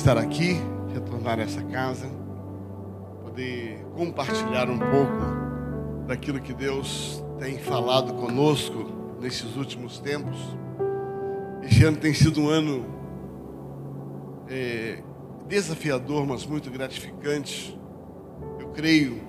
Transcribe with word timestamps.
estar 0.00 0.16
aqui, 0.16 0.56
retornar 0.94 1.38
a 1.38 1.42
essa 1.42 1.62
casa, 1.62 2.06
poder 3.22 3.84
compartilhar 3.94 4.70
um 4.70 4.78
pouco 4.78 6.06
daquilo 6.06 6.40
que 6.40 6.54
Deus 6.54 7.22
tem 7.38 7.58
falado 7.58 8.14
conosco 8.14 8.86
nesses 9.20 9.56
últimos 9.56 9.98
tempos. 9.98 10.38
Este 11.62 11.84
ano 11.84 11.98
tem 11.98 12.14
sido 12.14 12.40
um 12.40 12.48
ano 12.48 12.86
é, 14.48 15.02
desafiador, 15.46 16.26
mas 16.26 16.46
muito 16.46 16.70
gratificante. 16.70 17.78
Eu 18.58 18.68
creio 18.68 19.20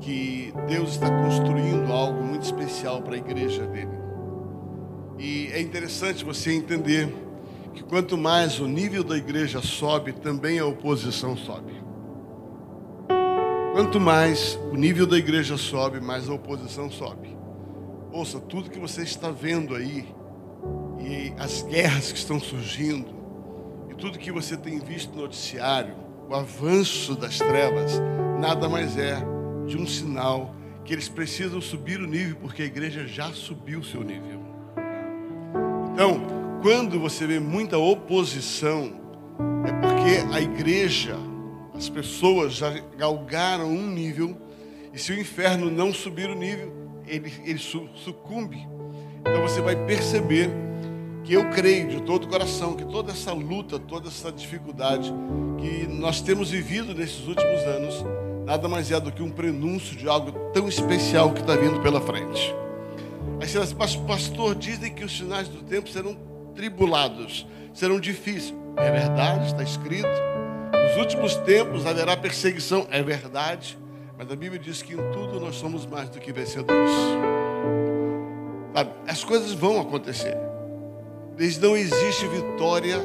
que 0.00 0.52
Deus 0.66 0.90
está 0.90 1.08
construindo 1.08 1.92
algo 1.92 2.20
muito 2.20 2.42
especial 2.42 3.00
para 3.00 3.14
a 3.14 3.18
igreja 3.18 3.64
dele. 3.64 3.96
E 5.20 5.46
é 5.52 5.60
interessante 5.60 6.24
você 6.24 6.50
entender 6.50 7.14
que 7.74 7.82
quanto 7.82 8.16
mais 8.16 8.58
o 8.58 8.66
nível 8.66 9.04
da 9.04 9.16
igreja 9.16 9.60
sobe, 9.62 10.12
também 10.12 10.58
a 10.58 10.66
oposição 10.66 11.36
sobe. 11.36 11.80
Quanto 13.72 14.00
mais 14.00 14.58
o 14.72 14.76
nível 14.76 15.06
da 15.06 15.16
igreja 15.16 15.56
sobe, 15.56 16.00
mais 16.00 16.28
a 16.28 16.34
oposição 16.34 16.90
sobe. 16.90 17.36
Ouça, 18.12 18.40
tudo 18.40 18.70
que 18.70 18.78
você 18.78 19.02
está 19.02 19.30
vendo 19.30 19.74
aí, 19.74 20.08
e 20.98 21.32
as 21.38 21.62
guerras 21.62 22.10
que 22.10 22.18
estão 22.18 22.40
surgindo, 22.40 23.08
e 23.88 23.94
tudo 23.94 24.18
que 24.18 24.32
você 24.32 24.56
tem 24.56 24.80
visto 24.80 25.14
no 25.14 25.22
noticiário, 25.22 25.94
o 26.28 26.34
avanço 26.34 27.14
das 27.14 27.38
trevas, 27.38 28.00
nada 28.40 28.68
mais 28.68 28.98
é 28.98 29.16
de 29.66 29.76
um 29.76 29.86
sinal 29.86 30.54
que 30.84 30.92
eles 30.92 31.08
precisam 31.08 31.60
subir 31.60 32.00
o 32.00 32.06
nível, 32.06 32.36
porque 32.40 32.62
a 32.62 32.66
igreja 32.66 33.06
já 33.06 33.32
subiu 33.32 33.78
o 33.80 33.84
seu 33.84 34.02
nível. 34.02 34.40
Então, 35.92 36.39
quando 36.62 37.00
você 37.00 37.26
vê 37.26 37.40
muita 37.40 37.78
oposição, 37.78 38.92
é 39.66 39.72
porque 39.72 40.34
a 40.34 40.40
igreja, 40.40 41.16
as 41.74 41.88
pessoas 41.88 42.54
já 42.54 42.70
galgaram 42.98 43.66
um 43.66 43.86
nível, 43.86 44.36
e 44.92 44.98
se 44.98 45.12
o 45.12 45.18
inferno 45.18 45.70
não 45.70 45.92
subir 45.92 46.28
o 46.28 46.34
nível, 46.34 46.72
ele, 47.06 47.32
ele 47.44 47.58
sucumbe. 47.58 48.66
Então 49.20 49.40
você 49.42 49.60
vai 49.60 49.74
perceber 49.86 50.50
que 51.24 51.32
eu 51.32 51.48
creio 51.50 51.88
de 51.88 52.02
todo 52.02 52.24
o 52.24 52.28
coração 52.28 52.74
que 52.74 52.84
toda 52.84 53.12
essa 53.12 53.32
luta, 53.32 53.78
toda 53.78 54.08
essa 54.08 54.30
dificuldade 54.30 55.12
que 55.58 55.86
nós 55.86 56.20
temos 56.20 56.50
vivido 56.50 56.94
nesses 56.94 57.26
últimos 57.26 57.60
anos, 57.62 58.04
nada 58.44 58.68
mais 58.68 58.90
é 58.90 59.00
do 59.00 59.12
que 59.12 59.22
um 59.22 59.30
prenúncio 59.30 59.96
de 59.96 60.08
algo 60.08 60.32
tão 60.52 60.68
especial 60.68 61.32
que 61.32 61.40
está 61.40 61.56
vindo 61.56 61.80
pela 61.80 62.00
frente. 62.00 62.54
Aí 63.40 63.48
você 63.48 63.60
diz, 63.60 63.72
mas 63.72 63.96
pastor, 63.96 64.54
dizem 64.54 64.92
que 64.92 65.04
os 65.04 65.16
sinais 65.16 65.48
do 65.48 65.62
tempo 65.62 65.88
serão 65.88 66.29
tribulados, 66.60 67.46
serão 67.72 67.98
difíceis. 67.98 68.54
É 68.76 68.90
verdade, 68.90 69.46
está 69.46 69.62
escrito. 69.62 70.08
Nos 70.74 70.98
últimos 70.98 71.34
tempos 71.36 71.86
haverá 71.86 72.14
perseguição, 72.18 72.86
é 72.90 73.02
verdade. 73.02 73.78
Mas 74.18 74.30
a 74.30 74.36
Bíblia 74.36 74.60
diz 74.60 74.82
que 74.82 74.92
em 74.92 75.10
tudo 75.10 75.40
nós 75.40 75.56
somos 75.56 75.86
mais 75.86 76.10
do 76.10 76.20
que 76.20 76.30
vencedores. 76.30 76.92
As 79.08 79.24
coisas 79.24 79.52
vão 79.52 79.80
acontecer. 79.80 80.36
Desde 81.34 81.60
não 81.60 81.74
existe 81.74 82.26
vitória 82.26 83.00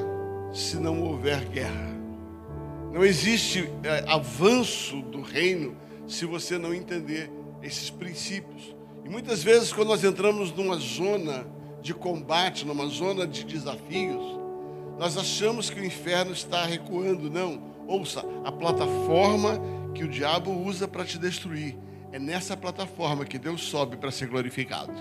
se 0.53 0.75
não 0.75 1.01
houver 1.01 1.39
guerra. 1.45 1.95
Não 2.91 3.05
existe 3.05 3.69
é, 3.83 4.03
avanço 4.11 5.01
do 5.01 5.21
reino 5.21 5.77
se 6.05 6.25
você 6.25 6.57
não 6.57 6.73
entender 6.73 7.31
esses 7.63 7.89
princípios. 7.89 8.75
E 9.05 9.09
muitas 9.09 9.41
vezes, 9.41 9.71
quando 9.71 9.87
nós 9.87 10.03
entramos 10.03 10.51
numa 10.51 10.75
zona 10.75 11.54
de 11.85 11.93
combate, 11.93 12.65
numa 12.65 12.87
zona 12.87 13.27
de 13.27 13.43
desafios, 13.43 14.39
nós 14.97 15.15
achamos 15.19 15.69
que 15.69 15.79
o 15.79 15.85
inferno 15.85 16.31
está 16.31 16.65
recuando. 16.65 17.29
Não, 17.29 17.61
ouça, 17.87 18.25
a 18.43 18.51
plataforma 18.51 19.61
que 19.93 20.03
o 20.03 20.07
diabo 20.07 20.51
usa 20.51 20.87
para 20.87 21.05
te 21.05 21.19
destruir 21.19 21.77
é 22.11 22.17
nessa 22.17 22.57
plataforma 22.57 23.23
que 23.23 23.37
Deus 23.37 23.61
sobe 23.65 23.97
para 23.97 24.09
ser 24.09 24.27
glorificado. 24.27 24.91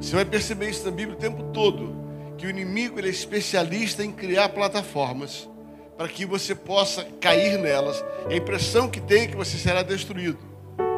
Você 0.00 0.16
vai 0.16 0.24
perceber 0.24 0.70
isso 0.70 0.84
na 0.84 0.90
Bíblia 0.90 1.16
o 1.16 1.20
tempo 1.20 1.44
todo, 1.52 1.94
que 2.36 2.44
o 2.44 2.50
inimigo 2.50 2.98
ele 2.98 3.06
é 3.06 3.10
especialista 3.12 4.04
em 4.04 4.10
criar 4.10 4.48
plataformas 4.48 5.48
para 5.96 6.08
que 6.08 6.26
você 6.26 6.52
possa 6.52 7.04
cair 7.20 7.58
nelas. 7.58 8.04
E 8.28 8.34
a 8.34 8.36
impressão 8.36 8.90
que 8.90 9.00
tem 9.00 9.22
é 9.22 9.26
que 9.28 9.36
você 9.36 9.56
será 9.56 9.84
destruído. 9.84 10.38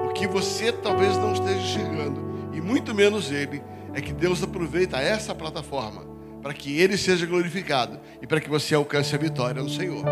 O 0.08 0.14
que 0.14 0.26
você 0.26 0.72
talvez 0.72 1.14
não 1.18 1.34
esteja 1.34 1.60
chegando, 1.60 2.50
e 2.54 2.60
muito 2.62 2.94
menos 2.94 3.30
ele, 3.30 3.62
é 3.94 4.00
que 4.00 4.12
Deus 4.12 4.42
aproveita 4.42 4.98
essa 4.98 5.34
plataforma 5.34 6.14
para 6.42 6.52
que 6.52 6.78
ele 6.78 6.98
seja 6.98 7.24
glorificado 7.24 7.98
e 8.20 8.26
para 8.26 8.40
que 8.40 8.50
você 8.50 8.74
alcance 8.74 9.14
a 9.14 9.18
vitória 9.18 9.62
no 9.62 9.70
Senhor. 9.70 10.04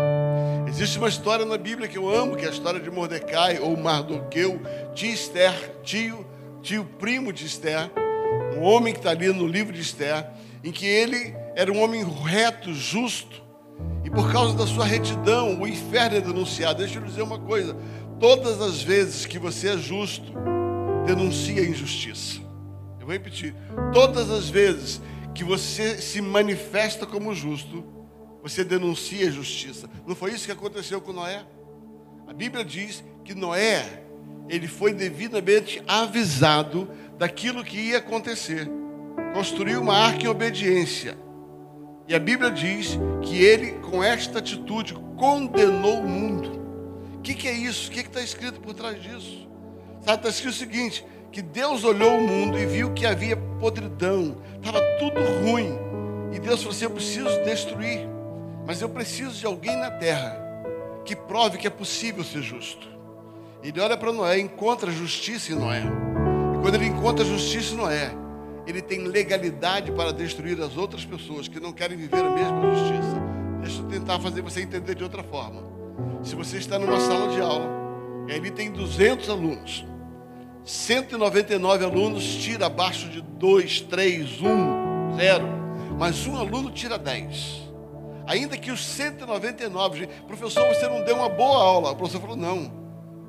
Existe 0.67 0.97
uma 0.97 1.07
história 1.07 1.45
na 1.45 1.57
Bíblia 1.57 1.87
que 1.87 1.97
eu 1.97 2.09
amo, 2.09 2.35
que 2.35 2.43
é 2.43 2.47
a 2.47 2.51
história 2.51 2.79
de 2.79 2.89
Mordecai 2.89 3.59
ou 3.59 3.77
Mardoqueu, 3.77 4.59
tio 4.95 5.13
Esther, 5.13 5.53
tio, 5.83 6.25
tio 6.63 6.85
primo 6.97 7.31
de 7.31 7.45
Esther, 7.45 7.91
um 8.57 8.63
homem 8.63 8.93
que 8.93 8.99
está 8.99 9.11
ali 9.11 9.27
no 9.31 9.45
livro 9.45 9.71
de 9.71 9.81
Esther, 9.81 10.25
em 10.63 10.71
que 10.71 10.87
ele 10.87 11.35
era 11.55 11.71
um 11.71 11.79
homem 11.79 12.03
reto, 12.03 12.73
justo, 12.73 13.43
e 14.03 14.09
por 14.09 14.31
causa 14.31 14.57
da 14.57 14.65
sua 14.65 14.85
retidão, 14.85 15.61
o 15.61 15.67
inferno 15.67 16.17
é 16.17 16.21
denunciado. 16.21 16.79
Deixa 16.79 16.99
eu 16.99 17.03
dizer 17.03 17.21
uma 17.21 17.39
coisa: 17.39 17.75
todas 18.19 18.59
as 18.59 18.81
vezes 18.81 19.25
que 19.25 19.37
você 19.37 19.69
é 19.69 19.77
justo, 19.77 20.33
denuncia 21.05 21.61
a 21.61 21.65
injustiça. 21.65 22.42
Eu 23.03 23.07
vou 23.07 23.13
repetir: 23.13 23.53
todas 23.91 24.31
as 24.31 24.49
vezes 24.49 25.01
que 25.35 25.43
você 25.43 25.97
se 26.01 26.21
manifesta 26.21 27.05
como 27.05 27.35
justo, 27.35 27.83
você 28.41 28.63
denuncia 28.63 29.27
a 29.27 29.31
justiça. 29.31 29.89
Não 30.07 30.15
foi 30.15 30.31
isso 30.31 30.45
que 30.45 30.53
aconteceu 30.53 31.01
com 31.01 31.11
Noé? 31.11 31.43
A 32.25 32.31
Bíblia 32.31 32.63
diz 32.63 33.03
que 33.25 33.35
Noé, 33.35 34.03
ele 34.47 34.69
foi 34.69 34.93
devidamente 34.93 35.83
avisado 35.85 36.89
daquilo 37.17 37.61
que 37.61 37.77
ia 37.77 37.97
acontecer. 37.97 38.69
Construiu 39.33 39.81
uma 39.81 39.97
arca 39.97 40.23
em 40.23 40.29
obediência. 40.29 41.17
E 42.07 42.15
a 42.15 42.19
Bíblia 42.19 42.51
diz 42.51 42.97
que 43.21 43.35
ele, 43.35 43.73
com 43.79 44.01
esta 44.01 44.39
atitude, 44.39 44.93
condenou 45.17 45.99
o 45.99 46.07
mundo. 46.07 47.17
O 47.17 47.21
que, 47.21 47.33
que, 47.33 47.49
é 47.49 47.53
isso? 47.53 47.89
O 47.89 47.91
que 47.91 47.99
está 47.99 48.21
escrito 48.21 48.61
por 48.61 48.73
trás 48.73 49.01
disso? 49.01 49.49
Está 49.99 50.29
escrito 50.29 50.53
o 50.53 50.57
seguinte: 50.57 51.05
que 51.33 51.41
Deus 51.41 51.83
olhou 51.83 52.19
o 52.19 52.21
mundo 52.21 52.59
e 52.59 52.65
viu 52.67 52.93
que 52.93 53.07
havia 53.07 53.35
podridão, 53.35 54.37
estava 54.55 54.79
tudo 54.99 55.19
ruim. 55.43 55.75
E 56.31 56.39
Deus 56.39 56.59
falou 56.59 56.75
assim: 56.75 56.85
Eu 56.85 56.91
preciso 56.91 57.43
destruir, 57.43 58.07
mas 58.67 58.81
eu 58.81 58.87
preciso 58.87 59.31
de 59.31 59.45
alguém 59.45 59.75
na 59.75 59.89
terra 59.89 60.39
que 61.03 61.15
prove 61.15 61.57
que 61.57 61.65
é 61.65 61.71
possível 61.71 62.23
ser 62.23 62.43
justo. 62.43 62.87
Ele 63.63 63.81
olha 63.81 63.97
para 63.97 64.11
Noé, 64.11 64.39
encontra 64.39 64.91
justiça 64.91 65.51
em 65.51 65.55
Noé. 65.55 65.81
E 65.81 66.61
quando 66.61 66.75
ele 66.75 66.85
encontra 66.85 67.25
justiça 67.25 67.73
em 67.73 67.77
Noé, 67.77 68.11
ele 68.67 68.81
tem 68.81 68.99
legalidade 68.99 69.91
para 69.91 70.13
destruir 70.13 70.61
as 70.61 70.77
outras 70.77 71.03
pessoas 71.03 71.47
que 71.47 71.59
não 71.59 71.73
querem 71.73 71.97
viver 71.97 72.23
a 72.23 72.29
mesma 72.29 72.75
justiça. 72.75 73.21
Deixa 73.61 73.81
eu 73.81 73.87
tentar 73.87 74.19
fazer 74.19 74.41
você 74.41 74.61
entender 74.61 74.93
de 74.93 75.03
outra 75.03 75.23
forma. 75.23 75.63
Se 76.21 76.35
você 76.35 76.57
está 76.57 76.77
numa 76.77 76.99
sala 76.99 77.29
de 77.29 77.41
aula 77.41 77.65
e 78.27 78.33
ali 78.33 78.51
tem 78.51 78.71
200 78.71 79.29
alunos, 79.29 79.85
199 80.65 81.85
alunos 81.85 82.23
tira 82.23 82.67
abaixo 82.67 83.09
de 83.09 83.21
2, 83.21 83.81
3, 83.81 84.41
1, 84.41 85.17
0, 85.17 85.45
mas 85.97 86.25
um 86.25 86.37
aluno 86.37 86.71
tira 86.71 86.97
10. 86.97 87.63
Ainda 88.25 88.57
que 88.57 88.71
os 88.71 88.83
199, 88.85 90.07
professor, 90.27 90.65
você 90.67 90.87
não 90.87 91.03
deu 91.03 91.17
uma 91.17 91.29
boa 91.29 91.61
aula. 91.61 91.91
O 91.91 91.95
professor 91.95 92.21
falou: 92.21 92.37
não. 92.37 92.71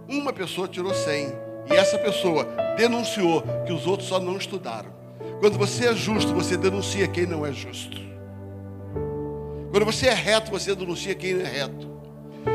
Uma 0.09 0.33
pessoa 0.33 0.69
tirou 0.69 0.95
100 0.95 1.33
e 1.71 1.75
essa 1.75 1.99
pessoa 1.99 2.47
denunciou 2.77 3.43
que 3.67 3.73
os 3.73 3.87
outros 3.87 4.09
só 4.09 4.21
não 4.21 4.37
estudaram. 4.37 4.93
Quando 5.41 5.59
você 5.59 5.89
é 5.89 5.95
justo, 5.95 6.33
você 6.35 6.57
denuncia 6.57 7.09
quem 7.09 7.27
não 7.27 7.45
é 7.45 7.53
justo. 7.53 7.99
Quando 9.71 9.85
você 9.85 10.07
é 10.07 10.15
reto, 10.15 10.51
você 10.51 10.75
denuncia 10.75 11.15
quem 11.15 11.35
não 11.35 11.45
é 11.45 11.49
reto. 11.49 11.91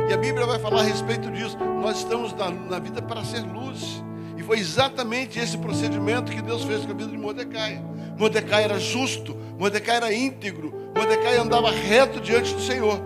E 0.10 0.14
a 0.14 0.18
Bíblia 0.18 0.46
vai 0.46 0.60
falar 0.60 0.82
a 0.82 0.84
respeito 0.84 1.30
disso. 1.32 1.58
Nós 1.82 1.98
estamos 1.98 2.34
na, 2.34 2.50
na 2.50 2.80
vida 2.80 3.02
para 3.02 3.24
ser 3.26 3.42
luz. 3.42 4.02
Foi 4.50 4.58
exatamente 4.58 5.38
esse 5.38 5.56
procedimento 5.60 6.32
que 6.32 6.42
Deus 6.42 6.64
fez 6.64 6.84
com 6.84 6.90
a 6.90 6.96
vida 6.96 7.12
de 7.12 7.18
Mordecai. 7.20 7.80
Mordecai 8.18 8.64
era 8.64 8.80
justo, 8.80 9.38
Mordecai 9.60 9.98
era 9.98 10.12
íntegro, 10.12 10.74
Mordecai 10.96 11.38
andava 11.38 11.70
reto 11.70 12.20
diante 12.20 12.56
do 12.56 12.60
Senhor. 12.60 13.00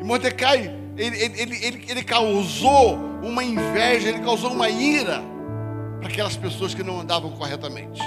E 0.00 0.04
Mordecai, 0.04 0.74
ele, 0.96 1.22
ele, 1.22 1.62
ele, 1.62 1.84
ele 1.86 2.02
causou 2.02 2.94
uma 3.22 3.44
inveja, 3.44 4.08
ele 4.08 4.20
causou 4.20 4.50
uma 4.50 4.70
ira 4.70 5.22
para 6.00 6.08
aquelas 6.08 6.38
pessoas 6.38 6.72
que 6.72 6.82
não 6.82 7.00
andavam 7.00 7.30
corretamente. 7.32 8.00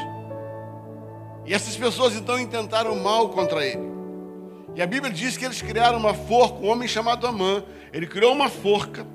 E 1.46 1.54
essas 1.54 1.78
pessoas 1.78 2.16
então 2.16 2.40
intentaram 2.40 2.96
mal 2.96 3.30
contra 3.30 3.64
ele. 3.64 3.92
E 4.76 4.82
a 4.82 4.88
Bíblia 4.88 5.14
diz 5.14 5.38
que 5.38 5.46
eles 5.46 5.62
criaram 5.62 6.00
uma 6.00 6.16
forca, 6.16 6.66
um 6.66 6.68
homem 6.68 6.88
chamado 6.88 7.28
Amã. 7.28 7.64
Ele 7.94 8.08
criou 8.08 8.34
uma 8.34 8.50
forca 8.50 9.06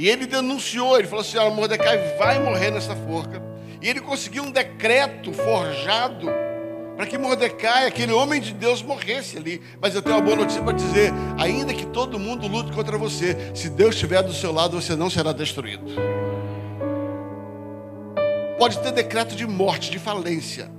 e 0.00 0.08
ele 0.08 0.26
denunciou. 0.26 0.98
Ele 0.98 1.06
falou 1.06 1.20
assim: 1.20 1.36
Mordecai 1.54 2.16
vai 2.16 2.42
morrer 2.42 2.70
nessa 2.70 2.96
forca. 2.96 3.42
E 3.82 3.88
ele 3.88 4.00
conseguiu 4.00 4.44
um 4.44 4.50
decreto 4.50 5.30
forjado 5.32 6.26
para 6.96 7.06
que 7.06 7.18
Mordecai, 7.18 7.86
aquele 7.86 8.12
homem 8.12 8.40
de 8.40 8.54
Deus, 8.54 8.82
morresse 8.82 9.36
ali. 9.36 9.60
Mas 9.80 9.94
eu 9.94 10.00
tenho 10.00 10.16
uma 10.16 10.22
boa 10.22 10.36
notícia 10.36 10.62
para 10.62 10.72
dizer: 10.72 11.12
ainda 11.38 11.74
que 11.74 11.84
todo 11.84 12.18
mundo 12.18 12.48
lute 12.48 12.72
contra 12.72 12.96
você, 12.96 13.36
se 13.54 13.68
Deus 13.68 13.94
estiver 13.94 14.22
do 14.22 14.32
seu 14.32 14.52
lado, 14.52 14.80
você 14.80 14.96
não 14.96 15.10
será 15.10 15.32
destruído. 15.32 15.84
Pode 18.58 18.78
ter 18.80 18.92
decreto 18.92 19.36
de 19.36 19.46
morte, 19.46 19.90
de 19.90 19.98
falência. 19.98 20.70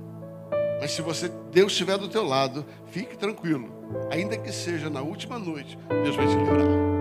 Mas 0.80 0.90
se 0.90 1.02
você 1.02 1.30
Deus 1.52 1.70
estiver 1.70 1.96
do 1.96 2.08
teu 2.08 2.26
lado, 2.26 2.66
fique 2.90 3.16
tranquilo. 3.16 3.68
Ainda 4.10 4.36
que 4.36 4.50
seja 4.50 4.90
na 4.90 5.00
última 5.00 5.38
noite, 5.38 5.78
Deus 6.02 6.16
vai 6.16 6.26
te 6.26 6.34
livrar. 6.34 6.91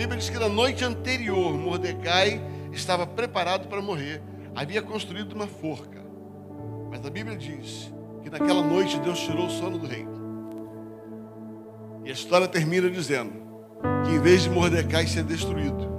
Bíblia 0.00 0.18
diz 0.18 0.30
que 0.30 0.38
na 0.38 0.48
noite 0.48 0.82
anterior, 0.82 1.52
Mordecai 1.52 2.40
estava 2.72 3.06
preparado 3.06 3.68
para 3.68 3.82
morrer. 3.82 4.22
Havia 4.56 4.80
construído 4.80 5.34
uma 5.34 5.46
forca. 5.46 6.02
Mas 6.90 7.04
a 7.04 7.10
Bíblia 7.10 7.36
diz 7.36 7.92
que 8.22 8.30
naquela 8.30 8.62
noite 8.62 8.98
Deus 9.00 9.20
tirou 9.20 9.44
o 9.44 9.50
sono 9.50 9.76
do 9.76 9.86
rei. 9.86 10.06
E 12.02 12.08
a 12.08 12.14
história 12.14 12.48
termina 12.48 12.88
dizendo 12.88 13.30
que 14.06 14.12
em 14.12 14.18
vez 14.18 14.44
de 14.44 14.48
Mordecai 14.48 15.06
ser 15.06 15.22
destruído, 15.22 15.92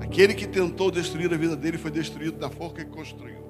aquele 0.00 0.32
que 0.32 0.46
tentou 0.46 0.90
destruir 0.90 1.30
a 1.30 1.36
vida 1.36 1.54
dele 1.54 1.76
foi 1.76 1.90
destruído 1.90 2.40
na 2.40 2.48
forca 2.48 2.82
que 2.82 2.90
construiu. 2.90 3.44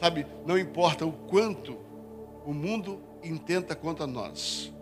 Sabe, 0.00 0.26
não 0.46 0.58
importa 0.58 1.04
o 1.04 1.12
quanto 1.12 1.76
o 2.46 2.54
mundo 2.54 2.98
intenta 3.22 3.76
contra 3.76 4.06
nós, 4.06 4.72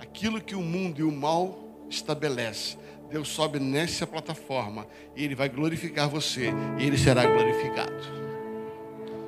aquilo 0.00 0.40
que 0.40 0.56
o 0.56 0.60
mundo 0.60 0.98
e 0.98 1.04
o 1.04 1.12
mal 1.12 1.86
estabelece, 1.88 2.76
Deus 3.10 3.28
sobe 3.28 3.58
nessa 3.58 4.06
plataforma 4.06 4.86
e 5.14 5.24
Ele 5.24 5.34
vai 5.34 5.48
glorificar 5.48 6.08
você 6.08 6.52
e 6.78 6.84
Ele 6.84 6.98
será 6.98 7.24
glorificado. 7.24 7.94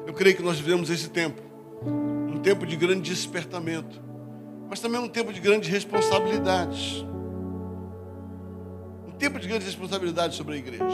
Eu 0.07 0.13
creio 0.15 0.37
que 0.37 0.43
nós 0.43 0.59
vivemos 0.59 0.91
esse 0.91 1.11
tempo 1.11 1.49
um 2.39 2.41
tempo 2.41 2.65
de 2.65 2.77
grande 2.77 3.11
despertamento, 3.11 4.01
mas 4.71 4.79
também 4.79 5.01
um 5.01 5.09
tempo 5.09 5.33
de 5.33 5.41
grandes 5.41 5.69
responsabilidades. 5.69 7.05
Um 9.07 9.11
tempo 9.19 9.41
de 9.41 9.49
grandes 9.49 9.67
responsabilidades 9.67 10.37
sobre 10.37 10.55
a 10.55 10.57
igreja. 10.57 10.85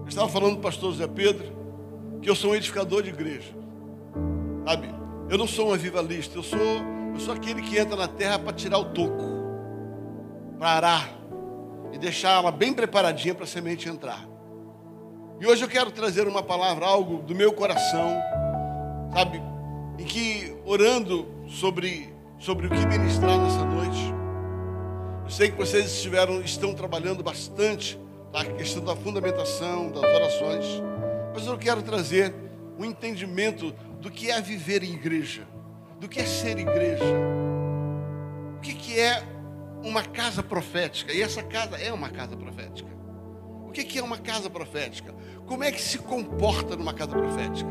Eu 0.00 0.08
estava 0.08 0.28
falando 0.28 0.56
do 0.56 0.60
pastor 0.60 0.90
José 0.90 1.06
Pedro 1.06 1.56
que 2.20 2.28
eu 2.28 2.34
sou 2.34 2.50
um 2.50 2.54
edificador 2.54 3.02
de 3.02 3.10
igreja. 3.10 3.54
Sabe? 4.66 4.88
Eu 5.30 5.38
não 5.38 5.46
sou 5.46 5.68
um 5.68 5.74
avivalista, 5.74 6.36
eu 6.36 6.42
sou, 6.42 6.58
eu 6.58 7.20
sou 7.20 7.34
aquele 7.34 7.62
que 7.62 7.78
entra 7.78 7.94
na 7.94 8.08
terra 8.08 8.38
para 8.38 8.52
tirar 8.52 8.78
o 8.78 8.86
toco, 8.86 9.22
para 10.58 10.70
arar 10.70 11.18
e 11.92 11.98
deixar 11.98 12.32
ela 12.32 12.50
bem 12.50 12.72
preparadinha 12.72 13.34
para 13.34 13.44
a 13.44 13.46
semente 13.46 13.88
entrar. 13.88 14.26
E 15.40 15.46
hoje 15.46 15.62
eu 15.62 15.68
quero 15.68 15.90
trazer 15.90 16.26
uma 16.26 16.42
palavra, 16.42 16.84
algo 16.84 17.22
do 17.22 17.34
meu 17.34 17.52
coração, 17.52 18.20
sabe, 19.14 19.40
em 19.98 20.04
que 20.04 20.56
orando 20.64 21.28
sobre, 21.46 22.12
sobre 22.38 22.66
o 22.66 22.70
que 22.70 22.86
ministrar 22.86 23.38
nessa 23.38 23.64
noite, 23.64 24.14
eu 25.24 25.30
sei 25.30 25.50
que 25.50 25.56
vocês 25.56 25.86
estiveram, 25.86 26.40
estão 26.40 26.74
trabalhando 26.74 27.22
bastante 27.22 27.98
a 28.32 28.44
questão 28.44 28.84
da 28.84 28.96
fundamentação, 28.96 29.90
das 29.90 30.02
orações, 30.02 30.64
mas 31.32 31.46
eu 31.46 31.56
quero 31.56 31.82
trazer 31.82 32.34
um 32.78 32.84
entendimento 32.84 33.72
do 34.00 34.10
que 34.10 34.30
é 34.30 34.40
viver 34.40 34.82
em 34.82 34.92
igreja, 34.92 35.46
do 36.00 36.08
que 36.08 36.20
é 36.20 36.24
ser 36.24 36.58
igreja, 36.58 37.04
o 38.56 38.60
que, 38.60 38.74
que 38.74 38.98
é 38.98 39.22
uma 39.82 40.02
casa 40.02 40.42
profética, 40.42 41.12
e 41.12 41.22
essa 41.22 41.42
casa 41.42 41.76
é 41.76 41.92
uma 41.92 42.08
casa 42.08 42.36
profética. 42.36 42.88
O 43.66 43.70
que, 43.70 43.98
é 43.98 44.02
uma 44.02 44.18
casa 44.18 44.48
profética? 44.50 45.14
Como 45.46 45.62
é 45.62 45.70
que 45.70 45.80
se 45.80 45.98
comporta 45.98 46.74
numa 46.74 46.94
casa 46.94 47.12
profética? 47.12 47.70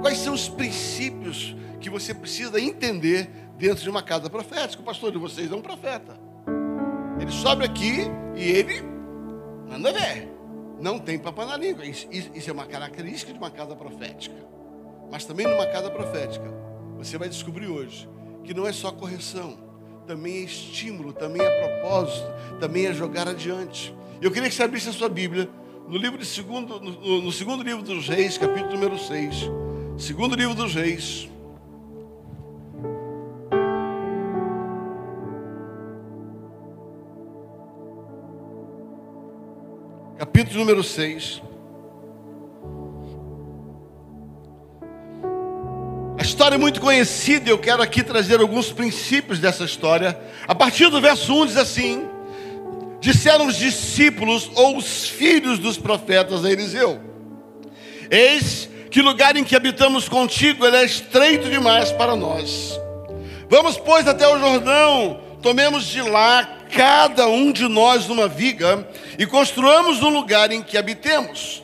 Quais 0.00 0.18
são 0.18 0.34
os 0.34 0.48
princípios 0.48 1.54
que 1.80 1.90
você 1.90 2.14
precisa 2.14 2.60
entender 2.60 3.28
dentro 3.58 3.82
de 3.82 3.90
uma 3.90 4.02
casa 4.02 4.30
profética? 4.30 4.82
O 4.82 4.84
pastor 4.84 5.12
de 5.12 5.18
vocês 5.18 5.50
é 5.50 5.54
um 5.54 5.60
profeta. 5.60 6.16
Ele 7.20 7.30
sobe 7.30 7.64
aqui 7.64 8.02
e 8.34 8.42
ele 8.42 8.82
manda 9.68 9.92
ver. 9.92 10.28
Não 10.80 10.98
tem 10.98 11.18
papo 11.18 11.44
na 11.44 11.56
língua. 11.56 11.84
Isso, 11.84 12.08
isso 12.10 12.48
é 12.48 12.52
uma 12.52 12.66
característica 12.66 13.32
de 13.32 13.38
uma 13.38 13.50
casa 13.50 13.76
profética. 13.76 14.36
Mas 15.10 15.24
também 15.24 15.46
numa 15.46 15.66
casa 15.66 15.90
profética, 15.90 16.50
você 16.96 17.18
vai 17.18 17.28
descobrir 17.28 17.66
hoje 17.66 18.08
que 18.44 18.54
não 18.54 18.66
é 18.66 18.72
só 18.72 18.90
correção, 18.90 19.71
também 20.06 20.38
é 20.38 20.40
estímulo, 20.40 21.12
também 21.12 21.42
é 21.42 21.68
propósito, 21.68 22.26
também 22.58 22.86
é 22.86 22.94
jogar 22.94 23.28
adiante. 23.28 23.94
Eu 24.20 24.30
queria 24.30 24.48
que 24.48 24.54
você 24.54 24.62
abrisse 24.62 24.88
a 24.88 24.92
sua 24.92 25.08
Bíblia 25.08 25.48
no 25.88 25.96
livro 25.96 26.18
de 26.18 26.26
segundo, 26.26 26.80
no, 26.80 27.22
no 27.22 27.32
segundo 27.32 27.62
livro 27.62 27.82
dos 27.82 28.08
Reis, 28.08 28.38
capítulo 28.38 28.72
número 28.72 28.98
6. 28.98 29.50
Segundo 29.98 30.34
livro 30.34 30.54
dos 30.54 30.74
Reis. 30.74 31.28
Capítulo 40.18 40.60
número 40.60 40.82
6. 40.82 41.42
História 46.42 46.56
é 46.56 46.58
muito 46.58 46.80
conhecida, 46.80 47.48
eu 47.48 47.56
quero 47.56 47.80
aqui 47.80 48.02
trazer 48.02 48.40
alguns 48.40 48.72
princípios 48.72 49.38
dessa 49.38 49.62
história. 49.62 50.18
A 50.48 50.52
partir 50.52 50.88
do 50.88 51.00
verso 51.00 51.32
1 51.32 51.46
diz 51.46 51.56
assim: 51.56 52.04
Disseram 52.98 53.46
os 53.46 53.54
discípulos 53.54 54.50
ou 54.56 54.76
os 54.76 55.06
filhos 55.06 55.60
dos 55.60 55.78
profetas 55.78 56.44
a 56.44 56.50
Eliseu: 56.50 57.00
Eis 58.10 58.68
que 58.90 59.00
lugar 59.00 59.36
em 59.36 59.44
que 59.44 59.54
habitamos 59.54 60.08
contigo 60.08 60.66
é 60.66 60.84
estreito 60.84 61.48
demais 61.48 61.92
para 61.92 62.16
nós. 62.16 62.76
Vamos, 63.48 63.76
pois, 63.76 64.08
até 64.08 64.26
o 64.26 64.40
Jordão, 64.40 65.20
tomemos 65.40 65.86
de 65.86 66.02
lá 66.02 66.58
cada 66.72 67.28
um 67.28 67.52
de 67.52 67.68
nós 67.68 68.10
uma 68.10 68.26
viga 68.26 68.84
e 69.16 69.24
construamos 69.26 70.02
um 70.02 70.08
lugar 70.08 70.50
em 70.50 70.60
que 70.60 70.76
habitemos. 70.76 71.62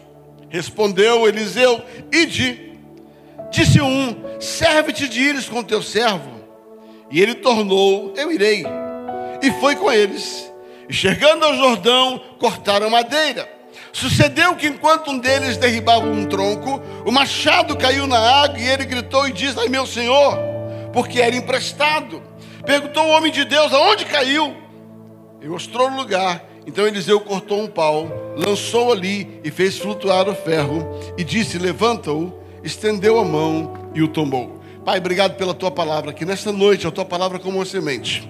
Respondeu 0.49 1.26
Eliseu: 1.26 1.83
Ide. 2.12 2.68
Disse 3.50 3.81
um: 3.81 4.17
Serve-te 4.40 5.09
de 5.09 5.21
ires 5.21 5.49
com 5.49 5.62
teu 5.62 5.83
servo. 5.83 6.31
E 7.11 7.21
ele 7.21 7.35
tornou: 7.35 8.12
Eu 8.17 8.31
irei. 8.31 8.64
E 9.43 9.50
foi 9.61 9.76
com 9.76 9.90
eles. 9.90 10.50
E 10.88 10.93
chegando 10.93 11.45
ao 11.45 11.55
Jordão, 11.55 12.21
cortaram 12.38 12.88
madeira 12.90 13.59
Sucedeu 13.93 14.55
que 14.55 14.67
enquanto 14.67 15.11
um 15.11 15.19
deles 15.19 15.57
derribava 15.57 16.07
um 16.07 16.26
tronco, 16.26 16.81
o 17.05 17.11
machado 17.11 17.76
caiu 17.76 18.07
na 18.07 18.19
água 18.19 18.59
e 18.59 18.69
ele 18.69 18.85
gritou 18.85 19.26
e 19.26 19.33
disse: 19.33 19.59
Ai 19.59 19.69
meu 19.69 19.87
senhor, 19.87 20.38
porque 20.93 21.21
era 21.21 21.35
emprestado. 21.35 22.23
Perguntou 22.64 23.05
o 23.05 23.11
homem 23.11 23.33
de 23.33 23.45
Deus: 23.45 23.73
Aonde 23.73 24.05
caiu? 24.05 24.57
E 25.40 25.49
mostrou 25.49 25.90
o 25.90 25.97
lugar. 25.97 26.45
Então 26.67 26.87
Eliseu 26.87 27.19
cortou 27.21 27.62
um 27.62 27.67
pau, 27.67 28.09
lançou 28.37 28.93
ali 28.93 29.40
e 29.43 29.50
fez 29.50 29.78
flutuar 29.78 30.28
o 30.28 30.35
ferro, 30.35 30.87
e 31.17 31.25
disse: 31.25 31.59
Levanta-o, 31.59 32.33
estendeu 32.69 33.19
a 33.19 33.25
mão 33.25 33.91
e 33.95 34.03
o 34.03 34.09
tomou. 34.09 34.61
Pai, 34.85 34.99
obrigado 34.99 35.37
pela 35.37 35.53
tua 35.53 35.71
palavra, 35.71 36.13
que 36.13 36.25
nesta 36.25 36.53
noite 36.53 36.87
a 36.87 36.91
tua 36.91 37.05
palavra 37.05 37.39
como 37.39 37.59
uma 37.59 37.65
semente, 37.65 38.29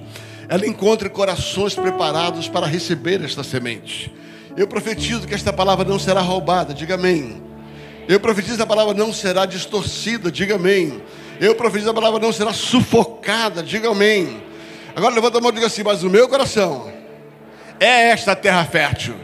ela 0.49 0.67
encontre 0.67 1.09
corações 1.11 1.75
preparados 1.75 2.49
para 2.49 2.67
receber 2.67 3.23
esta 3.23 3.45
semente. 3.45 4.13
Eu 4.57 4.67
profetizo 4.67 5.27
que 5.27 5.35
esta 5.35 5.53
palavra 5.53 5.85
não 5.85 5.99
será 5.99 6.21
roubada, 6.21 6.73
diga 6.73 6.95
amém. 6.95 7.43
Eu 8.09 8.19
profetizo 8.19 8.57
que 8.57 8.63
a 8.63 8.67
palavra 8.67 8.95
não 8.95 9.13
será 9.13 9.45
distorcida, 9.45 10.33
diga 10.33 10.55
amém. 10.55 11.03
Eu 11.39 11.55
profetizo 11.55 11.93
que 11.93 11.99
a 11.99 12.01
palavra 12.01 12.19
não 12.19 12.33
será 12.33 12.53
sufocada, 12.53 13.63
diga 13.63 13.91
amém. 13.91 14.43
Agora 14.97 15.15
levanta 15.15 15.39
a 15.39 15.41
mão 15.41 15.51
e 15.51 15.55
diga 15.55 15.67
assim: 15.67 15.83
Mas 15.85 16.03
o 16.03 16.11
meu 16.11 16.29
coração 16.29 16.91
é 17.79 18.09
esta 18.09 18.35
terra 18.35 18.65
fértil, 18.65 19.15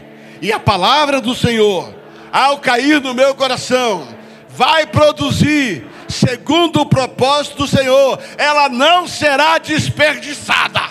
e 0.41 0.53
a 0.53 0.59
palavra 0.59 1.19
do 1.19 1.35
Senhor, 1.35 1.93
ao 2.31 2.59
cair 2.59 3.01
no 3.01 3.13
meu 3.13 3.35
coração, 3.35 4.14
vai 4.55 4.87
produzir, 4.87 5.85
segundo 6.07 6.81
o 6.81 6.85
propósito 6.85 7.57
do 7.57 7.67
Senhor, 7.67 8.19
ela 8.37 8.69
não 8.69 9.07
será 9.07 9.57
desperdiçada. 9.57 10.81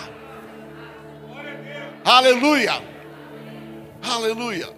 Aleluia. 2.03 2.81
Aleluia. 4.03 4.69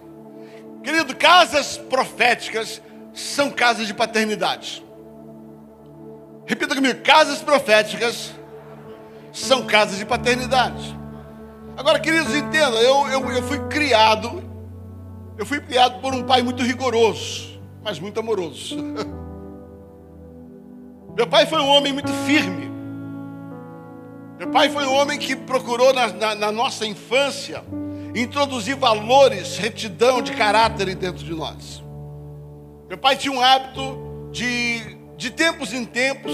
Querido, 0.82 1.14
casas 1.14 1.76
proféticas 1.76 2.80
são 3.12 3.50
casas 3.50 3.86
de 3.86 3.92
paternidade. 3.92 4.82
Repita 6.46 6.74
comigo: 6.74 7.02
casas 7.02 7.40
proféticas 7.40 8.32
são 9.32 9.66
casas 9.66 9.98
de 9.98 10.06
paternidade. 10.06 10.96
Agora, 11.76 12.00
queridos, 12.00 12.34
entenda, 12.34 12.76
eu, 12.78 13.06
eu, 13.08 13.30
eu 13.30 13.42
fui 13.42 13.60
criado, 13.68 14.42
eu 15.36 15.44
fui 15.44 15.60
criado 15.60 16.00
por 16.00 16.12
um 16.14 16.24
pai 16.24 16.42
muito 16.42 16.62
rigoroso, 16.62 17.47
mas 17.88 17.98
muito 17.98 18.20
amoroso. 18.20 18.76
Meu 21.16 21.26
pai 21.26 21.46
foi 21.46 21.58
um 21.58 21.68
homem 21.68 21.90
muito 21.90 22.12
firme. 22.26 22.70
Meu 24.38 24.48
pai 24.50 24.68
foi 24.68 24.84
um 24.84 24.92
homem 24.92 25.18
que 25.18 25.34
procurou 25.34 25.94
na, 25.94 26.08
na, 26.08 26.34
na 26.34 26.52
nossa 26.52 26.84
infância 26.84 27.64
introduzir 28.14 28.76
valores, 28.76 29.56
retidão 29.56 30.20
de 30.20 30.32
caráter 30.32 30.94
dentro 30.94 31.24
de 31.24 31.32
nós. 31.32 31.82
Meu 32.90 32.98
pai 32.98 33.16
tinha 33.16 33.32
um 33.32 33.40
hábito 33.40 33.98
de, 34.32 34.98
de 35.16 35.30
tempos 35.30 35.72
em 35.72 35.86
tempos, 35.86 36.32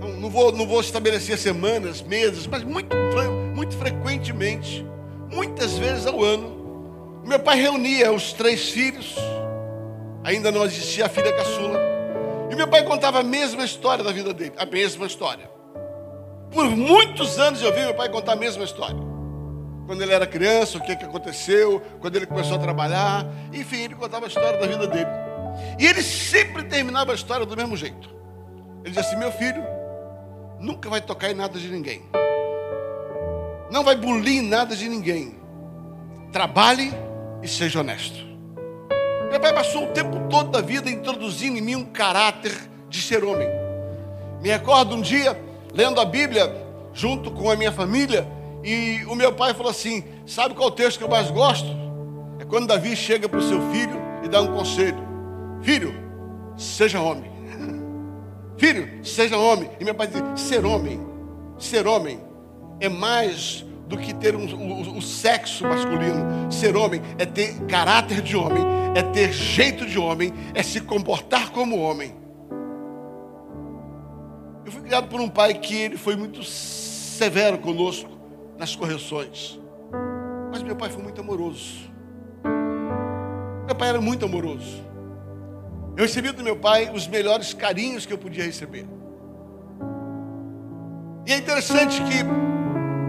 não, 0.00 0.12
não, 0.18 0.30
vou, 0.30 0.50
não 0.50 0.66
vou 0.66 0.80
estabelecer 0.80 1.36
semanas, 1.36 2.00
meses, 2.00 2.46
mas 2.46 2.64
muito, 2.64 2.96
muito 3.54 3.76
frequentemente, 3.76 4.82
muitas 5.30 5.76
vezes 5.76 6.06
ao 6.06 6.24
ano, 6.24 7.22
meu 7.26 7.38
pai 7.38 7.60
reunia 7.60 8.10
os 8.10 8.32
três 8.32 8.70
filhos, 8.70 9.14
ainda 10.24 10.50
não 10.50 10.64
existia 10.64 11.06
a 11.06 11.08
filha 11.08 11.32
caçula, 11.32 11.78
e 12.50 12.56
meu 12.56 12.66
pai 12.66 12.82
contava 12.84 13.20
a 13.20 13.22
mesma 13.22 13.64
história 13.64 14.02
da 14.02 14.12
vida 14.12 14.34
dele, 14.34 14.52
a 14.56 14.66
mesma 14.66 15.06
história. 15.06 15.50
Por 16.50 16.64
muitos 16.64 17.38
anos 17.38 17.62
eu 17.62 17.72
vi 17.72 17.80
meu 17.80 17.94
pai 17.94 18.08
contar 18.08 18.32
a 18.32 18.36
mesma 18.36 18.64
história. 18.64 18.98
Quando 19.86 20.02
ele 20.02 20.12
era 20.12 20.26
criança, 20.26 20.78
o 20.78 20.80
que, 20.80 20.94
que 20.96 21.04
aconteceu, 21.04 21.80
quando 22.00 22.16
ele 22.16 22.26
começou 22.26 22.56
a 22.56 22.58
trabalhar, 22.58 23.26
enfim, 23.52 23.82
ele 23.82 23.94
contava 23.94 24.26
a 24.26 24.28
história 24.28 24.58
da 24.58 24.66
vida 24.66 24.86
dele. 24.86 25.10
E 25.78 25.86
ele 25.86 26.02
sempre 26.02 26.64
terminava 26.64 27.12
a 27.12 27.14
história 27.14 27.46
do 27.46 27.56
mesmo 27.56 27.76
jeito. 27.76 28.08
Ele 28.80 28.90
dizia 28.90 29.02
assim: 29.02 29.16
Meu 29.16 29.32
filho, 29.32 29.62
nunca 30.58 30.88
vai 30.88 31.00
tocar 31.00 31.30
em 31.30 31.34
nada 31.34 31.58
de 31.58 31.68
ninguém, 31.68 32.02
não 33.70 33.84
vai 33.84 33.96
bulir 33.96 34.42
nada 34.42 34.74
de 34.74 34.88
ninguém. 34.88 35.38
Trabalhe 36.32 36.92
e 37.42 37.48
seja 37.48 37.80
honesto. 37.80 38.29
Meu 39.30 39.38
pai 39.38 39.54
passou 39.54 39.84
o 39.84 39.92
tempo 39.92 40.28
todo 40.28 40.50
da 40.50 40.60
vida 40.60 40.90
introduzindo 40.90 41.56
em 41.56 41.60
mim 41.60 41.76
um 41.76 41.84
caráter 41.84 42.52
de 42.88 43.00
ser 43.00 43.22
homem. 43.22 43.48
Me 44.42 44.48
recordo 44.48 44.96
um 44.96 45.00
dia, 45.00 45.40
lendo 45.72 46.00
a 46.00 46.04
Bíblia, 46.04 46.52
junto 46.92 47.30
com 47.30 47.48
a 47.48 47.54
minha 47.54 47.70
família, 47.70 48.26
e 48.64 49.04
o 49.06 49.14
meu 49.14 49.32
pai 49.32 49.54
falou 49.54 49.70
assim: 49.70 50.02
Sabe 50.26 50.54
qual 50.54 50.70
é 50.70 50.72
texto 50.72 50.98
que 50.98 51.04
eu 51.04 51.08
mais 51.08 51.30
gosto? 51.30 51.68
É 52.40 52.44
quando 52.44 52.66
Davi 52.66 52.96
chega 52.96 53.28
para 53.28 53.38
o 53.38 53.48
seu 53.48 53.60
filho 53.70 53.96
e 54.24 54.28
dá 54.28 54.42
um 54.42 54.52
conselho: 54.52 54.98
Filho, 55.62 55.94
seja 56.56 57.00
homem. 57.00 57.30
Filho, 58.58 59.04
seja 59.04 59.38
homem. 59.38 59.70
E 59.78 59.84
meu 59.84 59.94
pai 59.94 60.08
diz: 60.08 60.40
Ser 60.40 60.66
homem, 60.66 61.00
ser 61.56 61.86
homem 61.86 62.20
é 62.80 62.88
mais 62.88 63.64
do 63.90 63.98
que 63.98 64.14
ter 64.14 64.36
um, 64.36 64.46
o, 64.46 64.98
o 64.98 65.02
sexo 65.02 65.64
masculino. 65.64 66.50
Ser 66.50 66.76
homem 66.76 67.02
é 67.18 67.26
ter 67.26 67.58
caráter 67.66 68.22
de 68.22 68.36
homem, 68.36 68.62
é 68.94 69.02
ter 69.02 69.32
jeito 69.32 69.84
de 69.84 69.98
homem, 69.98 70.32
é 70.54 70.62
se 70.62 70.80
comportar 70.80 71.50
como 71.50 71.76
homem. 71.76 72.14
Eu 74.64 74.70
fui 74.70 74.82
criado 74.82 75.08
por 75.08 75.20
um 75.20 75.28
pai 75.28 75.54
que 75.54 75.74
ele 75.74 75.96
foi 75.96 76.14
muito 76.14 76.44
severo 76.44 77.58
conosco 77.58 78.08
nas 78.56 78.76
correções. 78.76 79.58
Mas 80.52 80.62
meu 80.62 80.76
pai 80.76 80.88
foi 80.88 81.02
muito 81.02 81.20
amoroso. 81.20 81.90
Meu 83.66 83.74
pai 83.74 83.88
era 83.88 84.00
muito 84.00 84.24
amoroso. 84.24 84.84
Eu 85.96 86.04
recebi 86.04 86.30
do 86.30 86.44
meu 86.44 86.54
pai 86.56 86.92
os 86.94 87.08
melhores 87.08 87.52
carinhos 87.52 88.06
que 88.06 88.12
eu 88.12 88.18
podia 88.18 88.44
receber. 88.44 88.86
E 91.26 91.32
é 91.32 91.36
interessante 91.36 92.00
que 92.04 92.24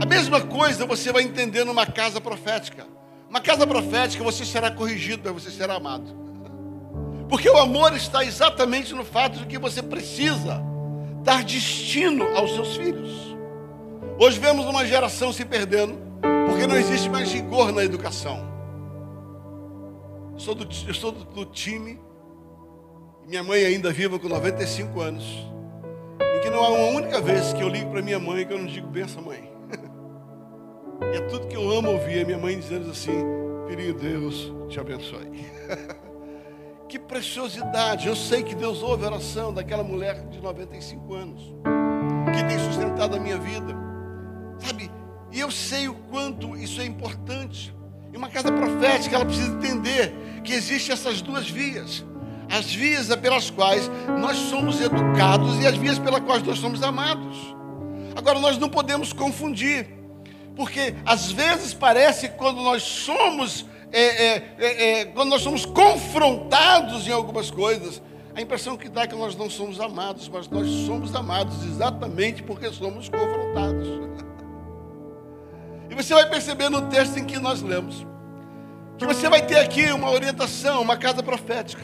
a 0.02 0.06
mesma 0.06 0.42
coisa 0.42 0.84
você 0.84 1.12
vai 1.12 1.22
entender 1.22 1.64
numa 1.64 1.86
casa 1.86 2.20
profética. 2.20 2.88
Uma 3.30 3.40
casa 3.40 3.68
profética 3.68 4.24
você 4.24 4.44
será 4.44 4.72
corrigido, 4.72 5.22
mas 5.32 5.44
você 5.44 5.52
será 5.52 5.76
amado. 5.76 6.12
Porque 7.30 7.48
o 7.48 7.56
amor 7.56 7.96
está 7.96 8.26
exatamente 8.26 8.96
no 8.96 9.06
fato 9.06 9.38
de 9.38 9.46
que 9.46 9.60
você 9.60 9.80
precisa 9.84 10.60
dar 11.24 11.44
destino 11.44 12.36
aos 12.36 12.52
seus 12.56 12.76
filhos. 12.76 13.38
Hoje 14.20 14.40
vemos 14.40 14.66
uma 14.66 14.88
geração 14.88 15.32
se 15.32 15.46
perdendo, 15.46 16.00
porque 16.48 16.66
não 16.66 16.78
existe 16.78 17.08
mais 17.08 17.32
rigor 17.32 17.72
na 17.72 17.84
educação. 17.84 18.50
Eu 20.34 20.40
sou 20.40 20.56
do, 20.56 20.68
eu 20.88 20.94
sou 20.96 21.12
do, 21.12 21.24
do 21.26 21.46
time, 21.46 22.00
minha 23.28 23.44
mãe 23.44 23.64
ainda 23.64 23.94
viva 23.94 24.18
com 24.18 24.28
95 24.28 25.00
anos, 25.00 25.24
e 26.20 26.40
que 26.40 26.50
não 26.50 26.64
há 26.64 26.70
uma 26.70 26.98
única 26.98 27.22
vez 27.22 27.54
que 27.54 27.62
eu 27.62 27.70
ligo 27.70 27.92
para 27.92 28.02
minha 28.02 28.20
mãe 28.20 28.48
que 28.48 28.52
eu 28.52 28.58
não 28.58 28.66
digo, 28.66 28.88
benção 28.88 29.22
mãe. 29.22 29.51
E 31.02 31.18
é 31.18 31.22
tudo 31.22 31.48
que 31.48 31.56
eu 31.56 31.72
amo 31.72 31.92
ouvir, 31.92 32.22
a 32.22 32.26
minha 32.26 32.38
mãe 32.38 32.58
dizendo 32.60 32.92
assim, 32.92 33.24
filhinho, 33.68 33.94
Deus 33.94 34.52
te 34.70 34.80
abençoe. 34.80 35.46
que 36.88 37.00
preciosidade. 37.00 38.08
Eu 38.08 38.16
sei 38.16 38.44
que 38.44 38.54
Deus 38.54 38.84
ouve 38.84 39.06
a 39.06 39.08
oração 39.08 39.54
daquela 39.54 39.84
mulher 39.84 40.28
de 40.28 40.42
95 40.42 41.14
anos, 41.14 41.54
que 42.36 42.44
tem 42.44 42.60
sustentado 42.60 43.16
a 43.16 43.20
minha 43.20 43.38
vida. 43.38 43.74
Sabe? 44.60 44.92
E 45.32 45.40
eu 45.40 45.50
sei 45.50 45.88
o 45.88 45.94
quanto 45.94 46.58
isso 46.58 46.82
é 46.82 46.86
importante. 46.86 47.74
E 48.12 48.18
uma 48.18 48.28
casa 48.28 48.52
profética, 48.52 49.16
ela 49.16 49.26
precisa 49.26 49.56
entender 49.56 50.14
que 50.44 50.54
existem 50.54 50.94
essas 50.94 51.22
duas 51.22 51.50
vias. 51.50 52.06
As 52.50 52.74
vias 52.74 53.08
pelas 53.16 53.50
quais 53.50 53.90
nós 54.20 54.36
somos 54.36 54.82
educados 54.82 55.58
e 55.64 55.68
as 55.68 55.78
vias 55.78 55.98
pelas 55.98 56.20
quais 56.20 56.44
nós 56.44 56.60
somos 56.60 56.84
amados. 56.84 57.56
Agora, 58.14 58.40
nós 58.40 58.58
não 58.58 58.68
podemos 58.68 59.14
confundir 59.14 60.01
porque 60.62 60.94
às 61.04 61.32
vezes 61.32 61.74
parece 61.74 62.30
que 62.30 62.38
quando 62.38 62.62
nós 62.62 62.84
somos, 62.84 63.66
é, 63.92 64.02
é, 64.02 64.56
é, 64.60 65.00
é, 65.00 65.06
quando 65.06 65.30
nós 65.30 65.42
somos 65.42 65.66
confrontados 65.66 67.08
em 67.08 67.12
algumas 67.12 67.50
coisas, 67.50 68.00
a 68.36 68.40
impressão 68.40 68.78
que 68.78 68.88
dá 68.88 69.02
é 69.02 69.08
que 69.08 69.16
nós 69.16 69.36
não 69.36 69.50
somos 69.50 69.80
amados, 69.80 70.30
mas 70.30 70.48
nós 70.48 70.70
somos 70.86 71.16
amados 71.16 71.66
exatamente 71.66 72.44
porque 72.44 72.72
somos 72.72 73.10
confrontados. 73.10 73.88
E 75.90 75.96
você 75.96 76.14
vai 76.14 76.30
perceber 76.30 76.70
no 76.70 76.84
texto 76.84 77.18
em 77.18 77.26
que 77.26 77.38
nós 77.38 77.62
lemos, 77.62 78.08
que 78.98 79.06
você 79.06 79.28
vai 79.28 79.46
ter 79.46 79.58
aqui 79.58 79.92
uma 79.92 80.10
orientação, 80.10 80.82
uma 80.82 80.96
casa 80.96 81.22
profética. 81.22 81.84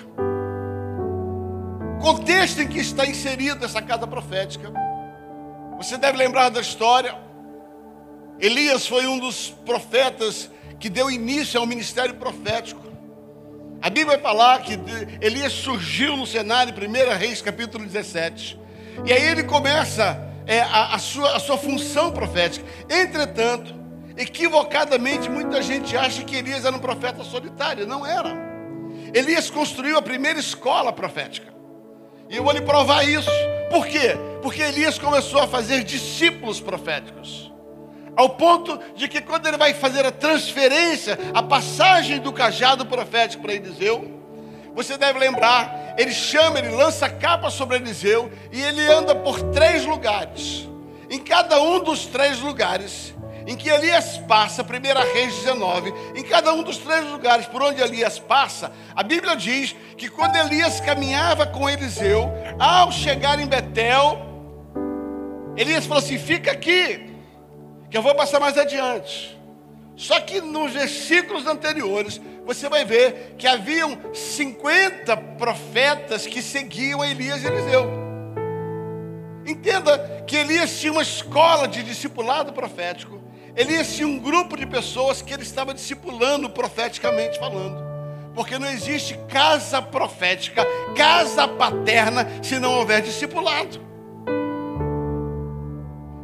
Contexto 2.00 2.62
em 2.62 2.70
que 2.70 2.80
está 2.80 3.06
inserida 3.06 3.66
essa 3.66 3.82
casa 3.82 4.08
profética. 4.08 4.72
Você 5.76 5.98
deve 5.98 6.18
lembrar 6.18 6.48
da 6.48 6.62
história 6.62 7.27
Elias 8.40 8.86
foi 8.86 9.08
um 9.08 9.18
dos 9.20 9.50
profetas 9.66 10.50
que 10.80 10.90
deu 10.90 11.10
início 11.10 11.60
ao 11.60 11.66
ministério 11.66 12.16
profético. 12.16 12.86
A 13.82 13.90
Bíblia 13.90 14.18
vai 14.18 14.20
falar 14.20 14.62
que 14.62 14.78
Elias 15.22 15.54
surgiu 15.54 16.18
no 16.18 16.26
cenário, 16.26 16.74
1 16.74 17.18
Reis 17.18 17.42
capítulo 17.42 17.86
17. 17.86 18.60
E 19.06 19.14
aí 19.14 19.28
ele 19.28 19.44
começa 19.44 20.20
é, 20.46 20.62
a, 20.62 20.96
a, 20.96 21.00
sua, 21.00 21.36
a 21.36 21.40
sua 21.40 21.58
função 21.58 22.12
profética. 22.12 22.66
Entretanto, 22.90 23.74
equivocadamente, 24.16 25.30
muita 25.30 25.62
gente 25.62 25.96
acha 25.96 26.24
que 26.24 26.36
Elias 26.36 26.66
era 26.66 26.76
um 26.76 26.80
profeta 26.80 27.24
solitário. 27.24 27.88
Não 27.88 28.06
era. 28.06 28.36
Elias 29.14 29.50
construiu 29.50 29.98
a 29.98 30.02
primeira 30.02 30.40
escola 30.40 30.92
profética. 30.94 31.54
E 32.30 32.36
eu 32.36 32.44
vou 32.44 32.54
lhe 32.54 32.62
provar 32.62 33.08
isso. 33.08 33.30
Por 33.70 33.88
quê? 33.88 34.16
Porque 34.42 34.62
Elias 34.62 34.98
começou 35.00 35.42
a 35.42 35.48
fazer 35.48 35.84
discípulos 35.84 36.60
proféticos. 36.60 37.52
Ao 38.18 38.30
ponto 38.30 38.80
de 38.96 39.08
que 39.08 39.22
quando 39.22 39.46
ele 39.46 39.58
vai 39.58 39.76
fazer 39.76 40.04
a 40.04 40.12
transferência, 40.12 41.20
a 41.36 41.44
passagem 41.44 42.20
do 42.20 42.34
cajado 42.34 42.84
profético 42.84 43.44
para 43.44 43.54
Eliseu, 43.54 44.12
você 44.74 44.98
deve 44.98 45.20
lembrar, 45.20 45.94
ele 46.00 46.12
chama, 46.12 46.58
ele 46.58 46.70
lança 46.70 47.08
capa 47.08 47.52
sobre 47.52 47.76
Eliseu 47.76 48.32
e 48.52 48.60
ele 48.60 48.84
anda 48.88 49.14
por 49.14 49.40
três 49.52 49.86
lugares. 49.86 50.68
Em 51.12 51.20
cada 51.20 51.62
um 51.62 51.84
dos 51.84 52.08
três 52.08 52.40
lugares 52.40 53.14
em 53.46 53.56
que 53.56 53.70
Elias 53.70 54.18
passa, 54.28 54.64
1 54.64 55.14
Reis 55.14 55.36
19, 55.36 55.94
em 56.16 56.24
cada 56.24 56.52
um 56.54 56.64
dos 56.64 56.80
três 56.80 57.06
lugares 57.06 57.46
por 57.46 57.62
onde 57.62 57.82
Elias 57.82 58.18
passa, 58.18 58.72
a 58.96 59.04
Bíblia 59.04 59.36
diz 59.36 59.76
que 59.96 60.10
quando 60.10 60.36
Elias 60.36 60.82
caminhava 60.82 61.46
com 61.46 61.70
Eliseu, 61.70 62.32
ao 62.60 62.92
chegar 62.92 63.40
em 63.40 63.46
Betel, 63.46 64.26
Elias 65.56 65.86
falou 65.86 66.04
assim: 66.04 66.18
fica 66.18 66.52
aqui, 66.52 67.07
que 67.90 67.98
eu 67.98 68.02
vou 68.02 68.16
passar 68.16 68.40
mais 68.40 68.58
adiante. 68.58 69.38
Só 69.96 70.20
que 70.20 70.40
nos 70.40 70.74
versículos 70.74 71.48
anteriores, 71.48 72.22
você 72.46 72.70
vai 72.70 72.86
ver 72.86 73.36
que 73.38 73.48
haviam 73.48 73.98
50 74.14 75.18
profetas 75.18 76.28
que 76.28 76.42
seguiam 76.42 77.04
Elias 77.04 77.44
e 77.44 77.48
Eliseu. 77.48 77.90
Entenda 79.46 80.24
que 80.28 80.36
Elias 80.36 80.80
tinha 80.80 80.92
uma 80.92 81.02
escola 81.02 81.68
de 81.68 81.82
discipulado 81.82 82.54
profético. 82.54 83.20
Elias 83.56 83.96
tinha 83.96 84.08
um 84.08 84.20
grupo 84.20 84.56
de 84.56 84.68
pessoas 84.68 85.22
que 85.22 85.34
ele 85.34 85.42
estava 85.42 85.74
discipulando 85.74 86.50
profeticamente 86.50 87.40
falando. 87.40 87.88
Porque 88.36 88.60
não 88.60 88.70
existe 88.70 89.18
casa 89.28 89.82
profética, 89.82 90.64
casa 90.96 91.48
paterna, 91.48 92.28
se 92.44 92.60
não 92.60 92.74
houver 92.74 93.02
discipulado. 93.02 93.87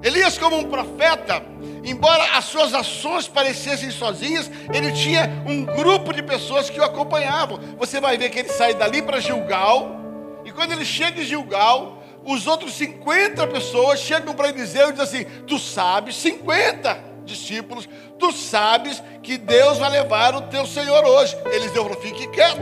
Elias, 0.03 0.37
como 0.37 0.57
um 0.57 0.65
profeta, 0.65 1.41
embora 1.85 2.37
as 2.37 2.45
suas 2.45 2.73
ações 2.73 3.25
parecessem 3.25 3.89
sozinhas, 3.89 4.51
ele 4.73 4.91
tinha 4.91 5.29
um 5.47 5.63
grupo 5.63 6.13
de 6.13 6.21
pessoas 6.21 6.69
que 6.69 6.77
o 6.79 6.83
acompanhavam. 6.83 7.57
Você 7.77 8.01
vai 8.01 8.17
ver 8.17 8.29
que 8.29 8.39
ele 8.39 8.49
sai 8.49 8.73
dali 8.73 9.01
para 9.01 9.21
Gilgal, 9.21 9.95
e 10.43 10.51
quando 10.51 10.73
ele 10.73 10.83
chega 10.83 11.21
em 11.21 11.25
Gilgal, 11.25 12.03
os 12.25 12.47
outros 12.47 12.73
50 12.73 13.47
pessoas 13.47 13.99
chegam 13.99 14.33
para 14.33 14.49
Eliseu 14.49 14.89
e 14.89 14.93
dizem 14.93 15.21
assim: 15.21 15.41
Tu 15.47 15.57
sabes, 15.57 16.17
50 16.17 17.13
discípulos, 17.23 17.87
tu 18.19 18.31
sabes 18.33 19.01
que 19.21 19.37
Deus 19.37 19.77
vai 19.77 19.89
levar 19.89 20.35
o 20.35 20.41
teu 20.43 20.65
Senhor 20.65 21.03
hoje. 21.05 21.37
Eliseu 21.45 21.83
falou: 21.83 22.01
Fique 22.01 22.27
quieto. 22.27 22.61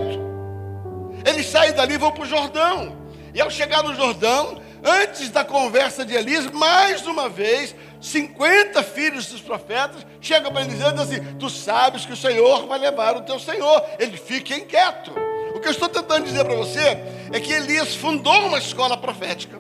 Eles 1.25 1.47
saem 1.47 1.73
dali 1.73 1.95
e 1.95 1.97
vão 1.97 2.11
para 2.11 2.23
o 2.23 2.27
Jordão. 2.27 2.97
E 3.33 3.41
ao 3.41 3.49
chegar 3.49 3.83
no 3.83 3.95
Jordão, 3.95 4.59
antes 4.83 5.29
da 5.29 5.43
conversa 5.43 6.05
de 6.05 6.13
Elias, 6.13 6.49
mais 6.51 7.05
uma 7.05 7.29
vez, 7.29 7.75
50 7.99 8.81
filhos 8.83 9.27
dos 9.27 9.41
profetas 9.41 10.05
chegam 10.19 10.51
para 10.51 10.61
Eliseu 10.61 10.89
e 10.89 10.93
dizem 10.93 11.19
assim: 11.19 11.35
Tu 11.35 11.49
sabes 11.49 12.05
que 12.05 12.13
o 12.13 12.17
Senhor 12.17 12.65
vai 12.67 12.79
levar 12.79 13.15
o 13.15 13.21
teu 13.21 13.39
Senhor. 13.39 13.83
Ele 13.99 14.17
fica 14.17 14.55
inquieto. 14.55 15.11
O 15.53 15.59
que 15.59 15.67
eu 15.67 15.71
estou 15.71 15.89
tentando 15.89 16.25
dizer 16.25 16.43
para 16.43 16.55
você 16.55 16.97
é 17.31 17.39
que 17.39 17.53
Elias 17.53 17.95
fundou 17.95 18.47
uma 18.47 18.57
escola 18.57 18.97
profética, 18.97 19.59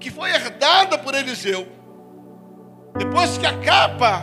que 0.00 0.10
foi 0.10 0.30
herdada 0.30 0.96
por 0.96 1.14
Eliseu. 1.14 1.66
Depois 2.96 3.36
que 3.36 3.46
a 3.46 3.58
capa 3.58 4.22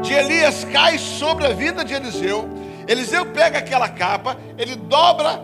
de 0.00 0.14
Elias 0.14 0.64
cai 0.64 0.96
sobre 0.98 1.46
a 1.46 1.52
vida 1.52 1.84
de 1.84 1.92
Eliseu, 1.92 2.48
Eliseu 2.86 3.26
pega 3.26 3.58
aquela 3.58 3.88
capa, 3.88 4.36
ele 4.56 4.76
dobra, 4.76 5.42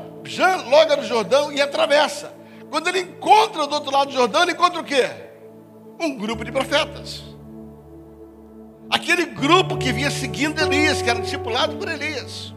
logo 0.69 0.97
no 0.97 1.05
Jordão 1.05 1.53
e 1.53 1.61
atravessa. 1.61 2.33
Quando 2.73 2.89
ele 2.89 3.01
encontra 3.01 3.67
do 3.67 3.75
outro 3.75 3.93
lado 3.93 4.09
do 4.09 4.15
Jordão, 4.15 4.45
ele 4.45 4.53
encontra 4.53 4.81
o 4.81 4.85
quê? 4.85 5.07
Um 6.01 6.17
grupo 6.17 6.43
de 6.43 6.51
profetas. 6.51 7.23
Aquele 8.89 9.27
grupo 9.27 9.77
que 9.77 9.93
vinha 9.93 10.11
seguindo 10.11 10.59
Elias, 10.59 11.03
que 11.03 11.11
era 11.11 11.21
discipulado 11.21 11.77
por 11.77 11.87
Elias. 11.87 12.55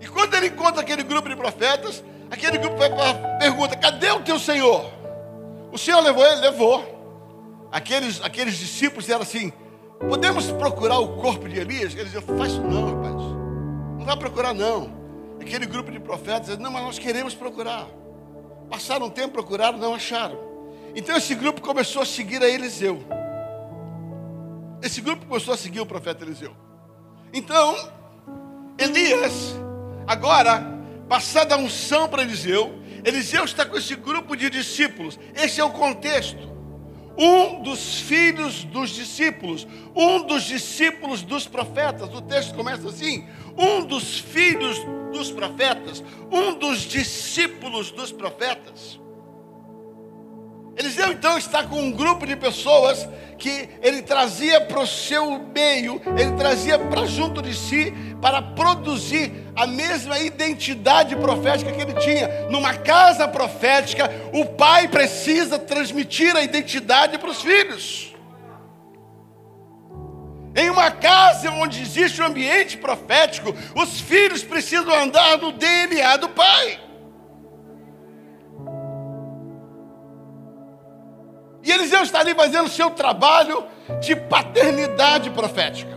E 0.00 0.06
quando 0.06 0.32
ele 0.36 0.46
encontra 0.46 0.80
aquele 0.80 1.02
grupo 1.02 1.28
de 1.28 1.34
profetas, 1.34 2.04
aquele 2.30 2.56
grupo 2.58 2.76
pergunta: 3.40 3.76
cadê 3.76 4.12
o 4.12 4.20
teu 4.20 4.38
Senhor? 4.38 4.88
O 5.72 5.76
Senhor 5.76 6.00
levou 6.00 6.24
ele? 6.24 6.40
Levou. 6.40 7.68
Aqueles, 7.72 8.22
aqueles 8.22 8.56
discípulos 8.56 9.06
disseram 9.06 9.22
assim: 9.22 9.52
Podemos 10.08 10.52
procurar 10.52 11.00
o 11.00 11.16
corpo 11.16 11.48
de 11.48 11.58
Elias? 11.58 11.94
Eles 11.94 12.12
diziam, 12.12 12.22
faz 12.38 12.52
isso 12.52 12.62
não, 12.62 12.94
rapaz. 12.94 13.14
Não 13.98 14.04
vai 14.04 14.16
procurar 14.16 14.54
não. 14.54 14.88
Aquele 15.40 15.66
grupo 15.66 15.90
de 15.90 15.98
profetas 15.98 16.42
dizia, 16.42 16.62
não, 16.62 16.70
mas 16.70 16.84
nós 16.84 16.96
queremos 16.96 17.34
procurar. 17.34 17.88
Passaram 18.70 19.06
um 19.06 19.10
tempo, 19.10 19.32
procuraram, 19.34 19.76
não 19.76 19.94
acharam. 19.94 20.38
Então 20.94 21.16
esse 21.16 21.34
grupo 21.34 21.60
começou 21.60 22.02
a 22.02 22.06
seguir 22.06 22.42
a 22.42 22.48
Eliseu. 22.48 23.02
Esse 24.82 25.00
grupo 25.00 25.26
começou 25.26 25.52
a 25.52 25.56
seguir 25.56 25.80
o 25.80 25.86
profeta 25.86 26.24
Eliseu. 26.24 26.56
Então, 27.32 27.76
Elias, 28.78 29.54
agora, 30.06 30.64
passada 31.08 31.54
a 31.54 31.58
unção 31.58 32.08
para 32.08 32.22
Eliseu, 32.22 32.78
Eliseu 33.04 33.44
está 33.44 33.66
com 33.66 33.76
esse 33.76 33.94
grupo 33.94 34.36
de 34.36 34.48
discípulos. 34.48 35.18
Esse 35.34 35.60
é 35.60 35.64
o 35.64 35.70
contexto 35.70 36.50
um 37.20 37.62
dos 37.62 38.00
filhos 38.00 38.64
dos 38.64 38.90
discípulos, 38.90 39.66
um 39.94 40.22
dos 40.22 40.44
discípulos 40.44 41.22
dos 41.22 41.46
profetas. 41.46 42.08
O 42.14 42.22
texto 42.22 42.54
começa 42.54 42.88
assim: 42.88 43.26
um 43.58 43.84
dos 43.84 44.18
filhos 44.18 44.78
dos 45.12 45.30
profetas, 45.30 46.02
um 46.30 46.54
dos 46.54 46.80
discípulos 46.80 47.90
dos 47.90 48.10
profetas. 48.10 48.99
Eliseu 50.80 51.12
então 51.12 51.36
está 51.36 51.62
com 51.62 51.78
um 51.78 51.92
grupo 51.92 52.26
de 52.26 52.34
pessoas 52.34 53.06
que 53.36 53.68
ele 53.82 54.00
trazia 54.00 54.62
para 54.62 54.80
o 54.80 54.86
seu 54.86 55.38
meio, 55.54 56.00
ele 56.16 56.32
trazia 56.38 56.78
para 56.78 57.04
junto 57.04 57.42
de 57.42 57.54
si, 57.54 57.92
para 58.18 58.40
produzir 58.40 59.30
a 59.54 59.66
mesma 59.66 60.18
identidade 60.20 61.14
profética 61.16 61.70
que 61.70 61.82
ele 61.82 61.92
tinha. 62.00 62.48
Numa 62.48 62.72
casa 62.72 63.28
profética, 63.28 64.10
o 64.32 64.46
pai 64.46 64.88
precisa 64.88 65.58
transmitir 65.58 66.34
a 66.34 66.40
identidade 66.40 67.18
para 67.18 67.28
os 67.28 67.42
filhos. 67.42 68.14
Em 70.56 70.70
uma 70.70 70.90
casa 70.90 71.50
onde 71.50 71.82
existe 71.82 72.22
um 72.22 72.24
ambiente 72.24 72.78
profético, 72.78 73.54
os 73.76 74.00
filhos 74.00 74.42
precisam 74.42 74.94
andar 74.94 75.36
no 75.36 75.52
DNA 75.52 76.16
do 76.16 76.30
pai. 76.30 76.89
E 81.70 81.72
Eliseu 81.72 82.02
está 82.02 82.18
ali 82.18 82.34
fazendo 82.34 82.66
o 82.66 82.68
seu 82.68 82.90
trabalho 82.90 83.64
de 84.00 84.16
paternidade 84.16 85.30
profética. 85.30 85.96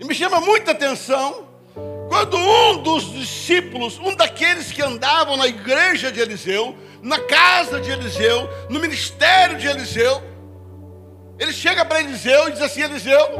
E 0.00 0.04
me 0.04 0.12
chama 0.12 0.40
muita 0.40 0.72
atenção 0.72 1.46
quando 2.08 2.36
um 2.36 2.82
dos 2.82 3.12
discípulos, 3.12 3.96
um 4.00 4.16
daqueles 4.16 4.72
que 4.72 4.82
andavam 4.82 5.36
na 5.36 5.46
igreja 5.46 6.10
de 6.10 6.18
Eliseu, 6.18 6.76
na 7.00 7.20
casa 7.20 7.80
de 7.80 7.92
Eliseu, 7.92 8.50
no 8.68 8.80
ministério 8.80 9.56
de 9.56 9.68
Eliseu, 9.68 10.20
ele 11.38 11.52
chega 11.52 11.84
para 11.84 12.00
Eliseu 12.00 12.48
e 12.48 12.52
diz 12.52 12.60
assim: 12.60 12.82
Eliseu, 12.82 13.38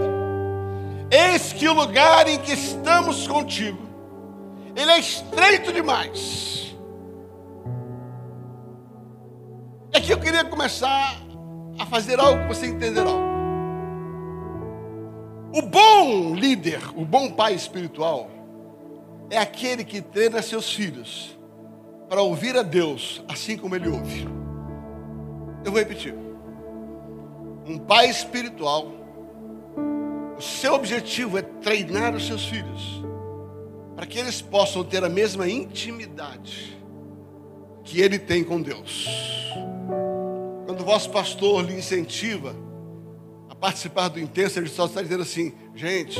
eis 1.10 1.52
que 1.52 1.66
o 1.66 1.72
lugar 1.72 2.28
em 2.28 2.38
que 2.38 2.52
estamos 2.52 3.26
contigo, 3.26 3.82
ele 4.76 4.92
é 4.92 5.00
estreito 5.00 5.72
demais 5.72 6.63
aqui 10.04 10.12
eu 10.12 10.20
queria 10.20 10.44
começar 10.44 11.18
a 11.78 11.86
fazer 11.86 12.20
algo 12.20 12.42
que 12.42 12.48
você 12.48 12.66
entenderá. 12.66 13.10
O 15.50 15.62
bom 15.62 16.34
líder, 16.34 16.80
o 16.94 17.06
bom 17.06 17.30
pai 17.30 17.54
espiritual, 17.54 18.28
é 19.30 19.38
aquele 19.38 19.82
que 19.82 20.02
treina 20.02 20.42
seus 20.42 20.70
filhos 20.70 21.38
para 22.06 22.20
ouvir 22.20 22.54
a 22.54 22.62
Deus 22.62 23.24
assim 23.26 23.56
como 23.56 23.74
ele 23.74 23.88
ouve. 23.88 24.28
Eu 25.64 25.72
vou 25.72 25.80
repetir. 25.80 26.14
Um 27.66 27.78
pai 27.78 28.10
espiritual, 28.10 28.92
o 30.36 30.42
seu 30.42 30.74
objetivo 30.74 31.38
é 31.38 31.42
treinar 31.42 32.14
os 32.14 32.26
seus 32.26 32.44
filhos 32.44 33.02
para 33.96 34.04
que 34.04 34.18
eles 34.18 34.42
possam 34.42 34.84
ter 34.84 35.02
a 35.02 35.08
mesma 35.08 35.48
intimidade 35.48 36.76
que 37.84 38.00
ele 38.00 38.18
tem 38.18 38.42
com 38.42 38.60
Deus 38.60 39.24
quando 40.74 40.80
o 40.80 40.84
vosso 40.84 41.08
pastor 41.10 41.64
lhe 41.64 41.72
incentiva 41.72 42.56
a 43.48 43.54
participar 43.54 44.08
do 44.08 44.18
intenso, 44.18 44.58
ele 44.58 44.68
só 44.68 44.86
está 44.86 45.00
dizendo 45.00 45.22
assim: 45.22 45.52
gente, 45.72 46.18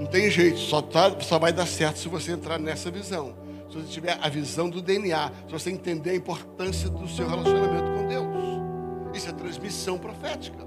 não 0.00 0.06
tem 0.06 0.30
jeito, 0.30 0.58
só, 0.58 0.80
tá, 0.80 1.14
só 1.20 1.38
vai 1.38 1.52
dar 1.52 1.66
certo 1.66 1.98
se 1.98 2.08
você 2.08 2.32
entrar 2.32 2.58
nessa 2.58 2.90
visão. 2.90 3.36
Se 3.68 3.76
você 3.76 3.88
tiver 3.88 4.18
a 4.18 4.28
visão 4.30 4.70
do 4.70 4.80
DNA, 4.80 5.30
se 5.46 5.52
você 5.52 5.70
entender 5.70 6.10
a 6.10 6.14
importância 6.14 6.88
do 6.88 7.06
seu 7.06 7.28
relacionamento 7.28 7.90
com 7.92 8.08
Deus. 8.08 8.24
Isso 9.12 9.28
é 9.28 9.32
transmissão 9.32 9.98
profética. 9.98 10.64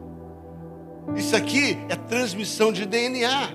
Isso 1.15 1.35
aqui 1.35 1.79
é 1.89 1.95
transmissão 1.95 2.71
de 2.71 2.85
DNA. 2.85 3.49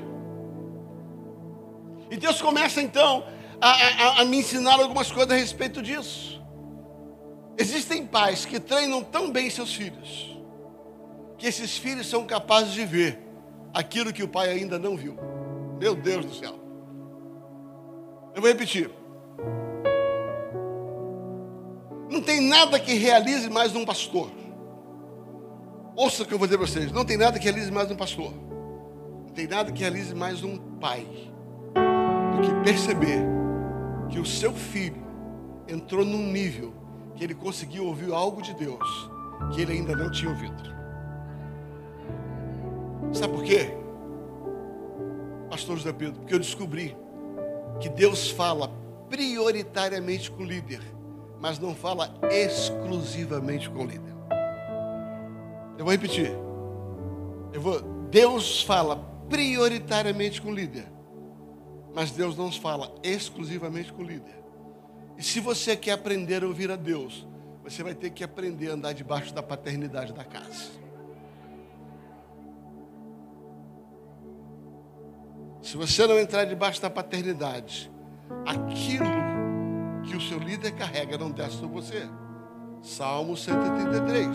E 2.10 2.16
Deus 2.16 2.42
começa 2.42 2.82
então 2.82 3.24
a, 3.62 3.70
a, 3.70 4.20
a 4.22 4.24
me 4.24 4.38
ensinar 4.38 4.80
algumas 4.80 5.12
coisas 5.12 5.30
a 5.30 5.36
respeito 5.36 5.80
disso. 5.80 6.42
Existem 7.56 8.04
pais 8.04 8.44
que 8.44 8.58
treinam 8.58 9.04
tão 9.04 9.30
bem 9.30 9.48
seus 9.48 9.72
filhos, 9.72 10.36
que 11.38 11.46
esses 11.46 11.76
filhos 11.78 12.08
são 12.08 12.26
capazes 12.26 12.72
de 12.72 12.84
ver 12.84 13.20
aquilo 13.72 14.12
que 14.12 14.22
o 14.22 14.28
pai 14.28 14.50
ainda 14.50 14.80
não 14.80 14.96
viu. 14.96 15.16
Meu 15.78 15.94
Deus 15.94 16.26
do 16.26 16.34
céu. 16.34 16.58
Eu 18.34 18.40
vou 18.40 18.50
repetir. 18.50 18.90
Não 22.10 22.20
tem 22.20 22.40
nada 22.40 22.80
que 22.80 22.94
realize 22.94 23.48
mais 23.48 23.76
um 23.76 23.84
pastor. 23.84 24.30
Ouça 25.94 26.24
o 26.24 26.26
que 26.26 26.34
eu 26.34 26.38
vou 26.38 26.48
dizer 26.48 26.58
para 26.58 26.66
vocês. 26.66 26.90
Não 26.90 27.04
tem 27.04 27.16
nada 27.16 27.38
que 27.38 27.44
realize 27.44 27.70
mais 27.70 27.90
um 27.90 27.96
pastor. 27.96 28.32
Não 29.26 29.34
tem 29.34 29.46
nada 29.46 29.70
que 29.70 29.80
realize 29.80 30.14
mais 30.14 30.42
um 30.42 30.58
pai 30.80 31.06
do 31.74 32.40
que 32.42 32.64
perceber 32.64 33.41
que 34.12 34.20
o 34.20 34.26
seu 34.26 34.52
filho 34.52 35.02
entrou 35.66 36.04
num 36.04 36.30
nível 36.30 36.74
que 37.16 37.24
ele 37.24 37.34
conseguiu 37.34 37.86
ouvir 37.86 38.12
algo 38.12 38.42
de 38.42 38.54
Deus 38.54 39.10
que 39.52 39.62
ele 39.62 39.72
ainda 39.72 39.96
não 39.96 40.10
tinha 40.10 40.30
ouvido. 40.30 40.62
Sabe 43.12 43.34
por 43.34 43.42
quê? 43.42 43.74
Pastor 45.50 45.76
José 45.76 45.92
Pedro, 45.92 46.20
porque 46.20 46.34
eu 46.34 46.38
descobri 46.38 46.96
que 47.80 47.88
Deus 47.88 48.30
fala 48.30 48.70
prioritariamente 49.08 50.30
com 50.30 50.42
o 50.42 50.46
líder, 50.46 50.80
mas 51.40 51.58
não 51.58 51.74
fala 51.74 52.14
exclusivamente 52.30 53.68
com 53.68 53.82
o 53.82 53.86
líder. 53.86 54.14
Eu 55.78 55.84
vou 55.84 55.90
repetir. 55.92 56.30
Eu 57.52 57.60
vou, 57.60 57.80
Deus 58.10 58.62
fala 58.62 58.96
prioritariamente 59.28 60.40
com 60.40 60.50
o 60.50 60.54
líder, 60.54 60.86
mas 61.94 62.10
Deus 62.10 62.36
não 62.36 62.50
fala 62.50 62.94
exclusivamente 63.02 63.92
com 63.92 64.02
o 64.02 64.06
líder. 64.06 64.42
E 65.16 65.22
se 65.22 65.40
você 65.40 65.76
quer 65.76 65.92
aprender 65.92 66.42
a 66.42 66.46
ouvir 66.46 66.70
a 66.70 66.76
Deus, 66.76 67.26
você 67.62 67.82
vai 67.82 67.94
ter 67.94 68.10
que 68.10 68.24
aprender 68.24 68.70
a 68.70 68.74
andar 68.74 68.92
debaixo 68.92 69.32
da 69.34 69.42
paternidade 69.42 70.12
da 70.12 70.24
casa. 70.24 70.82
Se 75.60 75.76
você 75.76 76.06
não 76.06 76.18
entrar 76.18 76.44
debaixo 76.44 76.82
da 76.82 76.90
paternidade, 76.90 77.90
aquilo 78.44 79.06
que 80.04 80.16
o 80.16 80.20
seu 80.20 80.38
líder 80.38 80.72
carrega 80.72 81.16
não 81.16 81.30
desce 81.30 81.58
sobre 81.58 81.74
você. 81.76 82.08
Salmo 82.82 83.36
133. 83.36 84.28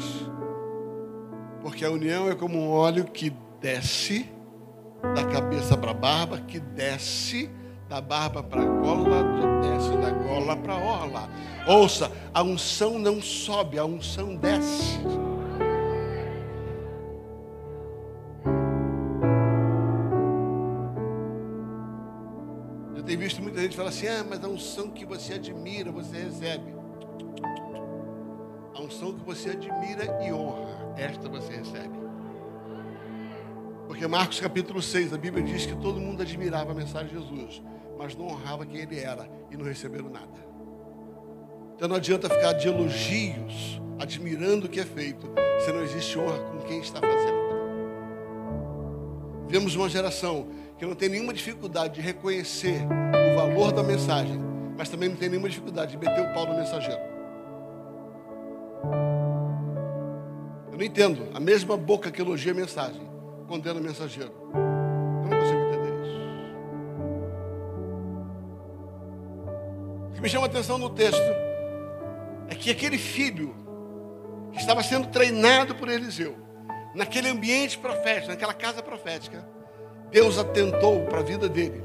Porque 1.61 1.83
a 1.83 1.91
união 1.91 2.29
é 2.29 2.35
como 2.35 2.57
um 2.57 2.69
óleo 2.69 3.03
que 3.03 3.33
desce 3.59 4.29
da 5.01 5.25
cabeça 5.25 5.77
para 5.77 5.91
a 5.91 5.93
barba, 5.93 6.41
que 6.41 6.59
desce 6.59 7.49
da 7.87 8.01
barba 8.01 8.43
para 8.43 8.61
a 8.61 8.65
gola, 8.65 9.23
desce 9.61 9.95
da 9.97 10.11
gola 10.11 10.55
para 10.57 10.73
a 10.73 10.77
orla. 10.77 11.29
Ouça, 11.67 12.11
a 12.33 12.43
unção 12.43 12.99
não 12.99 13.21
sobe, 13.21 13.77
a 13.77 13.85
unção 13.85 14.35
desce. 14.35 14.99
Eu 22.95 23.03
tenho 23.03 23.19
visto 23.19 23.41
muita 23.41 23.61
gente 23.61 23.75
falar 23.75 23.89
assim: 23.89 24.07
ah, 24.07 24.25
mas 24.27 24.43
a 24.43 24.47
unção 24.47 24.89
que 24.89 25.05
você 25.05 25.35
admira, 25.35 25.91
você 25.91 26.17
recebe. 26.17 26.75
A 28.75 28.81
unção 28.81 29.13
que 29.13 29.25
você 29.25 29.51
admira 29.51 30.23
e 30.23 30.31
honra, 30.31 30.93
esta 30.97 31.27
você 31.27 31.57
recebe. 31.57 32.06
Porque 33.87 34.05
Marcos 34.05 34.39
capítulo 34.39 34.81
6, 34.81 35.13
a 35.13 35.17
Bíblia 35.17 35.43
diz 35.43 35.65
que 35.65 35.75
todo 35.75 35.99
mundo 35.99 36.21
admirava 36.21 36.71
a 36.71 36.75
mensagem 36.75 37.07
de 37.07 37.13
Jesus, 37.13 37.63
mas 37.97 38.15
não 38.15 38.27
honrava 38.27 38.65
quem 38.65 38.81
ele 38.81 38.99
era 38.99 39.29
e 39.49 39.55
não 39.55 39.63
receberam 39.63 40.09
nada. 40.09 40.45
Então 41.73 41.87
não 41.87 41.95
adianta 41.95 42.29
ficar 42.29 42.53
de 42.53 42.67
elogios, 42.67 43.81
admirando 43.97 44.65
o 44.65 44.69
que 44.69 44.81
é 44.81 44.85
feito, 44.85 45.25
se 45.63 45.71
não 45.71 45.81
existe 45.81 46.19
honra 46.19 46.37
com 46.39 46.59
quem 46.67 46.81
está 46.81 46.99
fazendo. 46.99 47.37
Vemos 49.47 49.73
uma 49.75 49.87
geração 49.87 50.49
que 50.77 50.85
não 50.85 50.93
tem 50.93 51.07
nenhuma 51.07 51.33
dificuldade 51.33 51.95
de 51.95 52.01
reconhecer 52.01 52.81
o 53.31 53.35
valor 53.35 53.71
da 53.71 53.81
mensagem, 53.81 54.37
mas 54.77 54.89
também 54.89 55.07
não 55.07 55.15
tem 55.15 55.29
nenhuma 55.29 55.47
dificuldade 55.47 55.91
de 55.91 55.97
meter 55.97 56.29
o 56.29 56.33
pau 56.33 56.45
no 56.45 56.57
mensageiro. 56.57 57.01
Eu 60.71 60.77
não 60.77 60.83
entendo. 60.83 61.29
A 61.33 61.39
mesma 61.39 61.77
boca 61.77 62.11
que 62.11 62.21
elogia 62.21 62.51
a 62.51 62.55
mensagem 62.55 63.06
condena 63.47 63.79
mensageiro. 63.79 64.31
Eu 64.53 65.29
não 65.29 65.39
consigo 65.39 65.59
entender 65.61 65.93
isso. 66.03 66.19
O 70.09 70.13
que 70.13 70.21
me 70.21 70.29
chama 70.29 70.45
a 70.45 70.49
atenção 70.49 70.77
no 70.77 70.89
texto 70.89 71.21
é 72.49 72.55
que 72.55 72.69
aquele 72.69 72.97
filho 72.97 73.55
que 74.51 74.59
estava 74.59 74.83
sendo 74.83 75.07
treinado 75.07 75.75
por 75.75 75.89
Eliseu, 75.89 76.35
naquele 76.93 77.29
ambiente 77.29 77.77
profético, 77.77 78.27
naquela 78.29 78.53
casa 78.53 78.83
profética, 78.83 79.47
Deus 80.11 80.37
atentou 80.37 81.05
para 81.05 81.19
a 81.19 81.23
vida 81.23 81.49
dele. 81.49 81.83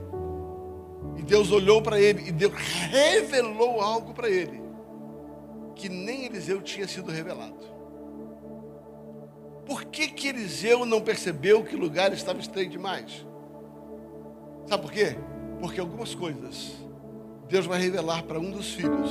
E 1.16 1.22
Deus 1.22 1.50
olhou 1.52 1.82
para 1.82 2.00
ele 2.00 2.28
e 2.28 2.32
Deus 2.32 2.52
revelou 2.54 3.80
algo 3.80 4.12
para 4.12 4.28
ele 4.28 4.62
que 5.74 5.88
nem 5.88 6.26
Eliseu 6.26 6.62
tinha 6.62 6.86
sido 6.86 7.10
revelado. 7.10 7.71
Que, 9.92 10.08
que 10.08 10.28
Eliseu 10.28 10.86
não 10.86 11.02
percebeu 11.02 11.62
que 11.62 11.76
o 11.76 11.78
lugar 11.78 12.12
estava 12.14 12.40
estranho 12.40 12.70
demais? 12.70 13.26
Sabe 14.66 14.82
por 14.82 14.90
quê? 14.90 15.16
Porque 15.60 15.78
algumas 15.78 16.14
coisas 16.14 16.72
Deus 17.46 17.66
vai 17.66 17.78
revelar 17.78 18.22
para 18.22 18.40
um 18.40 18.50
dos 18.50 18.72
filhos, 18.72 19.10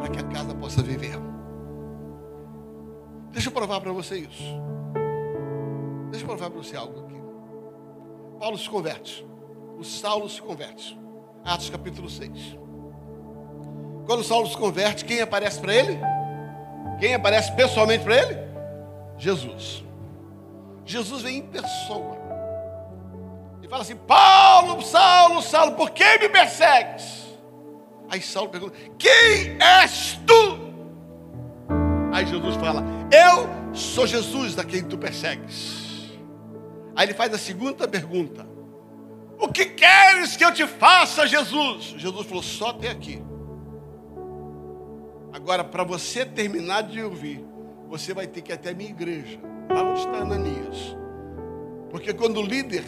para 0.00 0.08
que 0.08 0.18
a 0.18 0.24
casa 0.24 0.52
possa 0.52 0.82
viver. 0.82 1.16
Deixa 3.30 3.48
eu 3.48 3.52
provar 3.52 3.80
para 3.80 3.92
você 3.92 4.18
isso. 4.18 4.42
Deixa 6.10 6.24
eu 6.24 6.28
provar 6.28 6.50
para 6.50 6.60
você 6.60 6.74
algo 6.74 7.06
aqui. 7.06 7.22
Paulo 8.40 8.58
se 8.58 8.68
converte. 8.68 9.24
O 9.78 9.84
Saulo 9.84 10.28
se 10.28 10.42
converte. 10.42 10.98
Atos 11.44 11.70
capítulo 11.70 12.10
6. 12.10 12.58
Quando 14.06 14.24
Saulo 14.24 14.48
se 14.48 14.56
converte, 14.56 15.04
quem 15.04 15.20
aparece 15.20 15.60
para 15.60 15.72
ele? 15.72 15.96
Quem 16.98 17.14
aparece 17.14 17.54
pessoalmente 17.54 18.02
para 18.02 18.16
ele? 18.16 18.36
Jesus. 19.16 19.84
Jesus 20.90 21.22
vem 21.22 21.38
em 21.38 21.42
pessoa. 21.42 22.18
E 23.62 23.68
fala 23.68 23.82
assim: 23.82 23.96
Paulo, 23.96 24.82
Saulo, 24.82 25.40
Saulo, 25.40 25.76
por 25.76 25.90
que 25.90 26.18
me 26.18 26.28
persegues? 26.28 27.28
Aí 28.08 28.20
Saulo 28.20 28.48
pergunta: 28.48 28.76
Quem 28.98 29.56
és 29.60 30.18
tu? 30.26 30.58
Aí 32.12 32.26
Jesus 32.26 32.56
fala: 32.56 32.82
Eu 33.12 33.48
sou 33.72 34.04
Jesus 34.04 34.56
da 34.56 34.64
quem 34.64 34.82
tu 34.82 34.98
persegues. 34.98 36.10
Aí 36.96 37.06
ele 37.06 37.14
faz 37.14 37.32
a 37.32 37.38
segunda 37.38 37.86
pergunta: 37.86 38.44
O 39.38 39.46
que 39.46 39.66
queres 39.66 40.36
que 40.36 40.44
eu 40.44 40.52
te 40.52 40.66
faça, 40.66 41.24
Jesus? 41.24 41.94
Jesus 41.96 42.26
falou: 42.26 42.42
Só 42.42 42.70
até 42.70 42.90
aqui. 42.90 43.22
Agora, 45.32 45.62
para 45.62 45.84
você 45.84 46.26
terminar 46.26 46.82
de 46.82 47.00
ouvir, 47.00 47.44
você 47.88 48.12
vai 48.12 48.26
ter 48.26 48.42
que 48.42 48.50
ir 48.50 48.54
até 48.54 48.70
a 48.70 48.74
minha 48.74 48.90
igreja, 48.90 49.38
lá 49.72 49.82
onde 49.82 50.00
está 50.00 50.18
Ananias. 50.18 50.96
Porque 51.90 52.14
quando 52.14 52.38
o 52.38 52.42
líder 52.42 52.84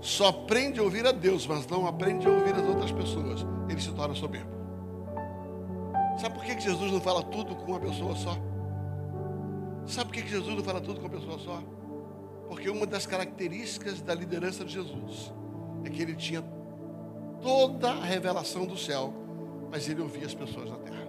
só 0.00 0.28
aprende 0.28 0.80
a 0.80 0.82
ouvir 0.82 1.06
a 1.06 1.12
Deus, 1.12 1.46
mas 1.46 1.66
não 1.66 1.86
aprende 1.86 2.26
a 2.26 2.30
ouvir 2.30 2.54
as 2.54 2.66
outras 2.66 2.90
pessoas, 2.90 3.46
ele 3.68 3.80
se 3.80 3.92
torna 3.92 4.14
soberbo. 4.14 4.50
Sabe 6.20 6.34
por 6.34 6.44
que 6.44 6.58
Jesus 6.60 6.92
não 6.92 7.00
fala 7.00 7.22
tudo 7.22 7.54
com 7.54 7.72
uma 7.72 7.80
pessoa 7.80 8.14
só? 8.16 8.36
Sabe 9.86 10.10
por 10.10 10.22
que 10.22 10.28
Jesus 10.28 10.54
não 10.54 10.62
fala 10.62 10.80
tudo 10.80 11.00
com 11.00 11.06
uma 11.06 11.18
pessoa 11.18 11.38
só? 11.38 11.62
Porque 12.48 12.68
uma 12.68 12.86
das 12.86 13.06
características 13.06 14.00
da 14.00 14.14
liderança 14.14 14.64
de 14.64 14.72
Jesus 14.72 15.32
é 15.84 15.90
que 15.90 16.02
ele 16.02 16.14
tinha 16.14 16.42
toda 17.40 17.90
a 17.90 18.04
revelação 18.04 18.66
do 18.66 18.76
céu, 18.76 19.14
mas 19.70 19.88
ele 19.88 20.00
ouvia 20.00 20.26
as 20.26 20.34
pessoas 20.34 20.68
na 20.68 20.76
terra. 20.76 21.08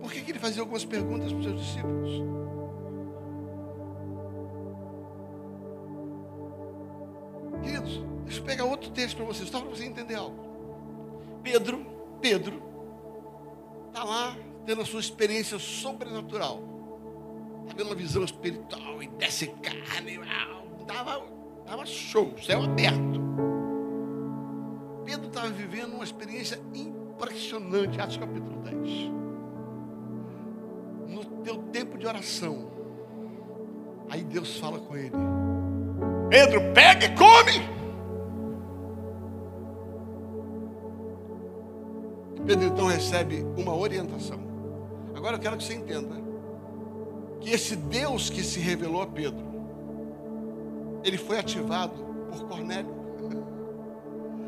Por 0.00 0.12
que, 0.12 0.20
que 0.22 0.32
ele 0.32 0.38
fazia 0.38 0.62
algumas 0.62 0.84
perguntas 0.84 1.30
para 1.32 1.38
os 1.38 1.44
seus 1.44 1.60
discípulos? 1.60 2.22
Queridos, 7.62 8.02
deixa 8.24 8.40
eu 8.40 8.44
pegar 8.44 8.64
outro 8.64 8.90
texto 8.90 9.16
para 9.16 9.26
vocês, 9.26 9.48
só 9.48 9.60
para 9.60 9.70
você 9.70 9.84
entender 9.84 10.14
algo. 10.14 10.36
Pedro, 11.42 11.86
Pedro, 12.20 12.62
está 13.88 14.04
lá 14.04 14.36
tendo 14.64 14.82
a 14.82 14.84
sua 14.84 15.00
experiência 15.00 15.58
sobrenatural. 15.58 16.62
Está 17.62 17.76
vendo 17.76 17.86
uma 17.86 17.94
visão 17.94 18.24
espiritual 18.24 19.02
e 19.02 19.08
desce 19.08 19.48
carne. 19.62 20.20
Estava 20.80 21.22
tava 21.66 21.86
show, 21.86 22.34
céu 22.38 22.62
aberto. 22.62 23.22
Pedro 25.04 25.28
estava 25.28 25.48
vivendo 25.48 25.94
uma 25.94 26.04
experiência 26.04 26.60
impressionante, 26.74 28.00
Atos 28.00 28.16
capítulo 28.16 28.62
10 28.62 29.24
teu 31.44 31.58
tempo 31.64 31.98
de 31.98 32.06
oração. 32.06 32.70
Aí 34.08 34.24
Deus 34.24 34.58
fala 34.58 34.78
com 34.80 34.96
ele: 34.96 35.12
Pedro, 36.34 36.60
pega 36.72 37.06
e 37.06 37.10
come. 37.10 37.64
Pedro 42.44 42.64
então 42.64 42.86
recebe 42.86 43.46
uma 43.56 43.72
orientação. 43.72 44.40
Agora 45.14 45.36
eu 45.36 45.38
quero 45.38 45.56
que 45.56 45.62
você 45.62 45.74
entenda 45.74 46.16
que 47.40 47.50
esse 47.50 47.76
Deus 47.76 48.30
que 48.30 48.42
se 48.42 48.58
revelou 48.58 49.00
a 49.00 49.06
Pedro, 49.06 49.44
ele 51.04 51.18
foi 51.18 51.38
ativado 51.38 52.04
por 52.28 52.48
Cornélio. 52.48 52.92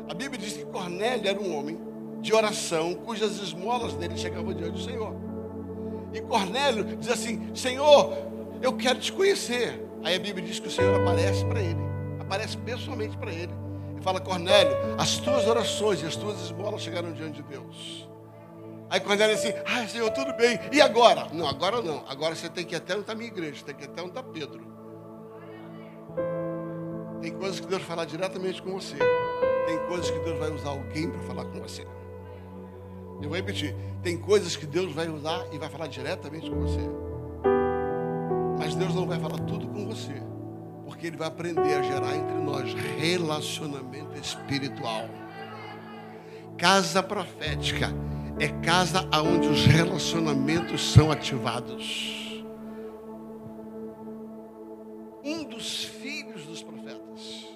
A 0.09 0.13
Bíblia 0.13 0.41
diz 0.41 0.57
que 0.57 0.65
Cornélio 0.65 1.29
era 1.29 1.39
um 1.39 1.57
homem 1.57 1.79
de 2.19 2.33
oração 2.33 2.95
cujas 2.95 3.39
esmolas 3.39 3.93
dele 3.93 4.17
chegavam 4.17 4.53
diante 4.53 4.73
do 4.73 4.81
Senhor. 4.81 5.15
E 6.13 6.19
Cornélio 6.19 6.83
diz 6.97 7.07
assim: 7.07 7.49
Senhor, 7.55 8.13
eu 8.61 8.73
quero 8.73 8.99
te 8.99 9.13
conhecer. 9.13 9.86
Aí 10.03 10.15
a 10.15 10.19
Bíblia 10.19 10.45
diz 10.45 10.59
que 10.59 10.67
o 10.67 10.71
Senhor 10.71 10.99
aparece 11.01 11.43
para 11.45 11.61
ele, 11.61 11.81
aparece 12.19 12.57
pessoalmente 12.57 13.17
para 13.17 13.31
ele. 13.31 13.53
E 13.99 14.01
fala: 14.01 14.19
Cornélio, 14.19 14.75
as 14.97 15.17
tuas 15.17 15.47
orações 15.47 16.01
e 16.01 16.05
as 16.05 16.15
tuas 16.15 16.39
esmolas 16.41 16.81
chegaram 16.81 17.11
diante 17.11 17.41
de 17.41 17.43
Deus. 17.43 18.07
Aí 18.89 18.99
Cornélio 18.99 19.35
assim: 19.35 19.53
Ah, 19.65 19.87
Senhor, 19.87 20.09
tudo 20.11 20.33
bem. 20.33 20.59
E 20.71 20.79
agora? 20.79 21.27
Não, 21.33 21.47
agora 21.47 21.81
não. 21.81 22.03
Agora 22.07 22.35
você 22.35 22.49
tem 22.49 22.63
que 22.63 22.75
ir 22.75 22.77
até 22.77 22.93
onde 22.93 23.01
está 23.01 23.13
a 23.13 23.15
minha 23.15 23.29
igreja, 23.29 23.63
tem 23.65 23.75
que 23.75 23.83
ir 23.83 23.87
até 23.87 24.01
onde 24.01 24.11
está 24.11 24.23
Pedro. 24.23 24.65
Tem 27.21 27.31
coisas 27.31 27.59
que 27.59 27.67
Deus 27.67 27.81
vai 27.81 27.89
falar 27.89 28.05
diretamente 28.05 28.61
com 28.61 28.71
você. 28.71 28.95
Tem 29.65 29.77
coisas 29.87 30.09
que 30.09 30.19
Deus 30.19 30.39
vai 30.39 30.51
usar 30.51 30.69
alguém 30.69 31.09
para 31.09 31.19
falar 31.21 31.45
com 31.45 31.59
você. 31.59 31.85
Eu 33.21 33.29
vou 33.29 33.35
repetir. 33.35 33.75
Tem 34.03 34.17
coisas 34.17 34.55
que 34.55 34.65
Deus 34.65 34.93
vai 34.93 35.09
usar 35.09 35.45
e 35.51 35.57
vai 35.57 35.67
falar 35.67 35.87
diretamente 35.87 36.49
com 36.49 36.61
você. 36.61 37.06
Mas 38.57 38.75
Deus 38.75 38.93
não 38.93 39.05
vai 39.05 39.19
falar 39.19 39.39
tudo 39.39 39.67
com 39.67 39.85
você. 39.85 40.21
Porque 40.85 41.07
Ele 41.07 41.17
vai 41.17 41.27
aprender 41.27 41.73
a 41.75 41.81
gerar 41.81 42.15
entre 42.15 42.37
nós 42.37 42.73
relacionamento 42.73 44.17
espiritual. 44.19 45.07
Casa 46.57 47.03
profética 47.03 47.89
é 48.39 48.47
casa 48.63 49.07
onde 49.13 49.47
os 49.47 49.65
relacionamentos 49.65 50.91
são 50.91 51.11
ativados. 51.11 52.43
Um 55.23 55.43
dos 55.43 55.83
filhos 55.83 56.45
dos 56.45 56.63
profetas 56.63 57.47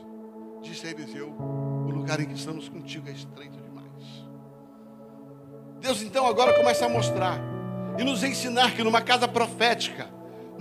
disse 0.61 0.87
a 0.87 0.91
Eliseu: 0.91 1.33
O 1.39 1.89
lugar 1.89 2.19
em 2.19 2.25
que 2.25 2.35
estamos 2.35 2.69
contigo 2.69 3.07
é 3.07 3.11
estreito 3.11 3.61
Deus 5.81 6.03
então 6.03 6.27
agora 6.27 6.53
começa 6.53 6.85
a 6.85 6.89
mostrar 6.89 7.39
e 7.97 8.03
nos 8.03 8.23
ensinar 8.23 8.75
que 8.75 8.83
numa 8.83 9.01
casa 9.01 9.27
profética, 9.27 10.07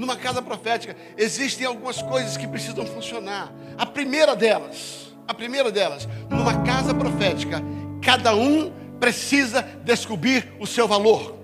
numa 0.01 0.17
casa 0.17 0.41
profética, 0.41 0.97
existem 1.15 1.67
algumas 1.67 2.01
coisas 2.01 2.35
que 2.35 2.49
precisam 2.49 2.87
funcionar. 2.87 3.53
A 3.77 3.85
primeira 3.85 4.35
delas, 4.35 5.13
a 5.29 5.35
primeira 5.35 5.71
delas, 5.71 6.09
numa 6.31 6.63
casa 6.63 6.95
profética, 6.95 7.63
cada 8.03 8.35
um 8.35 8.73
precisa 8.99 9.61
descobrir 9.85 10.55
o 10.59 10.67
seu 10.67 10.89
valor. 10.89 11.37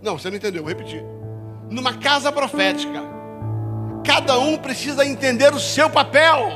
Não, 0.00 0.16
você 0.16 0.30
não 0.30 0.36
entendeu, 0.36 0.62
vou 0.62 0.68
repetir. 0.68 1.02
Numa 1.68 1.94
casa 1.94 2.30
profética, 2.30 3.02
cada 4.06 4.38
um 4.38 4.56
precisa 4.56 5.04
entender 5.04 5.52
o 5.52 5.58
seu 5.58 5.90
papel. 5.90 6.52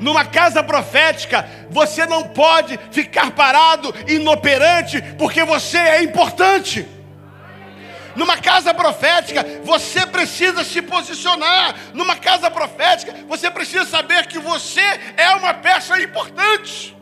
Numa 0.00 0.24
casa 0.24 0.64
profética, 0.64 1.48
você 1.70 2.04
não 2.06 2.24
pode 2.24 2.76
ficar 2.90 3.30
parado, 3.30 3.94
inoperante, 4.08 5.00
porque 5.16 5.44
você 5.44 5.78
é 5.78 6.02
importante. 6.02 6.88
Numa 8.14 8.36
casa 8.38 8.74
profética, 8.74 9.44
você 9.62 10.06
precisa 10.06 10.64
se 10.64 10.82
posicionar. 10.82 11.74
Numa 11.94 12.16
casa 12.16 12.50
profética, 12.50 13.14
você 13.28 13.50
precisa 13.50 13.84
saber 13.84 14.26
que 14.26 14.38
você 14.38 14.82
é 15.16 15.30
uma 15.36 15.54
peça 15.54 16.00
importante. 16.00 16.96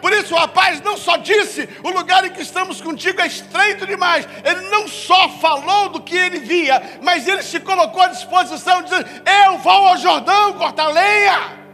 Por 0.00 0.12
isso 0.12 0.34
o 0.34 0.38
rapaz 0.38 0.80
não 0.82 0.96
só 0.96 1.16
disse: 1.16 1.68
o 1.82 1.90
lugar 1.90 2.24
em 2.24 2.30
que 2.30 2.42
estamos 2.42 2.80
contigo 2.80 3.20
é 3.20 3.26
estreito 3.26 3.86
demais. 3.86 4.28
Ele 4.44 4.68
não 4.68 4.86
só 4.86 5.28
falou 5.28 5.88
do 5.88 6.00
que 6.00 6.16
ele 6.16 6.38
via, 6.38 6.80
mas 7.02 7.26
ele 7.26 7.42
se 7.42 7.58
colocou 7.60 8.02
à 8.02 8.08
disposição, 8.08 8.82
dizendo: 8.82 9.08
Eu 9.44 9.58
vou 9.58 9.88
ao 9.88 9.96
Jordão 9.96 10.52
cortar 10.52 10.88
lenha. 10.88 11.66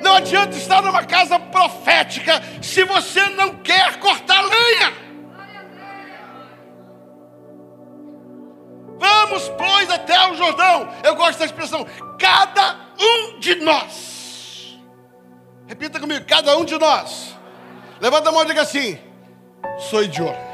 Não 0.00 0.16
adianta 0.16 0.56
estar 0.56 0.82
numa 0.82 1.04
casa 1.04 1.38
profética 1.38 2.42
se 2.60 2.84
você 2.84 3.28
não 3.30 3.56
quer 3.56 3.98
cortar 3.98 4.40
lenha. 4.40 5.11
Vamos, 9.22 9.48
pois, 9.50 9.88
até 9.88 10.30
o 10.30 10.34
Jordão. 10.34 10.88
Eu 11.04 11.14
gosto 11.14 11.38
da 11.38 11.44
expressão: 11.44 11.86
cada 12.18 12.76
um 12.98 13.38
de 13.38 13.54
nós. 13.56 14.76
Repita 15.66 16.00
comigo: 16.00 16.24
cada 16.26 16.56
um 16.56 16.64
de 16.64 16.76
nós. 16.76 17.36
Levanta 18.00 18.30
a 18.30 18.32
mão 18.32 18.42
e 18.42 18.46
diga 18.46 18.62
assim: 18.62 18.98
sou 19.78 20.02
idiota. 20.02 20.52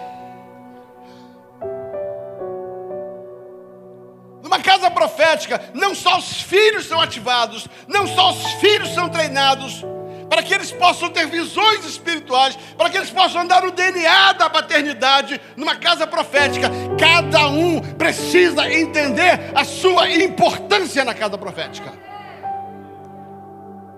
Numa 4.43 4.61
casa 4.61 4.91
profética, 4.91 5.71
não 5.73 5.95
só 5.95 6.19
os 6.19 6.43
filhos 6.43 6.87
são 6.87 7.01
ativados, 7.01 7.67
não 7.87 8.07
só 8.07 8.31
os 8.31 8.53
filhos 8.55 8.91
são 8.95 9.09
treinados, 9.09 9.83
para 10.29 10.43
que 10.43 10.53
eles 10.53 10.71
possam 10.71 11.11
ter 11.11 11.27
visões 11.27 11.85
espirituais, 11.85 12.57
para 12.77 12.91
que 12.91 12.97
eles 12.97 13.11
possam 13.11 13.43
andar 13.43 13.63
no 13.63 13.71
DNA 13.71 14.35
da 14.35 14.51
paternidade, 14.51 15.41
numa 15.57 15.77
casa 15.77 16.07
profética. 16.07 16.71
Cada 16.99 17.49
um 17.49 17.81
precisa 17.81 18.71
entender 18.73 19.53
a 19.55 19.65
sua 19.65 20.11
importância 20.11 21.05
na 21.05 21.15
casa 21.15 21.39
profética. 21.39 21.93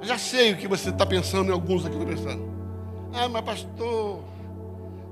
Eu 0.00 0.06
já 0.06 0.16
sei 0.16 0.52
o 0.52 0.56
que 0.56 0.66
você 0.66 0.90
está 0.90 1.04
pensando, 1.04 1.50
e 1.50 1.52
alguns 1.52 1.84
aqui 1.84 1.96
estão 1.96 2.08
pensando. 2.08 2.50
Ah, 3.12 3.28
mas 3.28 3.42
pastor, 3.42 4.22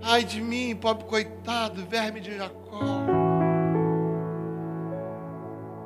ai 0.03 0.25
de 0.25 0.41
mim, 0.41 0.75
pobre 0.77 1.05
coitado, 1.05 1.85
verme 1.85 2.21
de 2.21 2.37
Jacó. 2.37 2.81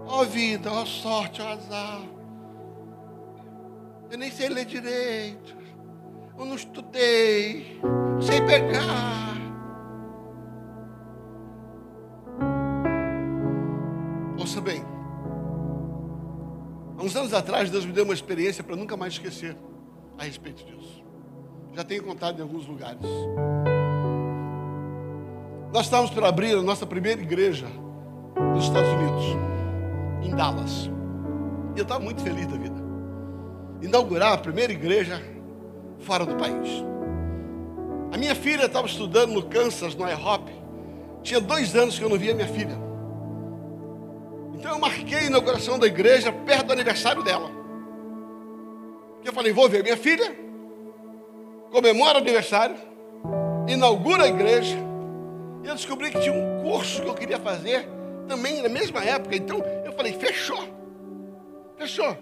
Ó 0.06 0.20
oh, 0.20 0.24
vida, 0.24 0.70
ó 0.70 0.82
oh, 0.82 0.86
sorte, 0.86 1.40
ó 1.40 1.46
oh, 1.46 1.48
azar. 1.48 2.00
Eu 4.12 4.18
nem 4.18 4.30
sei 4.30 4.50
ler 4.50 4.66
direito. 4.66 5.56
Eu 6.38 6.44
não 6.44 6.54
estudei. 6.54 7.80
Sei 8.20 8.42
pegar. 8.42 9.38
Ouça 14.38 14.60
bem. 14.60 14.84
Há 16.98 17.02
uns 17.02 17.16
anos 17.16 17.32
atrás, 17.32 17.70
Deus 17.70 17.86
me 17.86 17.92
deu 17.92 18.04
uma 18.04 18.12
experiência 18.12 18.62
para 18.62 18.76
nunca 18.76 18.98
mais 18.98 19.14
esquecer 19.14 19.56
a 20.18 20.24
respeito 20.24 20.62
disso. 20.62 21.02
Já 21.72 21.82
tenho 21.82 22.02
contado 22.02 22.38
em 22.38 22.42
alguns 22.42 22.66
lugares. 22.66 23.00
Nós 25.72 25.86
estávamos 25.86 26.10
para 26.10 26.28
abrir 26.28 26.54
a 26.54 26.60
nossa 26.60 26.84
primeira 26.84 27.22
igreja 27.22 27.66
nos 28.54 28.64
Estados 28.64 28.90
Unidos 28.90 29.24
em 30.22 30.36
Dallas. 30.36 30.90
E 31.74 31.78
eu 31.78 31.82
estava 31.82 32.00
muito 32.04 32.20
feliz 32.22 32.46
da 32.46 32.58
vida. 32.58 32.81
Inaugurar 33.82 34.32
a 34.32 34.38
primeira 34.38 34.72
igreja 34.72 35.20
fora 35.98 36.24
do 36.24 36.36
país. 36.36 36.84
A 38.12 38.16
minha 38.16 38.34
filha 38.34 38.66
estava 38.66 38.86
estudando 38.86 39.32
no 39.32 39.42
Kansas, 39.42 39.94
no 39.94 40.08
IHOP. 40.08 40.52
Tinha 41.22 41.40
dois 41.40 41.74
anos 41.74 41.98
que 41.98 42.04
eu 42.04 42.08
não 42.08 42.18
via 42.18 42.34
minha 42.34 42.48
filha. 42.48 42.76
Então 44.54 44.70
eu 44.70 44.78
marquei 44.78 45.18
a 45.18 45.24
inauguração 45.24 45.78
da 45.78 45.86
igreja 45.86 46.32
perto 46.32 46.66
do 46.66 46.72
aniversário 46.72 47.22
dela. 47.22 47.50
Eu 49.24 49.32
falei, 49.32 49.52
vou 49.52 49.68
ver 49.68 49.82
minha 49.82 49.96
filha, 49.96 50.36
comemora 51.70 52.18
o 52.18 52.20
aniversário, 52.20 52.76
inaugura 53.66 54.24
a 54.24 54.28
igreja. 54.28 54.76
E 55.64 55.68
eu 55.68 55.74
descobri 55.74 56.10
que 56.10 56.20
tinha 56.20 56.32
um 56.32 56.62
curso 56.62 57.02
que 57.02 57.08
eu 57.08 57.14
queria 57.14 57.38
fazer 57.38 57.88
também 58.26 58.62
na 58.62 58.68
mesma 58.68 59.02
época. 59.04 59.36
Então 59.36 59.62
eu 59.84 59.92
falei: 59.92 60.12
fechou, 60.12 60.62
fechou. 61.76 62.16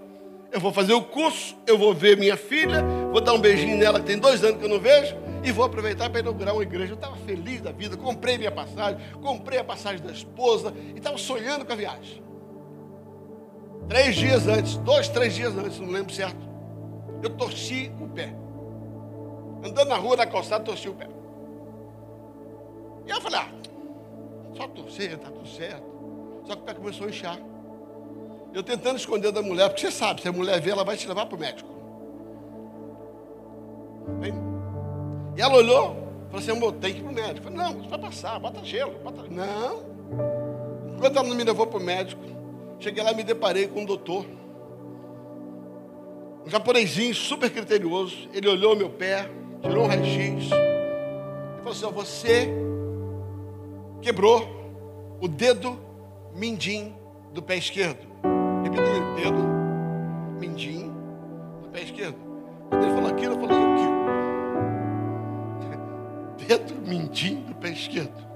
Eu 0.52 0.58
vou 0.58 0.72
fazer 0.72 0.92
o 0.94 1.02
curso, 1.02 1.56
eu 1.66 1.78
vou 1.78 1.94
ver 1.94 2.16
minha 2.16 2.36
filha, 2.36 2.82
vou 3.12 3.20
dar 3.20 3.32
um 3.34 3.40
beijinho 3.40 3.76
nela 3.76 4.00
que 4.00 4.06
tem 4.06 4.18
dois 4.18 4.42
anos 4.42 4.58
que 4.58 4.64
eu 4.64 4.68
não 4.68 4.80
vejo, 4.80 5.16
e 5.44 5.52
vou 5.52 5.64
aproveitar 5.64 6.10
para 6.10 6.20
inaugurar 6.20 6.54
uma 6.54 6.62
igreja. 6.62 6.92
Eu 6.92 6.96
estava 6.96 7.16
feliz 7.16 7.60
da 7.60 7.70
vida, 7.70 7.96
comprei 7.96 8.36
minha 8.36 8.50
passagem, 8.50 9.00
comprei 9.22 9.58
a 9.58 9.64
passagem 9.64 10.04
da 10.04 10.12
esposa 10.12 10.74
e 10.94 10.98
estava 10.98 11.16
sonhando 11.16 11.64
com 11.64 11.72
a 11.72 11.76
viagem. 11.76 12.22
Três 13.88 14.16
dias 14.16 14.48
antes, 14.48 14.76
dois, 14.78 15.08
três 15.08 15.34
dias 15.34 15.56
antes, 15.56 15.78
não 15.78 15.88
lembro 15.88 16.12
certo, 16.12 16.48
eu 17.22 17.30
torci 17.30 17.92
o 18.00 18.08
pé. 18.08 18.34
Andando 19.64 19.88
na 19.88 19.96
rua, 19.96 20.16
na 20.16 20.26
calçada, 20.26 20.64
torci 20.64 20.88
o 20.88 20.94
pé. 20.94 21.08
E 23.06 23.10
eu 23.10 23.20
falei, 23.20 23.40
ah, 23.40 23.48
só 24.56 24.66
torcer, 24.68 25.12
está 25.12 25.30
tudo 25.30 25.48
certo. 25.48 25.90
Só 26.44 26.54
que 26.54 26.62
o 26.62 26.64
pé 26.64 26.74
começou 26.74 27.06
a 27.06 27.10
inchar. 27.10 27.38
Eu 28.52 28.62
tentando 28.62 28.96
esconder 28.96 29.30
da 29.30 29.42
mulher, 29.42 29.68
porque 29.68 29.82
você 29.82 29.92
sabe, 29.92 30.22
se 30.22 30.28
a 30.28 30.32
mulher 30.32 30.60
vê, 30.60 30.70
ela 30.70 30.84
vai 30.84 30.96
te 30.96 31.06
levar 31.06 31.26
para 31.26 31.36
o 31.36 31.38
médico. 31.38 31.68
Bem, 34.20 34.34
e 35.36 35.40
ela 35.40 35.56
olhou, 35.56 35.94
falou 36.26 36.38
assim, 36.38 36.50
amor, 36.50 36.72
tem 36.74 36.92
que 36.92 36.98
ir 36.98 37.02
para 37.02 37.12
o 37.12 37.14
médico. 37.14 37.44
Falei, 37.48 37.58
não, 37.58 37.80
isso 37.80 37.88
vai 37.88 37.98
passar, 37.98 38.38
bota 38.40 38.64
gelo, 38.64 38.98
bota... 39.04 39.22
Não. 39.30 39.82
Enquanto 40.96 41.16
ela 41.16 41.28
não 41.28 41.36
me 41.36 41.44
levou 41.44 41.66
para 41.66 41.78
o 41.78 41.82
médico, 41.82 42.22
cheguei 42.80 43.02
lá 43.02 43.12
e 43.12 43.14
me 43.14 43.22
deparei 43.22 43.68
com 43.68 43.80
um 43.80 43.84
doutor. 43.84 44.26
Um 46.44 46.50
japonesinho 46.50 47.14
super 47.14 47.50
criterioso. 47.50 48.28
Ele 48.32 48.48
olhou 48.48 48.74
meu 48.74 48.90
pé, 48.90 49.30
tirou 49.62 49.84
um 49.84 49.86
raio-x. 49.86 50.46
E 50.46 51.58
falou 51.58 51.70
assim, 51.70 51.86
você 51.86 52.48
quebrou 54.02 54.48
o 55.20 55.28
dedo 55.28 55.78
mindinho 56.34 56.96
do 57.32 57.40
pé 57.40 57.56
esquerdo. 57.56 58.09
Dedo 59.16 59.42
mindinho 60.38 60.92
do 61.62 61.68
pé 61.68 61.82
esquerdo. 61.82 62.16
Quando 62.68 62.84
ele 62.84 62.94
falou 62.94 63.10
aquilo, 63.10 63.34
eu 63.34 63.40
falei, 63.40 63.58
o 63.58 63.76
quê? 66.38 66.44
Dedo 66.46 66.74
mindinho 66.88 67.44
do 67.44 67.54
pé 67.56 67.70
esquerdo. 67.70 68.30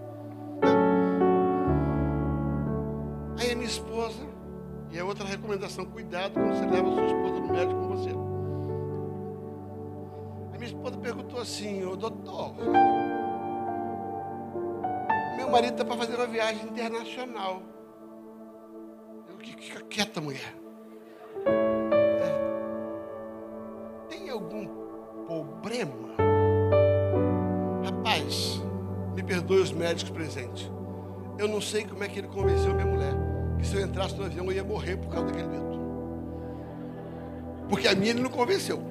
Aí 3.39 3.53
a 3.53 3.55
minha 3.55 3.69
esposa, 3.69 4.27
e 4.91 4.99
é 4.99 5.05
outra 5.05 5.27
recomendação, 5.27 5.85
cuidado 5.87 6.35
quando 6.35 6.55
você 6.55 6.67
leva 6.67 6.89
a 6.89 6.95
sua 6.95 7.07
esposa 7.07 7.41
no 7.41 7.53
médico 7.53 7.81
com 7.81 7.89
você. 7.89 8.11
A 10.53 10.59
minha 10.59 10.67
esposa 10.67 10.97
perguntou 10.99 11.41
assim, 11.41 11.85
ô 11.85 11.97
doutor, 11.97 12.55
meu 15.37 15.51
marido 15.51 15.73
está 15.73 15.85
para 15.85 15.97
fazer 15.97 16.15
uma 16.17 16.27
viagem 16.27 16.65
internacional. 16.65 17.63
Fica 19.39 19.81
quieta, 19.83 20.21
mulher. 20.21 20.64
Rapaz, 27.85 28.61
me 29.15 29.23
perdoe 29.23 29.61
os 29.61 29.73
médicos 29.73 30.11
presentes. 30.11 30.71
Eu 31.39 31.49
não 31.49 31.61
sei 31.61 31.85
como 31.85 32.05
é 32.05 32.09
que 32.09 32.21
ele 32.21 32.29
convenceu 32.29 32.75
minha 32.75 32.87
mulher 32.87 33.15
que 33.59 33.67
se 33.67 33.77
eu 33.77 33.81
entrasse 33.81 34.15
no 34.15 34.25
avião 34.25 34.45
eu 34.47 34.53
ia 34.53 34.65
morrer 34.65 34.97
por 34.97 35.09
causa 35.09 35.27
daquele 35.27 35.49
medo. 35.49 35.65
Porque 37.69 37.89
a 37.89 37.95
minha 37.95 38.11
ele 38.11 38.21
não 38.21 38.31
convenceu. 38.31 38.83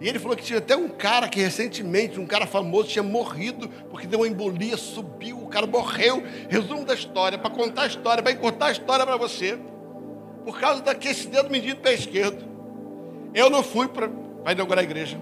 E 0.00 0.08
ele 0.08 0.18
falou 0.18 0.36
que 0.36 0.42
tinha 0.42 0.58
até 0.58 0.76
um 0.76 0.88
cara 0.88 1.28
que 1.28 1.40
recentemente, 1.40 2.18
um 2.18 2.26
cara 2.26 2.46
famoso, 2.46 2.88
tinha 2.88 3.02
morrido 3.02 3.68
porque 3.88 4.06
deu 4.06 4.20
uma 4.20 4.28
embolia, 4.28 4.76
subiu, 4.76 5.38
o 5.38 5.46
cara 5.46 5.66
morreu. 5.66 6.22
Resumo 6.48 6.84
da 6.84 6.92
história, 6.92 7.38
para 7.38 7.50
contar 7.50 7.82
a 7.82 7.86
história, 7.86 8.22
para 8.22 8.32
encurtar 8.32 8.66
a 8.66 8.72
história 8.72 9.06
para 9.06 9.16
você. 9.16 9.58
Por 10.44 10.58
causa 10.58 10.82
daquele 10.82 11.14
dedo 11.26 11.48
medido 11.48 11.80
pé 11.80 11.94
esquerdo. 11.94 12.44
Eu 13.32 13.48
não 13.48 13.62
fui 13.62 13.88
para 13.88 14.10
inaugurar 14.52 14.80
a 14.80 14.84
igreja. 14.84 15.18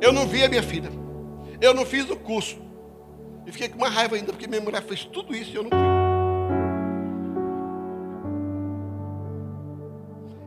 Eu 0.00 0.12
não 0.12 0.26
vi 0.26 0.44
a 0.44 0.48
minha 0.48 0.62
filha. 0.62 0.90
Eu 1.60 1.74
não 1.74 1.84
fiz 1.84 2.08
o 2.10 2.16
curso. 2.16 2.58
E 3.46 3.52
fiquei 3.52 3.68
com 3.68 3.76
uma 3.76 3.88
raiva 3.88 4.16
ainda, 4.16 4.32
porque 4.32 4.46
minha 4.46 4.60
mulher 4.60 4.82
fez 4.82 5.04
tudo 5.04 5.34
isso 5.34 5.50
e 5.50 5.56
eu 5.56 5.62
não 5.64 5.70
fui. 5.70 5.78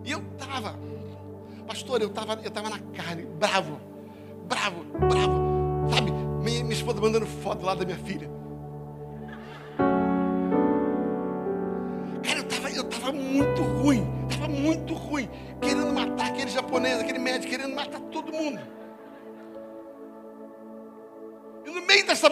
E 0.05 0.11
eu 0.11 0.21
estava 0.33 0.75
Pastor, 1.67 2.01
eu 2.01 2.07
estava 2.07 2.39
eu 2.41 2.49
tava 2.49 2.69
na 2.69 2.79
carne, 2.95 3.23
bravo, 3.37 3.77
bravo, 4.47 4.85
bravo. 4.97 5.89
Sabe, 5.93 6.11
minha, 6.41 6.63
minha 6.63 6.73
esposa 6.73 7.01
mandando 7.01 7.27
foto 7.27 7.65
lá 7.65 7.75
da 7.75 7.83
minha 7.83 7.97
filha. 7.97 8.29
Cara, 12.23 12.39
eu 12.39 12.43
estava 12.47 12.69
eu 12.71 12.83
tava 12.85 13.11
muito 13.11 13.61
ruim, 13.61 14.07
japonês, 16.57 16.99
aquele 16.99 17.19
médico, 17.19 17.51
querendo 17.51 17.75
matar 17.75 17.99
todo 18.11 18.33
mundo. 18.33 18.59
E 21.65 21.69
no 21.69 21.85
meio 21.85 22.05
dessa, 22.05 22.29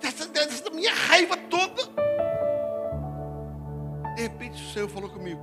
dessa, 0.00 0.26
dessa 0.26 0.70
minha 0.70 0.92
raiva 0.92 1.36
toda, 1.48 1.82
de 4.16 4.22
repente 4.22 4.62
o 4.62 4.72
Senhor 4.72 4.88
falou 4.88 5.08
comigo. 5.08 5.40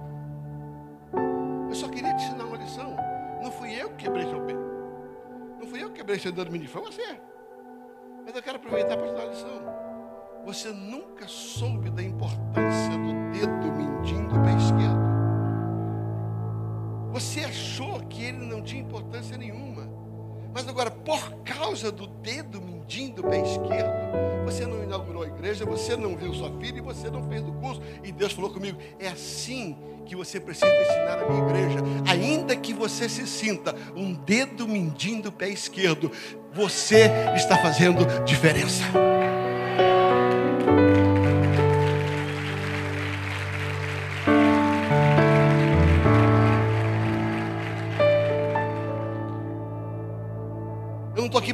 Eu 1.70 1.76
só 1.76 1.88
queria 1.88 2.14
te 2.16 2.26
ensinar 2.26 2.46
uma 2.46 2.58
lição. 2.58 2.96
Não 3.42 3.52
fui 3.52 3.74
eu 3.74 3.90
que 3.92 4.06
quebrei 4.06 4.24
seu 4.24 4.42
pé. 4.42 4.54
Não 5.60 5.68
fui 5.68 5.82
eu 5.82 5.90
que 5.90 5.96
quebrei 5.96 6.20
seu 6.20 6.32
dedo 6.32 6.52
mindinho, 6.52 6.70
foi 6.70 6.82
você. 6.82 7.20
Mas 8.26 8.36
eu 8.36 8.44
quero 8.44 8.58
aproveitar 8.58 8.98
para 8.98 9.08
te 9.08 9.14
dar 9.14 9.24
uma 9.24 9.32
lição. 9.32 9.86
Você 10.46 10.70
nunca 10.70 11.28
soube 11.28 11.90
da 11.90 12.04
importância 12.04 12.92
do 12.92 13.32
dedo 13.32 13.72
mindinho 13.72 14.28
do 14.28 14.36
pé 14.42 14.52
esquerdo. 14.58 15.15
Você 17.16 17.46
achou 17.46 18.02
que 18.10 18.26
ele 18.26 18.46
não 18.46 18.62
tinha 18.62 18.82
importância 18.82 19.38
nenhuma. 19.38 19.90
Mas 20.54 20.68
agora, 20.68 20.92
por 20.92 21.32
causa 21.46 21.90
do 21.90 22.08
dedo 22.08 22.60
mindinho 22.60 23.14
do 23.14 23.24
pé 23.24 23.42
esquerdo, 23.42 24.44
você 24.44 24.68
não 24.68 24.84
inaugurou 24.84 25.24
a 25.24 25.28
igreja, 25.28 25.64
você 25.64 25.96
não 25.96 26.18
viu 26.18 26.34
sua 26.34 26.52
filha 26.60 26.80
e 26.80 26.82
você 26.82 27.10
não 27.10 27.26
fez 27.30 27.42
o 27.48 27.54
curso. 27.54 27.82
E 28.04 28.12
Deus 28.12 28.34
falou 28.34 28.52
comigo: 28.52 28.78
é 29.00 29.08
assim 29.08 29.78
que 30.06 30.14
você 30.14 30.42
precisa 30.42 30.68
ensinar 30.68 31.24
a 31.24 31.30
minha 31.30 31.42
igreja. 31.46 31.80
Ainda 32.06 32.54
que 32.54 32.74
você 32.74 33.08
se 33.08 33.26
sinta 33.26 33.74
um 33.96 34.12
dedo 34.14 34.68
mindinho 34.68 35.22
do 35.22 35.32
pé 35.32 35.48
esquerdo, 35.48 36.12
você 36.52 37.10
está 37.34 37.58
fazendo 37.58 38.06
diferença. 38.26 38.84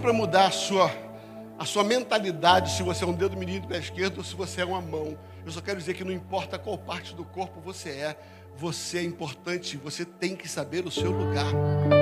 Para 0.02 0.12
mudar 0.12 0.48
a 0.48 0.52
sua, 0.52 0.92
a 1.60 1.66
sua 1.66 1.84
mentalidade, 1.84 2.72
se 2.72 2.82
você 2.82 3.04
é 3.04 3.08
um 3.08 3.14
dedo 3.14 3.38
menino 3.38 3.62
do 3.62 3.68
pé 3.68 3.78
esquerdo 3.78 4.18
ou 4.18 4.24
se 4.24 4.36
você 4.36 4.62
é 4.62 4.66
uma 4.66 4.82
mão. 4.82 5.18
Eu 5.46 5.52
só 5.52 5.62
quero 5.62 5.78
dizer 5.78 5.94
que 5.94 6.04
não 6.04 6.12
importa 6.12 6.58
qual 6.58 6.78
parte 6.78 7.14
do 7.14 7.24
corpo 7.24 7.62
você 7.62 7.90
é, 7.90 8.18
você 8.58 8.98
é 8.98 9.04
importante, 9.04 9.78
você 9.78 10.04
tem 10.04 10.36
que 10.36 10.48
saber 10.48 10.86
o 10.86 10.92
seu 10.92 11.12
lugar. 11.12 12.01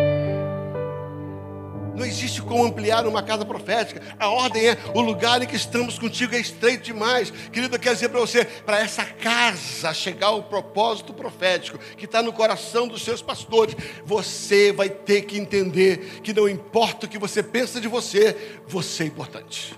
Não 2.00 2.06
existe 2.06 2.42
como 2.42 2.64
ampliar 2.64 3.06
uma 3.06 3.22
casa 3.22 3.44
profética. 3.44 4.02
A 4.18 4.30
ordem 4.30 4.70
é: 4.70 4.78
o 4.96 5.02
lugar 5.02 5.42
em 5.44 5.46
que 5.46 5.58
estamos 5.58 6.00
contigo 6.00 6.34
é 6.34 6.40
estreito 6.40 6.86
demais. 6.86 7.30
Querido, 7.52 7.76
eu 7.76 7.80
quero 7.80 7.94
dizer 7.94 8.08
para 8.08 8.22
você: 8.22 8.46
para 8.46 8.80
essa 8.80 9.04
casa 9.04 9.94
chegar 9.94 10.28
ao 10.28 10.44
propósito 10.44 11.14
profético 11.14 11.78
que 11.98 12.06
está 12.06 12.24
no 12.24 12.32
coração 12.32 12.88
dos 12.88 13.02
seus 13.02 13.22
pastores, 13.22 13.76
você 14.06 14.72
vai 14.72 14.90
ter 14.90 15.24
que 15.24 15.38
entender 15.38 16.22
que 16.24 16.32
não 16.32 16.48
importa 16.48 17.06
o 17.06 17.10
que 17.10 17.18
você 17.18 17.44
pensa 17.44 17.82
de 17.82 17.90
você, 17.90 18.62
você 18.66 19.04
é 19.04 19.08
importante. 19.08 19.76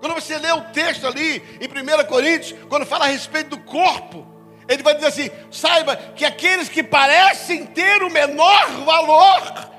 Quando 0.00 0.14
você 0.14 0.38
lê 0.38 0.50
o 0.50 0.62
texto 0.72 1.06
ali 1.06 1.40
em 1.60 1.68
1 1.68 2.06
Coríntios, 2.08 2.58
quando 2.68 2.84
fala 2.84 3.04
a 3.04 3.08
respeito 3.08 3.50
do 3.50 3.58
corpo, 3.58 4.26
ele 4.68 4.82
vai 4.82 4.94
dizer 4.94 5.06
assim: 5.06 5.30
saiba 5.50 5.96
que 5.96 6.24
aqueles 6.24 6.68
que 6.68 6.82
parecem 6.82 7.64
ter 7.66 8.02
o 8.02 8.10
menor 8.10 8.66
valor, 8.84 9.70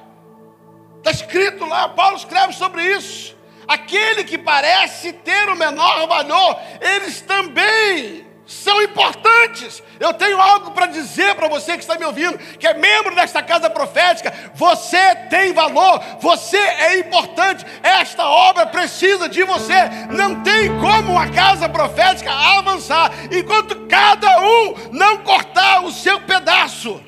está 0.97 1.11
escrito 1.11 1.65
lá, 1.65 1.87
Paulo 1.89 2.17
escreve 2.17 2.53
sobre 2.53 2.83
isso. 2.83 3.37
Aquele 3.67 4.23
que 4.23 4.37
parece 4.37 5.13
ter 5.13 5.47
o 5.47 5.55
menor 5.55 6.07
valor, 6.07 6.59
eles 6.81 7.21
também 7.21 8.25
são 8.49 8.81
importantes. 8.81 9.83
Eu 9.99 10.11
tenho 10.11 10.41
algo 10.41 10.71
para 10.71 10.87
dizer 10.87 11.35
para 11.35 11.47
você 11.47 11.73
que 11.73 11.83
está 11.83 11.99
me 11.99 12.05
ouvindo, 12.05 12.35
que 12.57 12.65
é 12.65 12.73
membro 12.73 13.13
desta 13.13 13.43
casa 13.43 13.69
profética. 13.69 14.33
Você 14.55 15.13
tem 15.29 15.53
valor, 15.53 16.03
você 16.19 16.57
é 16.57 16.97
importante. 16.97 17.63
Esta 17.83 18.27
obra 18.27 18.65
precisa 18.65 19.29
de 19.29 19.43
você. 19.43 19.87
Não 20.09 20.41
tem 20.41 20.67
como 20.79 21.17
a 21.17 21.27
casa 21.27 21.69
profética 21.69 22.33
avançar 22.33 23.11
enquanto 23.31 23.85
cada 23.87 24.41
um 24.41 24.89
não 24.93 25.17
cortar 25.17 25.83
o 25.83 25.91
seu 25.91 26.19
pedaço. 26.21 26.99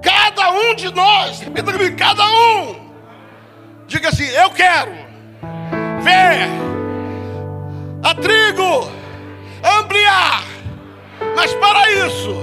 Cada 0.00 0.52
um 0.52 0.74
de 0.76 0.94
nós, 0.94 1.40
repita 1.40 1.72
cada 1.96 2.24
um. 2.26 2.90
Diga 3.88 4.08
assim: 4.10 4.26
Eu 4.26 4.50
quero 4.50 5.09
ver 6.00 6.48
a 8.02 8.14
trigo 8.14 8.90
ampliar. 9.80 10.44
Mas 11.36 11.52
para 11.54 11.90
isso, 11.90 12.34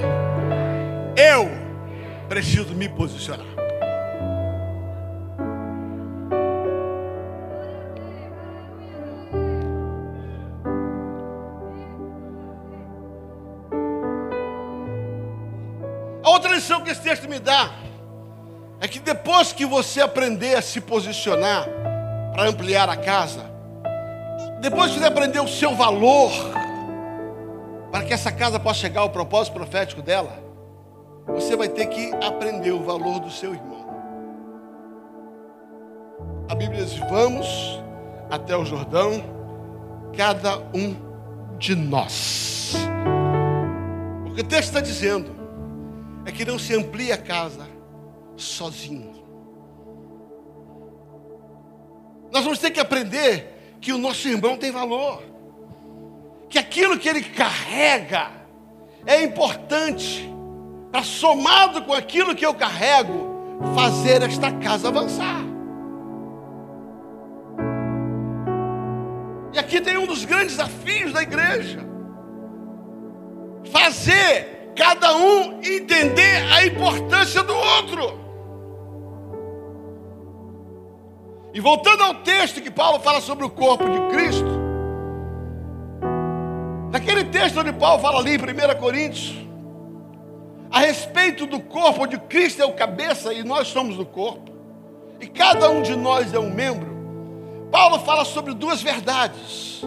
eu 1.15 1.49
preciso 2.29 2.73
me 2.73 2.87
posicionar. 2.87 3.45
A 16.23 16.29
outra 16.29 16.53
lição 16.53 16.81
que 16.81 16.91
esse 16.91 17.01
texto 17.01 17.27
me 17.27 17.39
dá 17.39 17.71
é 18.79 18.87
que 18.87 18.99
depois 18.99 19.53
que 19.53 19.65
você 19.65 20.01
aprender 20.01 20.55
a 20.55 20.61
se 20.61 20.79
posicionar, 20.79 21.67
para 22.37 22.49
ampliar 22.49 22.87
a 22.87 22.95
casa, 22.95 23.46
depois 24.59 24.91
que 24.91 24.99
você 24.99 25.05
aprender 25.05 25.39
o 25.39 25.47
seu 25.47 25.75
valor, 25.75 26.31
para 27.91 28.03
que 28.03 28.13
essa 28.13 28.31
casa 28.31 28.59
possa 28.59 28.79
chegar 28.79 29.01
ao 29.01 29.09
propósito 29.09 29.53
profético 29.53 30.01
dela, 30.01 30.43
você 31.27 31.55
vai 31.55 31.67
ter 31.67 31.87
que 31.87 32.11
aprender 32.23 32.71
o 32.71 32.83
valor 32.83 33.19
do 33.19 33.29
seu 33.29 33.53
irmão. 33.53 33.87
A 36.49 36.55
Bíblia 36.55 36.85
diz: 36.85 36.97
vamos 37.09 37.81
até 38.29 38.55
o 38.55 38.65
Jordão, 38.65 39.23
cada 40.15 40.57
um 40.73 40.95
de 41.57 41.75
nós. 41.75 42.75
O 44.25 44.33
que 44.33 44.41
o 44.41 44.43
texto 44.43 44.69
está 44.69 44.79
dizendo 44.79 45.35
é 46.25 46.31
que 46.31 46.45
não 46.45 46.57
se 46.57 46.75
amplia 46.75 47.15
a 47.15 47.17
casa 47.17 47.67
sozinho. 48.35 49.15
Nós 52.31 52.43
vamos 52.43 52.59
ter 52.59 52.71
que 52.71 52.79
aprender 52.79 53.56
que 53.79 53.91
o 53.93 53.97
nosso 53.97 54.27
irmão 54.27 54.57
tem 54.57 54.71
valor, 54.71 55.23
que 56.49 56.57
aquilo 56.57 56.97
que 56.97 57.07
ele 57.07 57.21
carrega 57.21 58.31
é 59.05 59.23
importante, 59.23 60.29
para 60.91 61.03
somado 61.03 61.83
com 61.83 61.93
aquilo 61.93 62.35
que 62.35 62.45
eu 62.45 62.53
carrego, 62.53 63.59
fazer 63.75 64.21
esta 64.21 64.51
casa 64.51 64.87
avançar. 64.87 65.41
E 69.53 69.59
aqui 69.59 69.81
tem 69.81 69.97
um 69.97 70.05
dos 70.05 70.25
grandes 70.25 70.57
desafios 70.57 71.13
da 71.13 71.23
igreja: 71.23 71.79
fazer 73.71 74.71
cada 74.75 75.15
um 75.17 75.59
entender 75.63 76.43
a 76.53 76.65
importância 76.65 77.41
do 77.43 77.55
outro. 77.55 78.26
E 81.57 81.59
voltando 81.59 82.03
ao 82.03 82.13
texto 82.13 82.61
que 82.61 82.69
Paulo 82.69 82.99
fala 82.99 83.19
sobre 83.19 83.43
o 83.43 83.49
corpo 83.49 83.83
de 83.89 83.99
Cristo, 84.15 84.45
naquele 86.91 87.23
texto 87.23 87.59
onde 87.59 87.73
Paulo 87.73 87.99
fala 87.99 88.19
ali 88.19 88.35
em 88.35 88.37
1 88.37 88.79
Coríntios, 88.79 89.35
a 90.69 90.81
respeito 90.81 91.47
do 91.47 91.59
corpo 91.59 92.03
onde 92.03 92.15
Cristo 92.19 92.61
é 92.61 92.65
o 92.65 92.73
cabeça 92.73 93.33
e 93.33 93.43
nós 93.43 93.69
somos 93.69 93.97
o 93.97 94.05
corpo, 94.05 94.51
e 95.19 95.25
cada 95.25 95.67
um 95.67 95.81
de 95.81 95.95
nós 95.95 96.31
é 96.31 96.37
um 96.37 96.53
membro, 96.53 96.95
Paulo 97.71 97.97
fala 98.01 98.23
sobre 98.23 98.53
duas 98.53 98.83
verdades. 98.83 99.81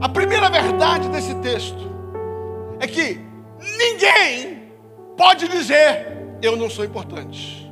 A 0.00 0.08
primeira 0.08 0.48
verdade 0.48 1.08
desse 1.08 1.34
texto 1.40 1.90
é 2.78 2.86
que 2.86 3.20
ninguém 3.76 4.70
pode 5.16 5.48
dizer 5.48 6.16
eu 6.40 6.56
não 6.56 6.70
sou 6.70 6.84
importante, 6.84 7.68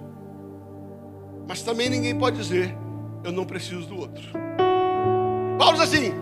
mas 1.47 1.63
também 1.63 1.89
ninguém 1.89 2.19
pode 2.19 2.39
dizer 2.39 2.77
eu 3.27 3.33
não 3.33 3.45
preciso 3.45 3.83
do 3.87 3.99
outro. 3.99 4.23
Paulo 5.59 5.77
diz 5.77 5.83
assim: 5.83 6.13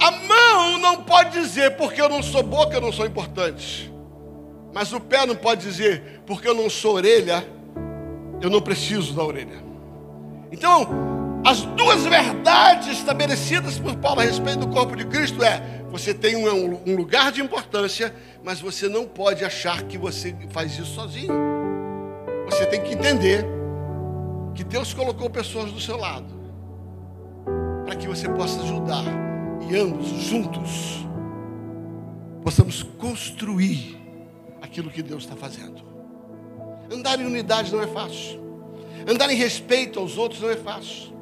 a 0.00 0.10
mão 0.10 0.78
não 0.78 1.02
pode 1.02 1.30
dizer 1.30 1.76
porque 1.76 2.00
eu 2.00 2.08
não 2.08 2.22
sou 2.22 2.42
boca, 2.42 2.76
eu 2.76 2.80
não 2.80 2.92
sou 2.92 3.04
importante. 3.04 3.92
Mas 4.72 4.92
o 4.92 5.00
pé 5.00 5.26
não 5.26 5.34
pode 5.34 5.60
dizer 5.62 6.22
porque 6.24 6.48
eu 6.48 6.54
não 6.54 6.70
sou 6.70 6.94
orelha, 6.94 7.44
eu 8.40 8.48
não 8.48 8.62
preciso 8.62 9.12
da 9.12 9.24
orelha. 9.24 9.62
Então, 10.50 10.86
As 11.44 11.62
duas 11.62 12.04
verdades 12.04 12.98
estabelecidas 12.98 13.76
por 13.76 13.96
Paulo 13.96 14.20
a 14.20 14.22
respeito 14.22 14.60
do 14.60 14.68
corpo 14.68 14.94
de 14.94 15.04
Cristo 15.04 15.42
é: 15.42 15.60
você 15.90 16.14
tem 16.14 16.36
um, 16.36 16.80
um 16.86 16.94
lugar 16.94 17.32
de 17.32 17.40
importância, 17.40 18.14
mas 18.44 18.60
você 18.60 18.88
não 18.88 19.04
pode 19.04 19.44
achar 19.44 19.82
que 19.82 19.98
você 19.98 20.36
faz 20.50 20.72
isso 20.74 20.94
sozinho. 20.94 21.34
Você 22.48 22.64
tem 22.66 22.80
que 22.80 22.94
entender 22.94 23.44
que 24.54 24.62
Deus 24.62 24.94
colocou 24.94 25.28
pessoas 25.28 25.72
do 25.72 25.80
seu 25.80 25.96
lado 25.96 26.41
para 27.92 28.00
que 28.00 28.08
você 28.08 28.26
possa 28.26 28.58
ajudar 28.62 29.04
e 29.68 29.76
ambos 29.76 30.06
juntos 30.06 31.06
possamos 32.42 32.82
construir 32.82 34.00
aquilo 34.62 34.88
que 34.88 35.02
Deus 35.02 35.24
está 35.24 35.36
fazendo. 35.36 35.82
Andar 36.90 37.20
em 37.20 37.26
unidade 37.26 37.70
não 37.70 37.82
é 37.82 37.86
fácil. 37.86 38.40
Andar 39.06 39.28
em 39.28 39.36
respeito 39.36 39.98
aos 39.98 40.16
outros 40.16 40.40
não 40.40 40.48
é 40.48 40.56
fácil. 40.56 41.12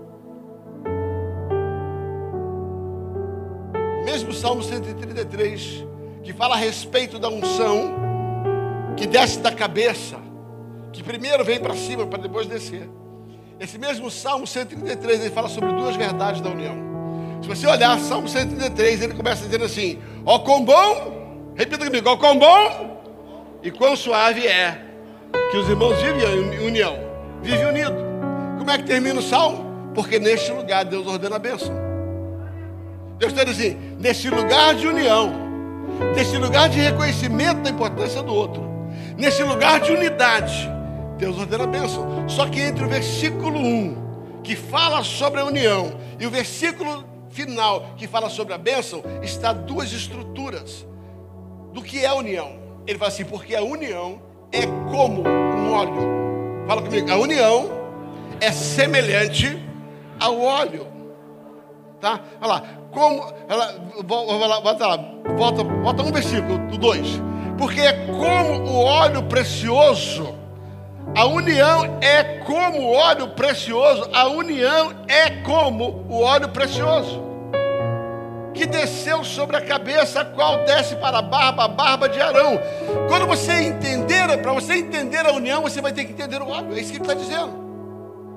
Mesmo 4.04 4.30
o 4.30 4.34
Salmo 4.34 4.62
133, 4.62 5.84
que 6.22 6.32
fala 6.32 6.54
a 6.54 6.58
respeito 6.58 7.18
da 7.18 7.28
unção, 7.28 7.96
que 8.96 9.08
desce 9.08 9.40
da 9.40 9.50
cabeça, 9.50 10.20
que 10.92 11.02
primeiro 11.02 11.44
vem 11.44 11.58
para 11.58 11.74
cima 11.74 12.06
para 12.06 12.22
depois 12.22 12.46
descer. 12.46 12.88
Esse 13.60 13.76
mesmo 13.76 14.10
Salmo 14.10 14.46
133, 14.46 15.20
ele 15.20 15.30
fala 15.30 15.46
sobre 15.46 15.70
duas 15.72 15.94
verdades 15.94 16.40
da 16.40 16.48
união. 16.48 16.74
Se 17.42 17.48
você 17.48 17.66
olhar 17.66 17.98
Salmo 17.98 18.26
133, 18.26 19.02
ele 19.02 19.12
começa 19.12 19.44
dizendo 19.44 19.66
assim: 19.66 19.98
Ó 20.24 20.38
quão 20.38 20.64
bom, 20.64 21.52
repita 21.54 21.84
comigo, 21.84 22.08
ó 22.08 22.16
quão 22.16 22.38
bom 22.38 23.60
e 23.62 23.70
quão 23.70 23.94
suave 23.94 24.46
é 24.46 24.80
que 25.50 25.58
os 25.58 25.68
irmãos 25.68 26.00
vivem 26.00 26.54
em 26.54 26.66
união, 26.66 26.96
vivem 27.42 27.66
unido. 27.66 27.96
Como 28.56 28.70
é 28.70 28.78
que 28.78 28.84
termina 28.84 29.20
o 29.20 29.22
Salmo? 29.22 29.92
Porque 29.94 30.18
neste 30.18 30.50
lugar 30.52 30.86
Deus 30.86 31.06
ordena 31.06 31.36
a 31.36 31.38
bênção. 31.38 31.74
Deus 33.18 33.30
está 33.30 33.44
dizendo 33.44 33.76
assim, 33.76 33.96
nesse 34.00 34.30
lugar 34.30 34.74
de 34.74 34.86
união, 34.86 35.34
nesse 36.16 36.38
lugar 36.38 36.70
de 36.70 36.80
reconhecimento 36.80 37.60
da 37.60 37.68
importância 37.68 38.22
do 38.22 38.32
outro, 38.34 38.62
nesse 39.18 39.42
lugar 39.42 39.80
de 39.80 39.92
unidade, 39.92 40.79
Deus 41.20 41.38
ordena 41.38 41.64
a 41.64 41.66
bênção. 41.66 42.28
Só 42.28 42.46
que 42.46 42.60
entre 42.60 42.84
o 42.84 42.88
versículo 42.88 43.58
1, 43.60 44.40
que 44.42 44.56
fala 44.56 45.04
sobre 45.04 45.40
a 45.40 45.44
união, 45.44 45.92
e 46.18 46.26
o 46.26 46.30
versículo 46.30 47.04
final, 47.28 47.90
que 47.96 48.08
fala 48.08 48.30
sobre 48.30 48.54
a 48.54 48.58
bênção, 48.58 49.02
está 49.22 49.52
duas 49.52 49.92
estruturas 49.92 50.86
do 51.72 51.82
que 51.82 52.04
é 52.04 52.08
a 52.08 52.14
união. 52.14 52.58
Ele 52.86 52.98
fala 52.98 53.10
assim, 53.10 53.24
porque 53.24 53.54
a 53.54 53.62
união 53.62 54.20
é 54.50 54.66
como 54.90 55.22
um 55.28 55.72
óleo. 55.72 56.66
Fala 56.66 56.82
comigo, 56.82 57.10
a 57.12 57.16
união 57.16 57.70
é 58.40 58.50
semelhante 58.50 59.62
ao 60.18 60.40
óleo. 60.40 60.86
Tá? 62.00 62.20
Olha 62.40 62.48
lá, 62.48 62.62
como. 62.90 63.22
Ela, 63.46 63.74
volta 64.62 64.86
lá, 64.86 64.96
volta, 65.36 65.62
volta 65.62 66.02
um 66.02 66.10
versículo, 66.10 66.58
do 66.68 66.78
2. 66.78 67.06
Porque 67.58 67.80
é 67.80 67.92
como 68.06 68.70
o 68.70 68.84
óleo 68.84 69.22
precioso. 69.24 70.39
A 71.16 71.26
união 71.26 71.98
é 72.00 72.22
como 72.44 72.80
o 72.80 72.92
óleo 72.92 73.28
precioso. 73.28 74.08
A 74.12 74.28
união 74.28 74.92
é 75.08 75.30
como 75.42 76.04
o 76.08 76.22
óleo 76.22 76.48
precioso. 76.48 77.22
Que 78.54 78.66
desceu 78.66 79.24
sobre 79.24 79.56
a 79.56 79.60
cabeça, 79.60 80.24
qual 80.24 80.64
desce 80.64 80.96
para 80.96 81.18
a 81.18 81.22
barba, 81.22 81.64
a 81.64 81.68
barba 81.68 82.08
de 82.08 82.20
Arão. 82.20 82.58
Quando 83.08 83.26
você 83.26 83.52
entender, 83.52 84.38
para 84.38 84.52
você 84.52 84.74
entender 84.74 85.26
a 85.26 85.32
união, 85.32 85.62
você 85.62 85.80
vai 85.80 85.92
ter 85.92 86.04
que 86.04 86.12
entender 86.12 86.40
o 86.40 86.48
óleo. 86.48 86.74
É 86.74 86.80
isso 86.80 86.90
que 86.90 86.98
ele 86.98 87.04
está 87.04 87.14
dizendo. 87.14 87.60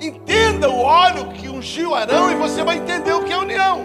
Entenda 0.02 0.70
o 0.70 0.82
óleo 0.82 1.32
que 1.34 1.48
ungiu 1.48 1.94
Arão 1.94 2.32
e 2.32 2.36
você 2.36 2.64
vai 2.64 2.78
entender 2.78 3.14
o 3.14 3.24
que 3.24 3.32
é 3.32 3.38
união. 3.38 3.82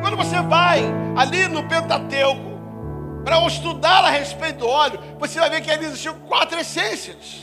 Quando 0.00 0.16
você 0.16 0.40
vai 0.42 0.82
ali 1.16 1.48
no 1.48 1.62
Pentateuco 1.64 2.47
para 3.28 3.46
estudar 3.46 4.06
a 4.06 4.08
respeito 4.08 4.60
do 4.60 4.66
óleo, 4.66 4.98
você 5.18 5.38
vai 5.38 5.50
ver 5.50 5.60
que 5.60 5.70
ali 5.70 5.84
existiam 5.84 6.14
quatro 6.20 6.58
essências: 6.58 7.42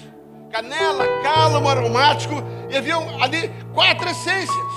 canela, 0.51 1.05
cálamo, 1.21 1.69
aromático, 1.69 2.43
e 2.71 2.75
havia 2.75 2.95
ali 3.21 3.51
quatro 3.71 4.09
essências. 4.09 4.75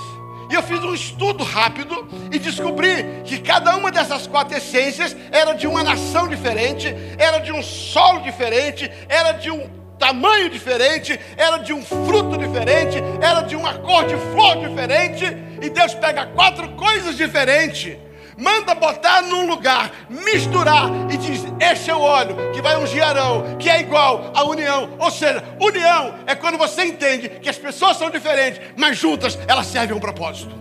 E 0.51 0.53
eu 0.53 0.61
fiz 0.61 0.79
um 0.83 0.93
estudo 0.93 1.43
rápido 1.43 2.07
e 2.31 2.37
descobri 2.37 3.23
que 3.25 3.39
cada 3.39 3.75
uma 3.75 3.91
dessas 3.91 4.27
quatro 4.27 4.55
essências 4.55 5.17
era 5.31 5.53
de 5.53 5.65
uma 5.65 5.83
nação 5.83 6.27
diferente, 6.27 6.95
era 7.17 7.39
de 7.39 7.51
um 7.51 7.63
solo 7.63 8.21
diferente, 8.21 8.91
era 9.07 9.31
de 9.31 9.49
um 9.49 9.67
tamanho 9.97 10.47
diferente, 10.47 11.19
era 11.35 11.57
de 11.57 11.73
um 11.73 11.83
fruto 11.83 12.37
diferente, 12.37 12.97
era 13.19 13.41
de 13.41 13.55
uma 13.55 13.73
cor 13.79 14.05
de 14.05 14.15
flor 14.31 14.57
diferente, 14.57 15.25
e 15.59 15.71
Deus 15.71 15.95
pega 15.95 16.27
quatro 16.27 16.69
coisas 16.69 17.17
diferentes, 17.17 17.97
manda 18.39 18.73
botar 18.73 19.21
num 19.21 19.45
lugar, 19.47 19.91
misturar 20.09 20.89
e 21.11 21.17
diz: 21.17 21.43
Este 21.59 21.91
é 21.91 21.95
o 21.95 21.99
óleo 21.99 22.51
que 22.53 22.61
vai 22.61 22.77
ungir 22.77 23.03
Arão, 23.03 23.57
que 23.57 23.69
é 23.69 23.81
igual 23.81 24.31
à 24.33 24.43
união. 24.45 24.95
Ou 24.97 25.11
seja, 25.11 25.43
união 25.59 26.15
é 26.25 26.33
quando 26.33 26.57
você 26.57 26.85
entende 26.85 27.29
que 27.29 27.49
as 27.49 27.57
pessoas 27.57 27.97
são 27.97 28.09
diferentes, 28.09 28.61
mas 28.77 28.97
juntas 28.97 29.37
elas 29.47 29.67
servem 29.67 29.95
um 29.95 29.99
propósito. 29.99 30.57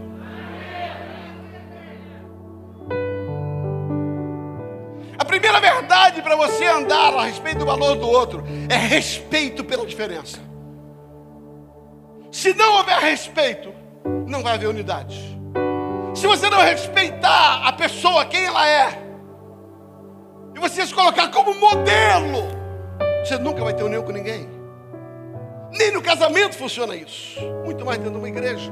A 5.16 5.24
primeira 5.24 5.60
verdade 5.60 6.22
para 6.22 6.36
você 6.36 6.64
andar 6.64 7.14
a 7.14 7.24
respeito 7.24 7.58
do 7.58 7.66
valor 7.66 7.96
do 7.96 8.08
outro 8.08 8.44
é 8.68 8.76
respeito 8.76 9.64
pela 9.64 9.86
diferença. 9.86 10.38
Se 12.30 12.54
não 12.54 12.74
houver 12.76 12.98
respeito, 12.98 13.72
não 14.26 14.42
vai 14.42 14.54
haver 14.54 14.68
unidade. 14.68 15.37
Se 16.18 16.26
você 16.26 16.50
não 16.50 16.58
respeitar 16.58 17.62
a 17.64 17.72
pessoa, 17.72 18.24
quem 18.24 18.44
ela 18.44 18.68
é, 18.68 19.04
e 20.52 20.58
você 20.58 20.84
se 20.84 20.92
colocar 20.92 21.28
como 21.28 21.54
modelo, 21.54 22.42
você 23.24 23.38
nunca 23.38 23.62
vai 23.62 23.72
ter 23.72 23.84
união 23.84 24.02
com 24.02 24.10
ninguém. 24.10 24.48
Nem 25.70 25.92
no 25.92 26.02
casamento 26.02 26.56
funciona 26.56 26.96
isso, 26.96 27.40
muito 27.64 27.86
mais 27.86 27.98
dentro 27.98 28.14
de 28.14 28.18
uma 28.18 28.28
igreja. 28.28 28.68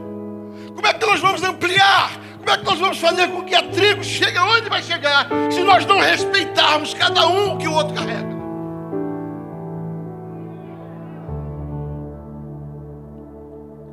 Como 0.74 0.84
é 0.84 0.92
que 0.92 1.07
nós 1.07 1.20
vamos 1.20 1.40
ampliar? 1.44 2.18
Como 2.38 2.51
é 2.51 2.59
que 2.59 2.64
nós 2.64 2.80
vamos 2.80 2.99
fazer 2.99 3.28
com 3.28 3.44
que 3.44 3.55
a 3.55 3.62
tribo 3.62 4.03
chegue 4.03 4.38
onde 4.40 4.68
vai 4.68 4.82
chegar 4.82 5.28
se 5.49 5.61
nós 5.61 5.86
não 5.86 6.01
respeitarmos 6.01 6.94
cada 6.94 7.28
um 7.28 7.59
que 7.59 7.68
o 7.68 7.74
outro 7.74 7.94
carrega? 7.94 8.34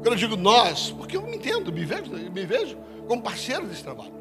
Quando 0.01 0.14
eu 0.14 0.16
digo 0.16 0.36
nós, 0.38 0.89
porque 0.89 1.16
eu 1.16 1.22
me 1.22 1.36
entendo, 1.36 1.72
me 1.72 1.86
vejo, 1.86 2.12
me 2.12 2.45
vejo 2.47 2.93
como 3.08 3.22
parceiro 3.22 3.66
desse 3.68 3.84
trabalho. 3.84 4.14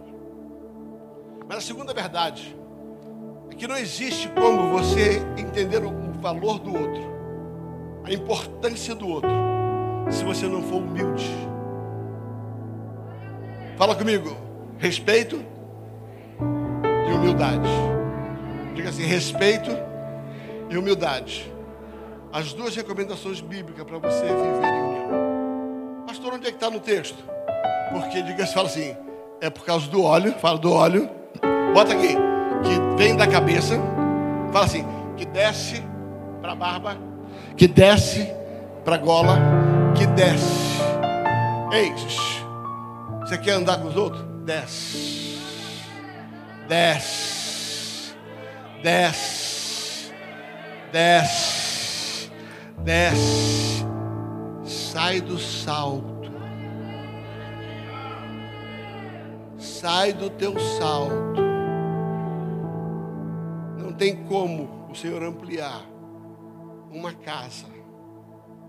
Mas 1.49 1.59
a 1.59 1.61
segunda 1.61 1.93
verdade 1.93 2.57
é 3.51 3.55
que 3.55 3.67
não 3.67 3.77
existe 3.77 4.29
como 4.29 4.71
você 4.71 5.23
entender 5.37 5.85
o 5.85 6.13
valor 6.21 6.59
do 6.59 6.73
outro, 6.73 7.13
a 8.05 8.13
importância 8.13 8.95
do 8.95 9.09
outro, 9.09 9.31
se 10.11 10.25
você 10.25 10.47
não 10.47 10.63
for 10.63 10.77
humilde. 10.77 11.31
Fala 13.77 13.95
comigo. 13.95 14.37
Respeito 14.79 15.45
e 17.09 17.13
humildade. 17.13 17.69
Diga 18.75 18.89
assim: 18.89 19.05
respeito 19.05 19.71
e 20.71 20.77
humildade. 20.77 21.53
As 22.33 22.53
duas 22.53 22.75
recomendações 22.75 23.41
bíblicas 23.41 23.85
para 23.85 23.99
você 23.99 24.23
viver 24.23 24.67
em 24.67 24.83
união. 24.83 26.05
Pastor, 26.07 26.35
onde 26.35 26.47
é 26.47 26.51
que 26.51 26.57
está 26.57 26.71
no 26.71 26.81
texto? 26.81 27.23
Porque, 27.93 28.23
diga 28.23 28.47
fala 28.47 28.69
assim: 28.69 28.97
é 29.41 29.51
por 29.51 29.65
causa 29.65 29.87
do 29.89 30.03
óleo. 30.03 30.35
Fala 30.39 30.59
do 30.59 30.73
óleo. 30.73 31.09
Bota 31.75 31.93
aqui. 31.93 32.17
Que 32.65 32.97
vem 32.97 33.17
da 33.17 33.27
cabeça. 33.27 33.79
Fala 34.53 34.65
assim: 34.65 34.85
que 35.17 35.27
desce 35.27 35.83
para 36.41 36.53
a 36.53 36.57
barba. 36.57 36.97
Que 37.57 37.69
desce 37.69 38.29
para 38.85 38.97
a 38.97 38.99
gola. 38.99 39.39
Que 39.95 40.07
desce. 40.07 40.81
Ei, 41.73 41.93
você 43.21 43.39
quer 43.39 43.53
andar 43.53 43.79
com 43.79 43.89
os 43.89 43.97
outros? 43.97 44.23
Desce. 44.45 45.39
Desce. 46.69 48.15
Desce. 48.83 50.13
Desce. 50.93 52.31
Desce. 52.85 53.87
Sai 54.65 55.21
do 55.21 55.39
salto. 55.39 56.12
Sai 59.83 60.13
do 60.13 60.31
teu 60.31 60.57
salto. 60.79 61.43
Não 63.77 63.93
tem 63.93 64.15
como 64.27 64.87
o 64.89 64.95
Senhor 64.95 65.21
ampliar 65.25 65.85
uma 66.89 67.13
casa 67.13 67.67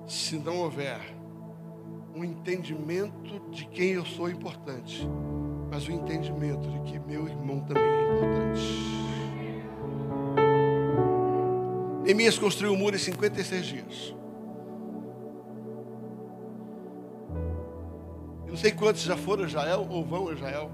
se 0.07 0.39
não 0.39 0.61
houver 0.61 0.99
um 2.15 2.23
entendimento 2.23 3.39
de 3.51 3.67
quem 3.67 3.91
eu 3.91 4.03
sou 4.03 4.27
importante, 4.27 5.07
mas 5.69 5.87
o 5.87 5.91
entendimento 5.91 6.67
de 6.67 6.79
que 6.79 6.97
meu 6.97 7.27
irmão 7.27 7.59
também 7.59 7.83
é 7.83 8.15
importante. 8.15 8.63
Neemias 12.05 12.39
construiu 12.39 12.71
o 12.71 12.75
um 12.75 12.79
muro 12.79 12.95
em 12.95 12.99
56 12.99 13.65
dias. 13.67 14.15
sei 18.63 18.71
quantos 18.71 19.01
já 19.01 19.17
foram 19.17 19.43
a 19.43 19.45
Israel 19.45 19.85
ou 19.89 20.05
vão 20.05 20.29
a 20.29 20.33
Israel. 20.33 20.71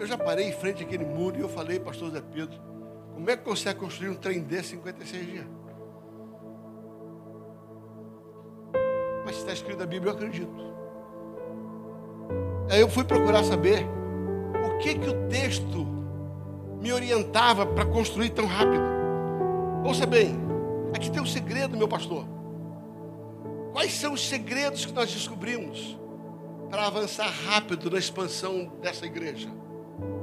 Eu 0.00 0.06
já 0.06 0.16
parei 0.16 0.48
em 0.48 0.52
frente 0.52 0.82
àquele 0.82 1.04
muro 1.04 1.36
e 1.36 1.42
eu 1.42 1.48
falei, 1.48 1.78
pastor 1.78 2.10
Zé 2.10 2.22
Pedro, 2.22 2.58
como 3.12 3.28
é 3.28 3.36
que 3.36 3.44
consegue 3.44 3.78
construir 3.78 4.08
um 4.08 4.14
trem 4.14 4.40
desse 4.40 4.74
em 4.74 4.78
56 4.78 5.26
dias? 5.26 5.46
Mas 9.26 9.36
está 9.36 9.52
escrito 9.52 9.78
na 9.78 9.84
Bíblia, 9.84 10.10
eu 10.10 10.16
acredito. 10.16 10.74
Aí 12.70 12.80
eu 12.80 12.88
fui 12.88 13.04
procurar 13.04 13.44
saber 13.44 13.86
o 14.64 14.78
que 14.78 14.94
que 14.94 15.06
o 15.06 15.28
texto 15.28 15.86
me 16.80 16.90
orientava 16.94 17.66
para 17.66 17.84
construir 17.84 18.30
tão 18.30 18.46
rápido. 18.46 18.82
Ouça 19.84 20.06
bem, 20.06 20.34
aqui 20.96 21.10
tem 21.10 21.20
um 21.20 21.26
segredo, 21.26 21.76
meu 21.76 21.86
pastor. 21.86 22.26
Quais 23.74 23.92
são 23.92 24.14
os 24.14 24.26
segredos 24.26 24.86
que 24.86 24.92
nós 24.92 25.12
descobrimos 25.12 25.98
para 26.70 26.86
avançar 26.86 27.28
rápido 27.28 27.90
na 27.90 27.98
expansão 27.98 28.72
dessa 28.80 29.04
igreja? 29.04 29.59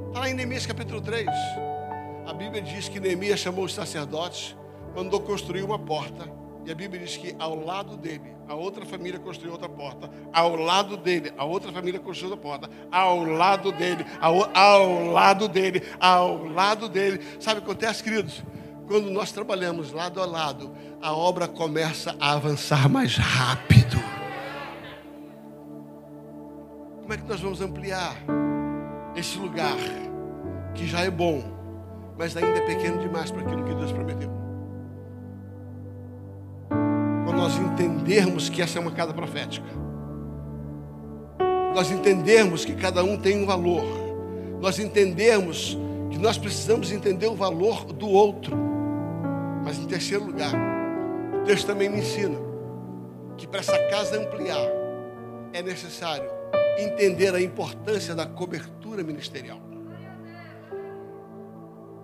Está 0.08 0.20
lá 0.20 0.30
em 0.30 0.34
Neemias 0.34 0.64
capítulo 0.64 1.02
3. 1.02 1.28
A 2.26 2.32
Bíblia 2.32 2.62
diz 2.62 2.88
que 2.88 2.98
Neemias 2.98 3.40
chamou 3.40 3.66
os 3.66 3.74
sacerdotes, 3.74 4.56
mandou 4.96 5.20
construir 5.20 5.62
uma 5.62 5.78
porta 5.78 6.28
e 6.64 6.72
a 6.72 6.74
Bíblia 6.74 7.04
diz 7.04 7.16
que 7.16 7.36
ao 7.38 7.54
lado 7.54 7.94
dele, 7.94 8.34
a 8.48 8.54
outra 8.54 8.86
família 8.86 9.20
construiu 9.20 9.52
outra 9.52 9.68
porta. 9.68 10.10
Ao 10.32 10.56
lado 10.56 10.96
dele, 10.96 11.30
a 11.36 11.44
outra 11.44 11.70
família 11.70 12.00
construiu 12.00 12.32
outra 12.32 12.48
porta. 12.48 12.70
Ao 12.90 13.22
lado 13.22 13.70
dele, 13.70 14.04
ao, 14.18 14.56
ao 14.56 15.04
lado 15.12 15.46
dele, 15.46 15.82
ao 16.00 16.42
lado 16.46 16.88
dele. 16.88 17.20
Sabe 17.38 17.60
o 17.60 17.62
que 17.62 17.70
acontece, 17.70 18.02
queridos? 18.02 18.42
Quando 18.86 19.10
nós 19.10 19.30
trabalhamos 19.30 19.92
lado 19.92 20.22
a 20.22 20.26
lado, 20.26 20.74
a 21.02 21.12
obra 21.12 21.46
começa 21.46 22.16
a 22.18 22.32
avançar 22.32 22.88
mais 22.88 23.16
rápido. 23.16 24.02
Como 27.02 27.12
é 27.12 27.16
que 27.18 27.28
nós 27.28 27.40
vamos 27.40 27.60
ampliar 27.60 28.16
esse 29.18 29.38
lugar 29.38 29.76
que 30.74 30.86
já 30.86 31.00
é 31.00 31.10
bom, 31.10 31.42
mas 32.16 32.36
ainda 32.36 32.58
é 32.58 32.66
pequeno 32.66 33.00
demais 33.00 33.30
para 33.30 33.42
aquilo 33.42 33.64
que 33.64 33.74
Deus 33.74 33.92
prometeu? 33.92 34.38
nós 37.38 37.56
entendermos 37.56 38.48
que 38.48 38.60
essa 38.60 38.78
é 38.78 38.80
uma 38.80 38.90
casa 38.90 39.14
profética. 39.14 39.66
Nós 41.72 41.90
entendermos 41.90 42.64
que 42.64 42.74
cada 42.74 43.04
um 43.04 43.16
tem 43.16 43.40
um 43.40 43.46
valor. 43.46 43.84
Nós 44.60 44.80
entendermos 44.80 45.78
que 46.10 46.18
nós 46.18 46.36
precisamos 46.36 46.90
entender 46.90 47.28
o 47.28 47.36
valor 47.36 47.84
do 47.86 48.08
outro. 48.08 48.56
Mas 49.64 49.78
em 49.78 49.86
terceiro 49.86 50.24
lugar, 50.24 50.52
texto 51.44 51.66
também 51.66 51.88
me 51.88 51.98
ensina 51.98 52.36
que 53.36 53.46
para 53.46 53.60
essa 53.60 53.78
casa 53.88 54.20
ampliar 54.20 54.68
é 55.52 55.62
necessário 55.62 56.28
entender 56.76 57.34
a 57.34 57.40
importância 57.40 58.16
da 58.16 58.26
cobertura 58.26 58.77
ministerial. 59.04 59.60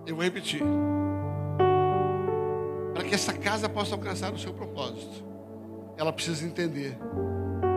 Eu 0.05 0.15
vou 0.15 0.23
repetir 0.23 0.61
para 2.93 3.03
que 3.03 3.13
essa 3.13 3.33
casa 3.33 3.67
possa 3.67 3.93
alcançar 3.95 4.33
o 4.33 4.39
seu 4.39 4.53
propósito, 4.53 5.23
ela 5.97 6.13
precisa 6.13 6.45
entender 6.45 6.97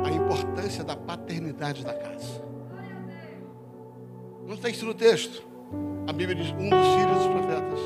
a 0.05 0.11
importância 0.11 0.85
da 0.85 0.95
paternidade 0.95 1.85
da 1.85 1.93
casa. 1.93 2.43
Não 4.47 4.55
está 4.55 4.69
isso 4.69 4.87
no 4.87 4.95
texto. 4.95 5.47
A 6.07 6.13
Bíblia 6.13 6.37
diz: 6.37 6.51
um 6.53 6.71
dos 6.71 6.87
filhos 6.95 7.19
dos 7.19 7.27
profetas 7.27 7.81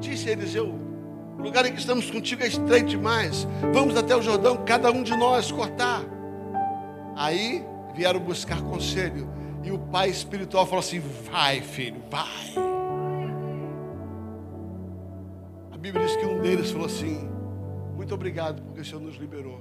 disse 0.00 0.28
a 0.28 0.32
Eliseu: 0.32 0.74
o 1.38 1.42
lugar 1.42 1.64
em 1.64 1.72
que 1.72 1.78
estamos 1.78 2.10
contigo 2.10 2.42
é 2.42 2.48
estreito 2.48 2.90
demais. 2.90 3.46
Vamos 3.72 3.96
até 3.96 4.14
o 4.14 4.20
Jordão, 4.20 4.62
cada 4.66 4.90
um 4.90 5.02
de 5.02 5.16
nós 5.16 5.50
cortar. 5.50 6.02
Aí 7.16 7.64
vieram 7.94 8.20
buscar 8.20 8.60
conselho. 8.60 9.26
E 9.62 9.70
o 9.70 9.78
pai 9.78 10.10
espiritual 10.10 10.66
falou 10.66 10.80
assim: 10.80 11.00
vai, 11.00 11.60
filho, 11.60 12.02
vai. 12.10 12.70
Bíblia 15.80 16.06
diz 16.06 16.14
que 16.14 16.24
um 16.26 16.42
deles 16.42 16.70
falou 16.70 16.86
assim: 16.86 17.26
Muito 17.96 18.14
obrigado 18.14 18.62
porque 18.62 18.82
o 18.82 18.84
Senhor 18.84 19.00
nos 19.00 19.16
liberou, 19.16 19.58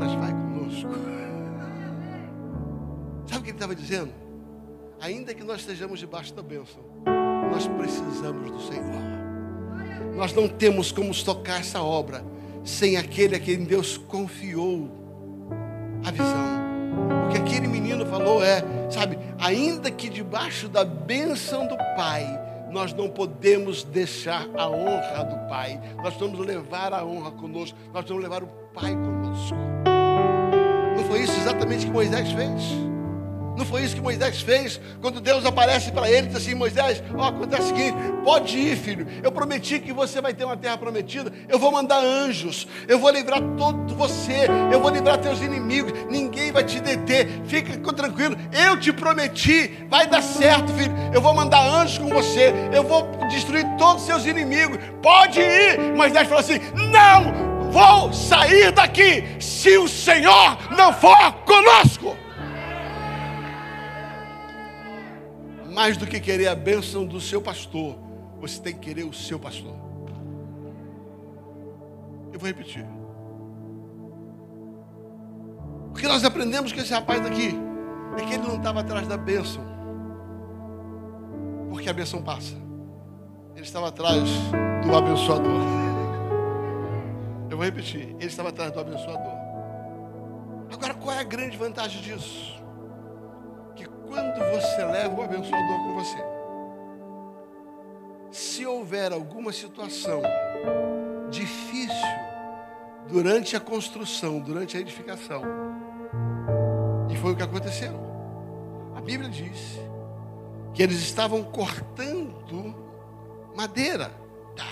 mas 0.00 0.14
vai 0.14 0.32
conosco. 0.32 0.88
Sabe 3.28 3.40
o 3.40 3.42
que 3.42 3.50
ele 3.50 3.56
estava 3.56 3.74
dizendo? 3.74 4.14
Ainda 4.98 5.34
que 5.34 5.44
nós 5.44 5.60
estejamos 5.60 6.00
debaixo 6.00 6.32
da 6.34 6.42
bênção, 6.42 6.80
nós 7.50 7.68
precisamos 7.68 8.50
do 8.50 8.62
Senhor. 8.62 9.18
Nós 10.16 10.32
não 10.32 10.48
temos 10.48 10.90
como 10.90 11.14
tocar 11.22 11.60
essa 11.60 11.82
obra 11.82 12.24
sem 12.64 12.96
aquele 12.96 13.36
a 13.36 13.38
quem 13.38 13.64
Deus 13.64 13.98
confiou 13.98 14.90
a 16.02 16.10
visão. 16.10 16.67
O 17.26 17.30
que 17.30 17.36
aquele 17.36 17.66
menino 17.66 18.06
falou 18.06 18.42
é, 18.42 18.62
sabe, 18.90 19.18
ainda 19.38 19.90
que 19.90 20.08
debaixo 20.08 20.68
da 20.68 20.84
bênção 20.84 21.66
do 21.66 21.76
Pai, 21.96 22.24
nós 22.70 22.92
não 22.92 23.08
podemos 23.08 23.82
deixar 23.82 24.46
a 24.56 24.68
honra 24.68 25.24
do 25.24 25.48
Pai. 25.48 25.80
Nós 26.02 26.14
vamos 26.14 26.38
levar 26.38 26.92
a 26.92 27.04
honra 27.04 27.30
conosco. 27.30 27.76
Nós 27.92 28.04
vamos 28.06 28.22
levar 28.22 28.42
o 28.42 28.46
Pai 28.74 28.92
conosco. 28.92 29.56
Não 30.96 31.04
foi 31.04 31.22
isso 31.22 31.38
exatamente 31.40 31.86
que 31.86 31.92
Moisés 31.92 32.30
fez? 32.32 32.87
Não 33.58 33.66
foi 33.66 33.82
isso 33.82 33.96
que 33.96 34.00
Moisés 34.00 34.40
fez? 34.40 34.80
Quando 35.00 35.20
Deus 35.20 35.44
aparece 35.44 35.90
para 35.90 36.08
ele 36.08 36.26
e 36.26 36.28
diz 36.28 36.36
assim: 36.36 36.54
Moisés, 36.54 37.02
ó, 37.16 37.26
acontece 37.26 37.72
o 37.72 37.76
seguinte: 37.76 37.96
pode 38.22 38.56
ir, 38.56 38.76
filho. 38.76 39.04
Eu 39.20 39.32
prometi 39.32 39.80
que 39.80 39.92
você 39.92 40.20
vai 40.20 40.32
ter 40.32 40.44
uma 40.44 40.56
terra 40.56 40.78
prometida. 40.78 41.32
Eu 41.48 41.58
vou 41.58 41.72
mandar 41.72 41.98
anjos. 41.98 42.68
Eu 42.86 43.00
vou 43.00 43.10
livrar 43.10 43.40
todo 43.56 43.96
você. 43.96 44.46
Eu 44.72 44.80
vou 44.80 44.90
livrar 44.90 45.18
teus 45.18 45.40
inimigos. 45.40 45.92
Ninguém 46.08 46.52
vai 46.52 46.62
te 46.62 46.78
deter. 46.78 47.28
Fica 47.46 47.76
tranquilo. 47.92 48.36
Eu 48.52 48.78
te 48.78 48.92
prometi. 48.92 49.84
Vai 49.90 50.06
dar 50.06 50.22
certo, 50.22 50.72
filho. 50.74 50.94
Eu 51.12 51.20
vou 51.20 51.34
mandar 51.34 51.60
anjos 51.60 51.98
com 51.98 52.08
você. 52.10 52.54
Eu 52.72 52.84
vou 52.84 53.10
destruir 53.28 53.66
todos 53.76 54.02
os 54.02 54.06
seus 54.06 54.24
inimigos. 54.24 54.78
Pode 55.02 55.40
ir. 55.40 55.96
Moisés 55.96 56.28
falou 56.28 56.44
assim: 56.44 56.60
Não 56.92 57.70
vou 57.72 58.12
sair 58.12 58.70
daqui 58.70 59.24
se 59.40 59.76
o 59.76 59.88
Senhor 59.88 60.56
não 60.76 60.92
for 60.92 61.32
conosco. 61.44 62.27
Mais 65.78 65.96
do 65.96 66.08
que 66.08 66.18
querer 66.18 66.48
a 66.48 66.56
bênção 66.56 67.06
do 67.06 67.20
seu 67.20 67.40
pastor, 67.40 67.96
você 68.40 68.60
tem 68.60 68.72
que 68.74 68.80
querer 68.80 69.04
o 69.04 69.12
seu 69.12 69.38
pastor. 69.38 69.76
Eu 72.32 72.40
vou 72.40 72.48
repetir. 72.48 72.84
O 75.88 75.94
que 75.94 76.08
nós 76.08 76.24
aprendemos 76.24 76.72
com 76.72 76.80
esse 76.80 76.92
rapaz 76.92 77.24
aqui 77.24 77.54
é 78.16 78.24
que 78.24 78.34
ele 78.34 78.42
não 78.42 78.56
estava 78.56 78.80
atrás 78.80 79.06
da 79.06 79.16
bênção, 79.16 79.64
porque 81.70 81.88
a 81.88 81.92
bênção 81.92 82.20
passa. 82.22 82.56
Ele 83.54 83.64
estava 83.64 83.86
atrás 83.86 84.28
do 84.84 84.96
abençoador. 84.96 85.62
Eu 87.48 87.56
vou 87.56 87.64
repetir. 87.64 88.16
Ele 88.18 88.26
estava 88.26 88.48
atrás 88.48 88.72
do 88.72 88.80
abençoador. 88.80 89.32
Agora, 90.72 90.94
qual 90.94 91.14
é 91.14 91.20
a 91.20 91.24
grande 91.24 91.56
vantagem 91.56 92.02
disso? 92.02 92.57
Quando 94.08 94.38
você 94.50 94.84
leva 94.84 95.14
o 95.14 95.22
abençoador 95.22 95.78
com 95.78 95.94
você, 95.94 96.18
se 98.30 98.66
houver 98.66 99.12
alguma 99.12 99.52
situação 99.52 100.22
difícil 101.30 102.08
durante 103.06 103.56
a 103.56 103.60
construção, 103.60 104.40
durante 104.40 104.76
a 104.76 104.80
edificação, 104.80 105.42
e 107.10 107.16
foi 107.16 107.32
o 107.32 107.36
que 107.36 107.42
aconteceu. 107.42 107.92
A 108.94 109.00
Bíblia 109.00 109.30
diz 109.30 109.78
que 110.74 110.82
eles 110.82 110.98
estavam 110.98 111.42
cortando 111.42 112.74
madeira. 113.56 114.10
Tá, 114.54 114.64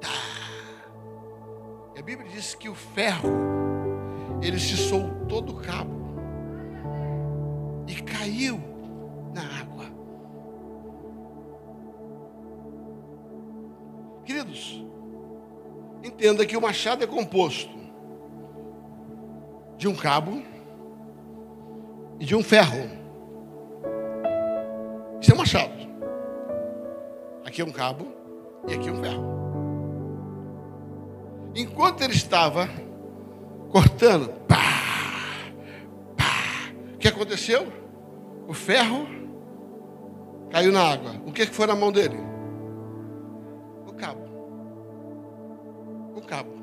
tá. 0.00 0.08
E 1.94 1.98
a 1.98 2.02
Bíblia 2.02 2.28
diz 2.30 2.54
que 2.54 2.68
o 2.68 2.74
ferro, 2.74 3.30
ele 4.42 4.58
se 4.58 4.76
soltou 4.76 5.40
do 5.40 5.54
cabo 5.54 6.03
e 7.86 8.02
caiu 8.02 8.60
na 9.32 9.42
água. 9.60 9.84
Queridos, 14.24 14.84
entenda 16.02 16.46
que 16.46 16.56
o 16.56 16.60
machado 16.60 17.04
é 17.04 17.06
composto 17.06 17.74
de 19.76 19.88
um 19.88 19.94
cabo 19.94 20.42
e 22.18 22.24
de 22.24 22.34
um 22.34 22.42
ferro. 22.42 22.88
Isso 25.20 25.30
é 25.30 25.34
um 25.34 25.38
machado. 25.38 25.74
Aqui 27.44 27.60
é 27.60 27.64
um 27.64 27.72
cabo 27.72 28.06
e 28.66 28.74
aqui 28.74 28.88
é 28.88 28.92
um 28.92 29.02
ferro. 29.02 29.34
Enquanto 31.54 32.02
ele 32.02 32.14
estava 32.14 32.68
cortando, 33.70 34.28
pá, 34.48 34.83
que 37.04 37.08
aconteceu? 37.08 37.70
O 38.48 38.54
ferro 38.54 39.06
caiu 40.50 40.72
na 40.72 40.80
água. 40.80 41.20
O 41.26 41.32
que, 41.32 41.44
foi 41.44 41.66
na 41.66 41.76
mão 41.76 41.92
dele? 41.92 42.16
O 43.86 43.92
cabo. 43.92 44.24
O 46.16 46.22
cabo. 46.22 46.54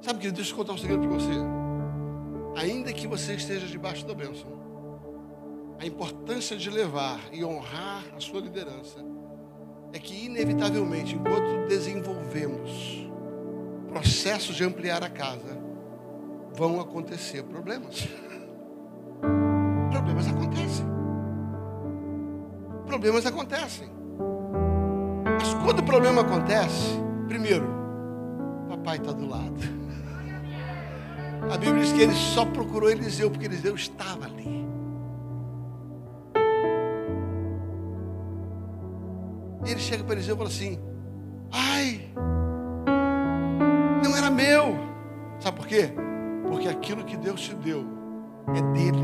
Sabe, 0.00 0.18
querido, 0.18 0.36
deixa 0.38 0.50
eu 0.50 0.56
contar 0.56 0.72
um 0.72 0.78
segredo 0.78 1.06
para 1.06 1.16
você. 1.16 1.30
Ainda 2.56 2.92
que 2.92 3.06
você 3.06 3.34
esteja 3.34 3.64
debaixo 3.68 4.04
da 4.04 4.14
bênção, 4.14 4.50
a 5.78 5.86
importância 5.86 6.56
de 6.56 6.68
levar 6.68 7.20
e 7.30 7.44
honrar 7.44 8.02
a 8.16 8.18
sua 8.18 8.40
liderança 8.40 8.98
é 9.92 10.00
que, 10.00 10.26
inevitavelmente, 10.26 11.14
enquanto 11.14 11.68
desenvolvemos 11.68 13.08
processos 13.88 14.56
de 14.56 14.64
ampliar 14.64 15.04
a 15.04 15.08
casa, 15.08 15.61
vão 16.54 16.80
acontecer 16.80 17.42
problemas. 17.44 18.08
Problemas 19.90 20.28
acontecem. 20.28 20.86
Problemas 22.86 23.26
acontecem. 23.26 23.90
Mas 25.24 25.54
quando 25.64 25.80
o 25.80 25.84
problema 25.84 26.22
acontece, 26.22 26.98
primeiro, 27.26 27.66
papai 28.68 28.98
está 28.98 29.12
do 29.12 29.28
lado. 29.28 29.82
A 31.50 31.56
Bíblia 31.56 31.82
diz 31.82 31.92
que 31.92 32.02
ele 32.02 32.14
só 32.14 32.44
procurou 32.44 32.90
Eliseu 32.90 33.30
porque 33.30 33.46
Eliseu 33.46 33.74
estava 33.74 34.26
ali. 34.26 34.66
Ele 39.64 39.80
chega 39.80 40.04
para 40.04 40.14
Eliseu 40.14 40.34
e 40.34 40.38
fala 40.38 40.48
assim: 40.48 40.78
Ai, 41.50 42.12
não 44.04 44.16
era 44.16 44.30
meu. 44.30 44.76
Sabe 45.40 45.56
por 45.56 45.66
quê? 45.66 45.92
Porque 46.52 46.68
aquilo 46.68 47.02
que 47.02 47.16
Deus 47.16 47.40
te 47.40 47.54
deu 47.54 47.82
é 48.54 48.60
dele. 48.74 49.02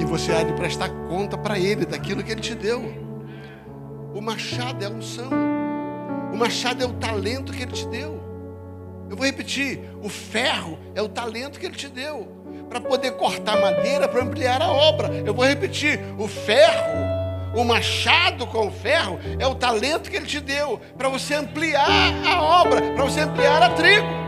E 0.00 0.04
você 0.04 0.32
há 0.32 0.42
de 0.42 0.52
prestar 0.54 0.88
conta 1.08 1.38
para 1.38 1.56
ele 1.60 1.86
daquilo 1.86 2.24
que 2.24 2.32
ele 2.32 2.40
te 2.40 2.56
deu. 2.56 2.82
O 4.12 4.20
machado 4.20 4.82
é 4.82 4.88
a 4.88 4.90
unção. 4.90 5.30
O 6.32 6.36
machado 6.36 6.82
é 6.82 6.86
o 6.86 6.94
talento 6.94 7.52
que 7.52 7.62
ele 7.62 7.70
te 7.70 7.86
deu. 7.86 8.20
Eu 9.08 9.16
vou 9.16 9.24
repetir: 9.24 9.78
o 10.02 10.08
ferro 10.08 10.76
é 10.92 11.00
o 11.00 11.08
talento 11.08 11.60
que 11.60 11.66
ele 11.66 11.76
te 11.76 11.88
deu. 11.88 12.26
Para 12.68 12.80
poder 12.80 13.12
cortar 13.12 13.60
madeira, 13.60 14.08
para 14.08 14.24
ampliar 14.24 14.60
a 14.60 14.68
obra. 14.68 15.22
Eu 15.24 15.32
vou 15.32 15.46
repetir: 15.46 16.00
o 16.18 16.26
ferro 16.26 17.06
o 17.54 17.64
machado 17.64 18.46
com 18.48 18.66
o 18.66 18.70
ferro 18.72 19.18
é 19.38 19.46
o 19.46 19.54
talento 19.54 20.10
que 20.10 20.16
ele 20.16 20.26
te 20.26 20.40
deu 20.40 20.78
para 20.98 21.08
você 21.08 21.36
ampliar 21.36 22.12
a 22.26 22.42
obra, 22.42 22.82
para 22.92 23.04
você 23.04 23.20
ampliar 23.20 23.62
a 23.62 23.70
trigo. 23.70 24.25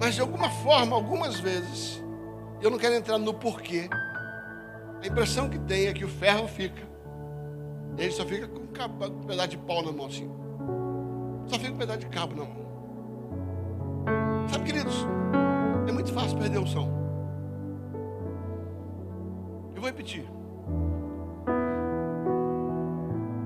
Mas 0.00 0.14
de 0.14 0.22
alguma 0.22 0.48
forma, 0.48 0.96
algumas 0.96 1.38
vezes, 1.38 2.02
eu 2.62 2.70
não 2.70 2.78
quero 2.78 2.94
entrar 2.94 3.18
no 3.18 3.34
porquê. 3.34 3.86
A 5.02 5.06
impressão 5.06 5.50
que 5.50 5.58
tem 5.58 5.88
é 5.88 5.92
que 5.92 6.06
o 6.06 6.08
ferro 6.08 6.48
fica. 6.48 6.88
Ele 7.98 8.10
só 8.10 8.24
fica 8.24 8.48
com 8.48 8.60
um 8.60 9.24
pedaço 9.26 9.48
de 9.48 9.58
pau 9.58 9.82
na 9.84 9.92
mão 9.92 10.06
assim. 10.06 10.30
Só 11.46 11.56
fica 11.56 11.68
com 11.68 11.74
um 11.74 11.78
pedaço 11.78 11.98
de 11.98 12.06
cabo 12.06 12.34
na 12.34 12.44
mão. 12.44 12.60
Sabe, 14.50 14.64
queridos? 14.64 15.06
É 15.86 15.92
muito 15.92 16.10
fácil 16.14 16.38
perder 16.38 16.58
o 16.58 16.66
som. 16.66 16.88
Eu 19.74 19.82
vou 19.82 19.90
repetir. 19.90 20.26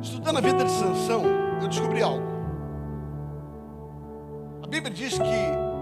Estudando 0.00 0.38
a 0.38 0.40
vida 0.40 0.64
de 0.64 0.70
Sansão, 0.70 1.24
eu 1.60 1.68
descobri 1.68 2.00
algo. 2.00 2.24
A 4.62 4.66
Bíblia 4.68 4.92
diz 4.94 5.18
que 5.18 5.73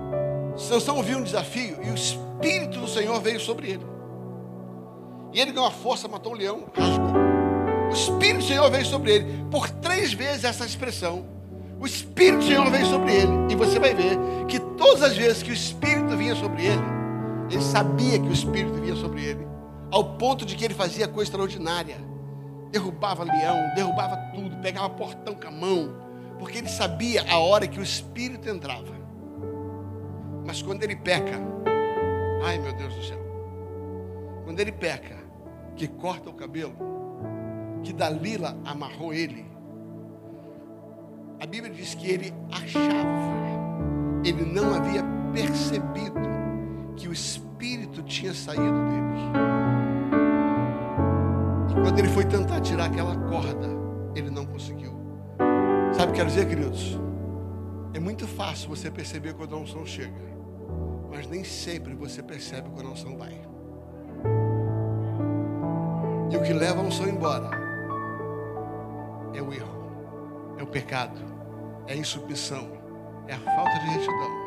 Sansão 0.56 1.02
viu 1.02 1.18
um 1.18 1.22
desafio 1.22 1.78
e 1.82 1.90
o 1.90 1.94
Espírito 1.94 2.80
do 2.80 2.88
Senhor 2.88 3.20
veio 3.20 3.40
sobre 3.40 3.70
ele. 3.70 3.86
E 5.32 5.40
ele 5.40 5.52
ganhou 5.52 5.66
a 5.66 5.70
força, 5.70 6.08
matou 6.08 6.32
um 6.32 6.36
leão, 6.36 6.64
rasgou. 6.74 7.12
O 7.90 7.94
Espírito 7.94 8.38
do 8.38 8.44
Senhor 8.44 8.70
veio 8.70 8.84
sobre 8.84 9.12
ele. 9.12 9.44
Por 9.50 9.68
três 9.68 10.12
vezes 10.12 10.44
essa 10.44 10.64
expressão. 10.64 11.24
O 11.80 11.86
Espírito 11.86 12.38
do 12.38 12.44
Senhor 12.44 12.70
veio 12.70 12.86
sobre 12.86 13.14
ele. 13.14 13.32
E 13.50 13.56
você 13.56 13.78
vai 13.78 13.94
ver 13.94 14.18
que 14.48 14.58
todas 14.60 15.02
as 15.02 15.16
vezes 15.16 15.42
que 15.42 15.50
o 15.50 15.54
Espírito 15.54 16.16
vinha 16.16 16.34
sobre 16.34 16.66
ele, 16.66 16.82
ele 17.50 17.62
sabia 17.62 18.18
que 18.18 18.28
o 18.28 18.32
Espírito 18.32 18.74
vinha 18.74 18.96
sobre 18.96 19.24
ele. 19.24 19.46
Ao 19.90 20.04
ponto 20.16 20.44
de 20.44 20.54
que 20.54 20.64
ele 20.64 20.74
fazia 20.74 21.08
coisa 21.08 21.28
extraordinária 21.28 22.12
derrubava 22.72 23.22
leão, 23.22 23.70
derrubava 23.74 24.16
tudo, 24.34 24.56
pegava 24.56 24.88
portão 24.88 25.34
com 25.34 25.46
a 25.46 25.50
mão, 25.50 25.94
porque 26.38 26.58
ele 26.58 26.68
sabia 26.68 27.22
a 27.30 27.38
hora 27.38 27.68
que 27.68 27.78
o 27.78 27.82
espírito 27.82 28.48
entrava. 28.48 29.01
Mas 30.44 30.62
quando 30.62 30.82
ele 30.82 30.96
peca, 30.96 31.38
ai 32.44 32.58
meu 32.58 32.72
Deus 32.72 32.94
do 32.94 33.02
céu, 33.02 33.18
quando 34.44 34.60
ele 34.60 34.72
peca, 34.72 35.16
que 35.76 35.86
corta 35.86 36.30
o 36.30 36.34
cabelo, 36.34 36.74
que 37.82 37.92
Dalila 37.92 38.56
amarrou 38.64 39.14
ele, 39.14 39.46
a 41.40 41.46
Bíblia 41.46 41.72
diz 41.72 41.94
que 41.94 42.08
ele 42.08 42.32
achava, 42.50 42.92
ele 44.24 44.44
não 44.44 44.74
havia 44.74 45.02
percebido 45.32 46.20
que 46.96 47.08
o 47.08 47.12
espírito 47.12 48.02
tinha 48.02 48.32
saído 48.32 48.62
dele. 48.62 49.52
Quando 51.82 51.98
ele 51.98 52.08
foi 52.08 52.24
tentar 52.24 52.60
tirar 52.60 52.84
aquela 52.84 53.16
corda, 53.28 53.68
ele 54.14 54.30
não 54.30 54.46
conseguiu. 54.46 54.92
Sabe 55.92 56.04
o 56.04 56.12
que 56.12 56.20
quero 56.20 56.28
dizer, 56.28 56.48
queridos? 56.48 56.98
É 57.92 57.98
muito 58.00 58.26
fácil 58.26 58.68
você 58.68 58.90
perceber 58.90 59.34
quando 59.34 59.54
a 59.54 59.58
unção 59.58 59.84
chega, 59.84 60.31
mas 61.12 61.26
nem 61.26 61.44
sempre 61.44 61.94
você 61.94 62.22
percebe 62.22 62.70
quando 62.70 62.88
a 62.88 62.92
unção 62.92 63.18
vai. 63.18 63.38
E 66.30 66.36
o 66.36 66.42
que 66.42 66.54
leva 66.54 66.80
a 66.80 66.84
unção 66.84 67.06
embora 67.06 67.50
é 69.34 69.42
o 69.42 69.52
erro, 69.52 70.56
é 70.56 70.62
o 70.62 70.66
pecado, 70.66 71.20
é 71.86 71.92
a 71.92 71.96
insubmissão, 71.96 72.66
é 73.28 73.34
a 73.34 73.38
falta 73.38 73.78
de 73.78 73.86
retidão. 73.90 74.42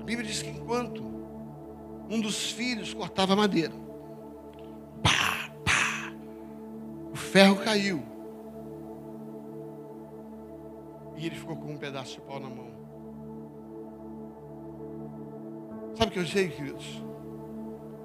A 0.00 0.04
Bíblia 0.04 0.28
diz 0.28 0.42
que 0.42 0.50
enquanto 0.50 1.02
um 2.10 2.20
dos 2.20 2.50
filhos 2.52 2.92
cortava 2.92 3.34
madeira. 3.34 3.72
Pá, 5.02 5.50
pá. 5.64 6.12
O 7.10 7.16
ferro 7.16 7.56
caiu. 7.64 8.13
E 11.16 11.26
ele 11.26 11.36
ficou 11.36 11.56
com 11.56 11.72
um 11.72 11.76
pedaço 11.76 12.14
de 12.14 12.20
pau 12.22 12.40
na 12.40 12.48
mão. 12.48 12.70
Sabe 15.96 16.10
o 16.10 16.12
que 16.12 16.18
eu 16.18 16.26
sei, 16.26 16.48
queridos? 16.48 17.02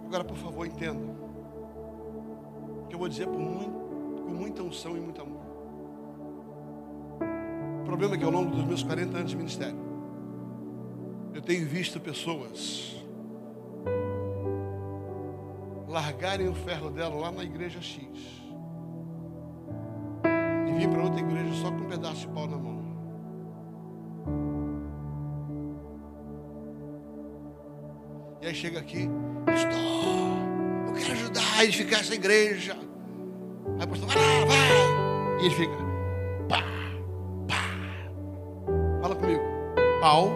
Agora, 0.06 0.24
por 0.24 0.38
favor, 0.38 0.66
entenda. 0.66 1.18
Que 2.88 2.96
eu 2.96 3.00
vou 3.00 3.10
dizer 3.10 3.28
muito, 3.28 4.24
com 4.24 4.30
muita 4.30 4.64
unção 4.64 4.96
e 4.96 5.00
muito 5.00 5.22
amor. 5.22 5.42
O 7.82 7.84
problema 7.86 8.16
é 8.16 8.18
que 8.18 8.24
ao 8.24 8.32
longo 8.32 8.52
dos 8.52 8.64
meus 8.64 8.84
40 8.84 9.18
anos 9.18 9.32
de 9.32 9.38
ministério, 9.38 9.80
eu 11.34 11.42
tenho 11.42 11.68
visto 11.68 12.00
pessoas 12.00 12.96
largarem 15.88 16.48
o 16.48 16.54
ferro 16.54 16.92
dela 16.92 17.16
lá 17.16 17.32
na 17.32 17.44
igreja 17.44 17.82
X 17.82 18.08
e 20.68 20.72
vir 20.74 20.88
para 20.90 21.04
outra 21.04 21.20
igreja 21.20 21.54
só 21.56 21.72
com 21.72 21.78
um 21.78 21.88
pedaço 21.88 22.22
de 22.22 22.28
pau 22.28 22.48
na 22.48 22.58
mão. 22.58 22.69
E 28.42 28.48
aí 28.48 28.56
chega 28.56 28.80
aqui, 28.80 29.10
pastor, 29.46 29.80
eu 30.88 30.94
quero 30.94 31.12
ajudar 31.14 31.58
a 31.58 31.66
edificar 31.66 32.00
essa 32.00 32.16
igreja. 32.16 32.78
Aí 33.80 33.86
o 33.86 33.88
pastor, 33.88 34.08
vai 34.08 34.18
lá, 34.18 34.46
vai. 34.46 35.42
E 35.42 35.46
ele 35.46 35.56
fica, 35.56 35.76
pá, 36.48 36.64
pá. 37.48 39.02
Fala 39.02 39.16
comigo, 39.16 39.44
pau 40.00 40.32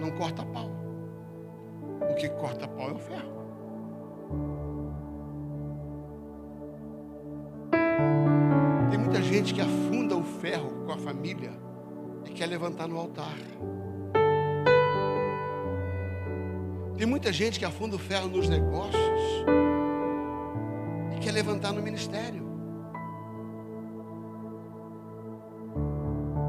não 0.00 0.10
corta 0.12 0.44
pau. 0.46 0.70
O 2.10 2.14
que 2.14 2.28
corta 2.28 2.66
pau 2.66 2.90
é 2.90 2.92
o 2.92 2.98
ferro. 2.98 3.40
gente 9.30 9.54
que 9.54 9.60
afunda 9.60 10.16
o 10.16 10.24
ferro 10.24 10.84
com 10.84 10.92
a 10.92 10.98
família 10.98 11.52
e 12.26 12.30
quer 12.30 12.46
levantar 12.46 12.88
no 12.88 12.98
altar. 12.98 13.36
Tem 17.00 17.08
muita 17.08 17.32
gente 17.32 17.58
que 17.58 17.64
afunda 17.64 17.96
o 17.96 17.98
ferro 17.98 18.28
nos 18.28 18.46
negócios 18.46 18.94
e 21.16 21.18
quer 21.18 21.32
levantar 21.32 21.72
no 21.72 21.80
ministério. 21.80 22.46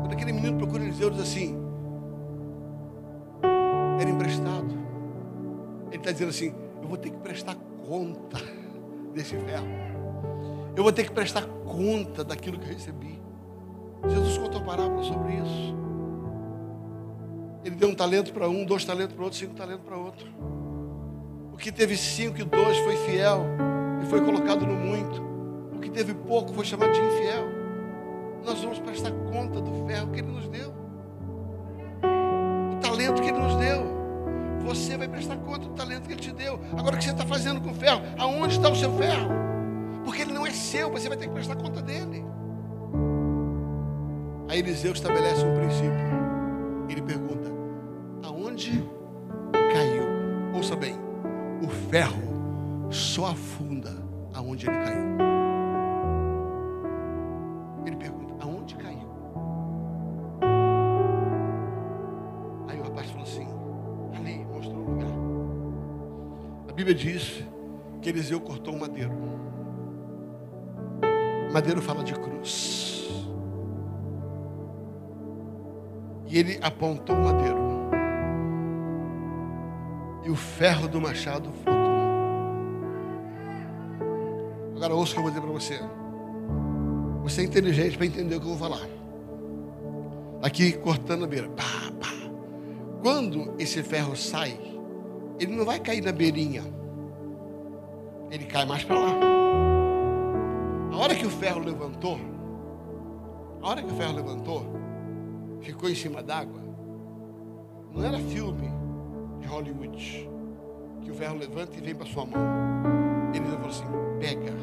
Quando 0.01 0.11
aquele 0.11 0.33
menino 0.33 0.57
procura 0.57 0.83
Eliseu, 0.83 1.09
diz 1.09 1.21
assim: 1.21 1.55
era 3.97 4.09
emprestado. 4.09 4.77
Ele 5.87 5.95
está 5.95 6.11
dizendo 6.11 6.31
assim: 6.31 6.53
eu 6.81 6.87
vou 6.89 6.97
ter 6.97 7.11
que 7.11 7.17
prestar 7.19 7.55
conta 7.87 8.37
desse 9.13 9.37
ferro. 9.37 9.67
Eu 10.75 10.83
vou 10.83 10.91
ter 10.91 11.05
que 11.05 11.11
prestar 11.13 11.45
conta 11.45 12.25
daquilo 12.25 12.59
que 12.59 12.67
recebi. 12.67 13.21
Jesus 14.05 14.37
contou 14.37 14.61
parábola 14.61 15.01
sobre 15.01 15.31
isso. 15.31 15.80
Ele 17.63 17.75
deu 17.75 17.89
um 17.89 17.95
talento 17.95 18.33
para 18.33 18.49
um, 18.49 18.65
dois 18.65 18.83
talentos 18.83 19.15
para 19.15 19.23
outro, 19.23 19.39
cinco 19.39 19.53
talentos 19.53 19.85
para 19.85 19.97
outro. 19.97 20.27
O 21.53 21.57
que 21.57 21.71
teve 21.71 21.95
cinco 21.95 22.39
e 22.39 22.43
dois 22.43 22.77
foi 22.79 22.97
fiel 22.97 23.45
e 24.01 24.05
foi 24.07 24.21
colocado 24.21 24.65
no 24.65 24.73
muito. 24.73 25.21
O 25.75 25.79
que 25.79 25.89
teve 25.89 26.13
pouco 26.13 26.53
foi 26.53 26.65
chamado 26.65 26.91
de 26.91 26.99
infiel. 26.99 27.45
nós 28.43 28.59
vamos 28.61 28.79
prestar 28.79 29.11
conta 29.11 29.61
do 29.61 29.85
ferro 29.87 30.11
que 30.11 30.19
Ele 30.19 30.31
nos 30.31 30.47
deu, 30.47 30.73
o 32.71 32.79
talento 32.79 33.21
que 33.21 33.29
Ele 33.29 33.39
nos 33.39 33.55
deu. 33.55 33.91
Você 34.65 34.95
vai 34.95 35.07
prestar 35.07 35.37
conta 35.37 35.67
do 35.67 35.73
talento 35.73 36.07
que 36.07 36.13
Ele 36.13 36.21
te 36.21 36.31
deu. 36.31 36.59
Agora, 36.77 36.95
o 36.95 36.97
que 36.97 37.05
você 37.05 37.11
está 37.11 37.25
fazendo 37.25 37.61
com 37.61 37.71
o 37.71 37.75
ferro? 37.75 38.01
Aonde 38.17 38.55
está 38.55 38.69
o 38.69 38.75
seu 38.75 38.95
ferro? 38.97 39.41
Porque 40.03 40.23
ele 40.23 40.33
não 40.33 40.45
é 40.45 40.51
seu, 40.51 40.89
você 40.91 41.07
vai 41.07 41.17
ter 41.17 41.27
que 41.27 41.33
prestar 41.33 41.55
conta 41.55 41.81
dele. 41.81 42.25
Aí 44.47 44.59
Eliseu 44.59 44.91
estabelece 44.91 45.45
um 45.45 45.55
princípio. 45.55 46.11
Ele 46.89 47.01
pergunta: 47.01 47.30
Ouça 50.71 50.79
bem, 50.79 50.95
o 51.61 51.67
ferro 51.89 52.89
só 52.89 53.25
afunda 53.25 53.91
aonde 54.33 54.69
ele 54.69 54.77
caiu. 54.77 55.17
Ele 57.85 57.95
pergunta: 57.97 58.35
aonde 58.39 58.75
caiu? 58.75 59.11
Aí 62.69 62.79
o 62.79 62.83
rapaz 62.83 63.09
falou 63.09 63.23
assim: 63.23 63.47
ali, 64.15 64.45
mostrou 64.45 64.77
o 64.77 64.91
lugar. 64.91 65.11
A 66.69 66.71
Bíblia 66.71 66.95
diz 66.95 67.43
que 68.01 68.07
Eliseu 68.07 68.39
cortou 68.39 68.73
um 68.73 68.79
madeiro. 68.79 69.11
Madeiro 71.51 71.81
fala 71.81 72.01
de 72.01 72.13
cruz. 72.13 73.25
E 76.27 76.39
ele 76.39 76.57
apontou 76.63 77.17
o 77.17 77.25
madeiro. 77.25 77.70
O 80.31 80.35
ferro 80.35 80.87
do 80.87 81.01
machado 81.01 81.51
flutuou. 81.51 81.81
Agora 84.77 84.95
ouça 84.95 85.11
o 85.11 85.15
que 85.15 85.19
eu 85.19 85.23
vou 85.23 85.31
dizer 85.31 85.41
para 85.41 85.51
você. 85.51 85.79
Você 87.23 87.41
é 87.41 87.43
inteligente 87.43 87.97
para 87.97 88.05
entender 88.05 88.37
o 88.37 88.39
que 88.39 88.45
eu 88.45 88.55
vou 88.55 88.69
falar. 88.69 88.87
Aqui 90.41 90.71
cortando 90.71 91.25
a 91.25 91.27
beira. 91.27 91.49
Pá, 91.49 91.91
pá. 91.99 92.07
Quando 93.01 93.53
esse 93.59 93.83
ferro 93.83 94.15
sai, 94.15 94.57
ele 95.37 95.53
não 95.53 95.65
vai 95.65 95.81
cair 95.81 96.01
na 96.01 96.13
beirinha. 96.13 96.63
Ele 98.31 98.45
cai 98.45 98.63
mais 98.63 98.85
para 98.85 98.99
lá. 98.99 99.11
A 100.93 100.95
hora 100.95 101.13
que 101.13 101.25
o 101.25 101.29
ferro 101.29 101.59
levantou, 101.59 102.17
a 103.61 103.67
hora 103.67 103.83
que 103.83 103.91
o 103.91 103.97
ferro 103.97 104.13
levantou, 104.13 104.65
ficou 105.59 105.89
em 105.89 105.95
cima 105.95 106.23
d'água, 106.23 106.61
não 107.93 108.01
era 108.05 108.17
filme 108.17 108.80
de 109.41 109.47
Hollywood, 109.47 110.29
que 111.01 111.11
o 111.11 111.13
ferro 111.13 111.37
levanta 111.37 111.77
e 111.77 111.81
vem 111.81 111.95
para 111.95 112.05
sua 112.05 112.25
mão. 112.25 112.41
Ele 113.33 113.45
falou 113.45 113.67
assim: 113.67 113.85
pega. 114.19 114.53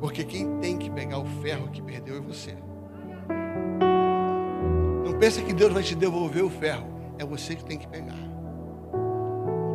Porque 0.00 0.24
quem 0.24 0.58
tem 0.58 0.76
que 0.76 0.90
pegar 0.90 1.18
o 1.18 1.26
ferro 1.42 1.68
que 1.70 1.80
perdeu 1.80 2.16
é 2.16 2.20
você. 2.20 2.56
Não 5.04 5.18
pensa 5.18 5.40
que 5.42 5.52
Deus 5.52 5.72
vai 5.72 5.82
te 5.82 5.94
devolver 5.94 6.44
o 6.44 6.50
ferro. 6.50 6.86
É 7.18 7.24
você 7.24 7.54
que 7.54 7.64
tem 7.64 7.78
que 7.78 7.88
pegar. 7.88 8.18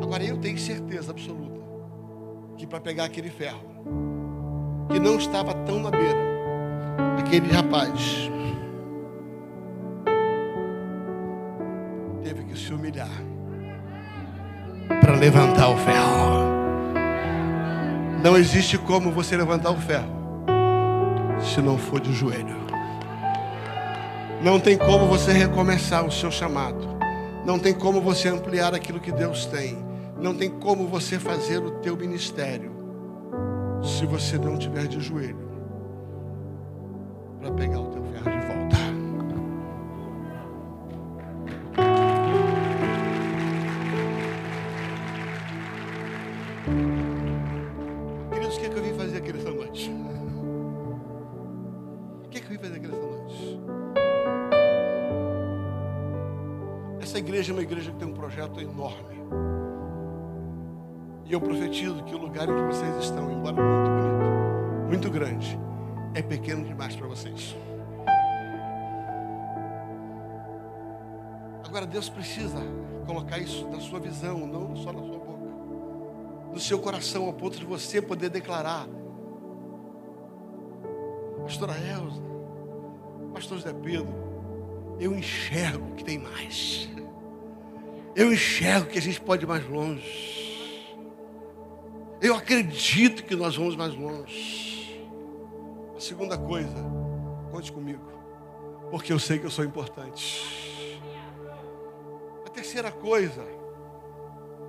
Agora 0.01 0.24
eu 0.24 0.38
tenho 0.38 0.57
certeza 0.57 1.12
absoluta 1.12 1.62
que 2.57 2.68
para 2.68 2.80
pegar 2.80 3.05
aquele 3.05 3.32
ferro, 3.32 3.64
que 4.88 4.99
não 4.99 5.16
estava 5.16 5.53
tão 5.66 5.80
na 5.80 5.89
beira, 5.89 6.20
aquele 7.18 7.51
rapaz 7.51 8.30
teve 12.22 12.43
que 12.43 12.55
se 12.55 12.72
humilhar 12.72 13.30
para 15.12 15.20
levantar 15.20 15.68
o 15.68 15.78
ferro. 15.78 16.41
Não 18.24 18.38
existe 18.38 18.78
como 18.78 19.12
você 19.12 19.36
levantar 19.36 19.72
o 19.72 19.76
ferro 19.76 20.22
se 21.41 21.62
não 21.62 21.78
for 21.78 21.99
de 21.99 22.14
joelho. 22.14 22.62
Não 24.41 24.57
tem 24.57 24.78
como 24.78 25.07
você 25.07 25.34
recomeçar 25.34 26.05
o 26.05 26.12
seu 26.12 26.32
chamado. 26.32 26.88
Não 27.45 27.59
tem 27.59 27.74
como 27.74 27.99
você 27.99 28.30
ampliar 28.30 28.74
aquilo 28.74 29.01
que 29.01 29.12
Deus 29.12 29.45
tem. 29.45 29.78
Não 30.18 30.34
tem 30.34 30.49
como 30.49 30.88
você 30.88 31.20
fazer 31.20 31.57
o 31.57 31.72
teu 31.72 31.97
ministério 31.97 32.72
se 33.84 34.05
você 34.05 34.38
não 34.38 34.57
tiver 34.57 34.88
de 34.88 35.01
joelho 35.01 35.51
para 37.41 37.51
pegar 37.51 37.80
o 37.80 37.88
teu 37.88 38.03
ferro 38.03 38.39
de 38.39 38.45
volta. 38.45 38.61
Enorme. 58.62 59.22
E 61.26 61.34
eu 61.34 61.39
profetizo 61.39 62.03
que 62.03 62.14
o 62.14 62.18
lugar 62.18 62.49
em 62.49 62.53
que 62.53 62.76
vocês 62.76 63.03
estão, 63.03 63.32
embora 63.32 63.55
muito 63.55 63.89
bonito, 63.89 64.88
muito 64.89 65.09
grande, 65.09 65.59
é 66.14 66.22
pequeno 66.22 66.66
demais 66.66 66.95
para 66.95 67.07
vocês. 67.07 67.55
Agora 71.66 71.86
Deus 71.86 72.09
precisa 72.09 72.57
colocar 73.05 73.38
isso 73.38 73.66
na 73.70 73.80
sua 73.80 73.97
visão, 73.97 74.45
não 74.45 74.76
só 74.76 74.91
na 74.91 74.99
sua 74.99 75.18
boca, 75.18 75.47
no 76.51 76.59
seu 76.59 76.80
coração, 76.80 77.28
ao 77.28 77.34
ponto 77.34 77.57
de 77.57 77.64
você 77.64 78.01
poder 78.01 78.30
declarar: 78.30 78.88
Pastora 81.43 81.74
Elza, 81.78 82.22
Pastor 83.34 83.57
José 83.59 83.72
Pedro, 83.72 84.14
eu 84.99 85.16
enxergo 85.16 85.95
que 85.95 86.03
tem 86.03 86.20
mais. 86.20 86.89
Eu 88.16 88.34
enxergo 88.34 88.89
que 88.89 88.97
a 88.99 89.01
gente 89.01 89.22
pode 89.22 89.45
ir 89.45 89.47
mais 89.47 89.68
longe. 89.68 90.41
Eu 92.22 92.36
acredito 92.36 93.24
que 93.24 93.36
nós 93.36 93.55
vamos 93.55 93.76
mais 93.76 93.95
longe. 93.95 95.01
A 95.95 95.99
segunda 95.99 96.38
coisa, 96.38 96.76
conte 97.51 97.72
comigo, 97.72 98.03
porque 98.89 99.14
eu 99.14 99.20
sei 99.20 99.39
que 99.39 99.45
eu 99.45 99.51
sou 99.51 99.64
importante. 99.64 101.01
A 102.45 102.49
terceira 102.49 102.91
coisa, 102.91 103.43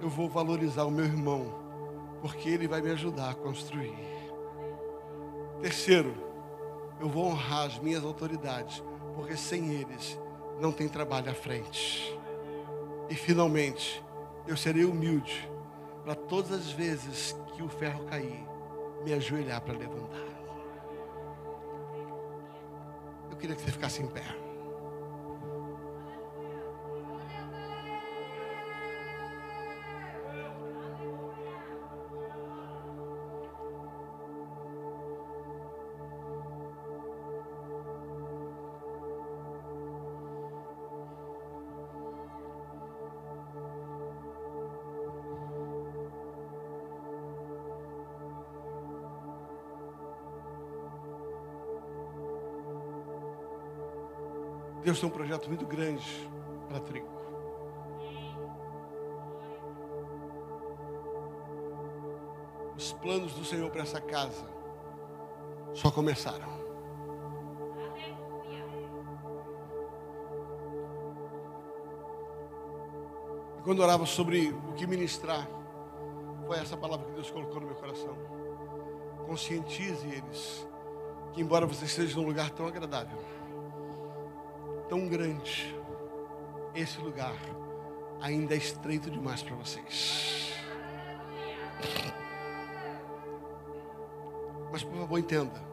eu 0.00 0.08
vou 0.08 0.28
valorizar 0.28 0.84
o 0.84 0.90
meu 0.90 1.04
irmão, 1.04 1.52
porque 2.20 2.48
ele 2.48 2.68
vai 2.68 2.80
me 2.80 2.90
ajudar 2.92 3.30
a 3.30 3.34
construir. 3.34 3.94
Terceiro, 5.60 6.14
eu 7.00 7.08
vou 7.08 7.26
honrar 7.26 7.66
as 7.66 7.78
minhas 7.78 8.04
autoridades, 8.04 8.82
porque 9.14 9.36
sem 9.36 9.72
eles 9.72 10.18
não 10.60 10.70
tem 10.70 10.88
trabalho 10.88 11.30
à 11.30 11.34
frente. 11.34 12.18
E 13.12 13.14
finalmente, 13.14 14.02
eu 14.46 14.56
serei 14.56 14.86
humilde 14.86 15.46
para 16.02 16.14
todas 16.14 16.50
as 16.50 16.72
vezes 16.72 17.36
que 17.54 17.62
o 17.62 17.68
ferro 17.68 18.06
cair, 18.06 18.42
me 19.04 19.12
ajoelhar 19.12 19.60
para 19.60 19.76
levantar. 19.76 20.16
Eu 23.30 23.36
queria 23.36 23.54
que 23.54 23.60
você 23.60 23.70
ficasse 23.70 24.02
em 24.02 24.06
pé. 24.06 24.24
Deus 54.92 55.00
tem 55.00 55.08
um 55.08 55.12
projeto 55.12 55.48
muito 55.48 55.64
grande 55.64 56.30
para 56.68 56.78
trigo. 56.78 57.08
Os 62.76 62.92
planos 62.92 63.32
do 63.32 63.42
Senhor 63.42 63.70
para 63.70 63.80
essa 63.80 64.02
casa 64.02 64.44
só 65.72 65.90
começaram. 65.90 66.46
E 73.58 73.62
quando 73.64 73.80
orava 73.80 74.04
sobre 74.04 74.50
o 74.50 74.74
que 74.74 74.86
ministrar, 74.86 75.48
foi 76.46 76.58
essa 76.58 76.76
palavra 76.76 77.06
que 77.06 77.12
Deus 77.12 77.30
colocou 77.30 77.62
no 77.62 77.66
meu 77.68 77.76
coração. 77.76 78.14
Conscientize 79.26 80.06
eles 80.06 80.68
que, 81.32 81.40
embora 81.40 81.64
você 81.64 81.86
esteja 81.86 82.14
num 82.20 82.26
lugar 82.26 82.50
tão 82.50 82.66
agradável, 82.66 83.18
tão 84.92 85.08
grande, 85.08 85.74
esse 86.74 87.00
lugar 87.00 87.34
ainda 88.20 88.52
é 88.52 88.58
estreito 88.58 89.10
demais 89.10 89.42
para 89.42 89.56
vocês. 89.56 90.52
Mas 94.70 94.84
por 94.84 94.94
favor, 94.94 95.18
entenda. 95.18 95.64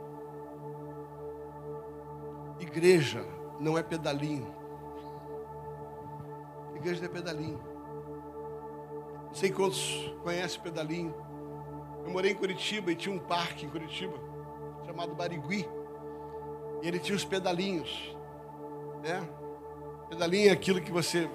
Igreja 2.61 3.26
não 3.59 3.78
é 3.78 3.84
pedalinho. 3.84 4.55
Igreja 6.78 7.01
não 7.01 7.09
é 7.09 7.11
pedalinho. 7.11 7.61
Não 9.26 9.34
sei 9.34 9.51
quantos 9.51 10.15
conhecem 10.24 10.61
pedalinho. 10.61 11.13
Eu 12.05 12.11
morei 12.11 12.32
em 12.32 12.36
Curitiba 12.36 12.89
e 12.89 12.95
tinha 12.95 13.13
um 13.13 13.20
parque 13.20 13.65
em 13.65 13.70
Curitiba 13.70 14.17
chamado 14.86 15.13
Barigui. 15.13 15.67
E 16.82 16.88
ele 16.88 16.99
tinha 16.99 17.17
os 17.17 17.26
pedalinhos, 17.26 18.17
né? 19.01 19.27
Pedalinho 20.09 20.49
é 20.49 20.51
aquilo 20.51 20.81
que 20.81 20.91
você 20.91 21.29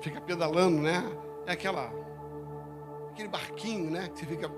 fica 0.00 0.20
pedalando, 0.20 0.80
né? 0.80 1.04
É 1.46 1.52
aquela 1.52 1.92
aquele 3.10 3.28
barquinho, 3.28 3.90
né, 3.90 4.08
que 4.08 4.20
você 4.20 4.26
fica 4.26 4.48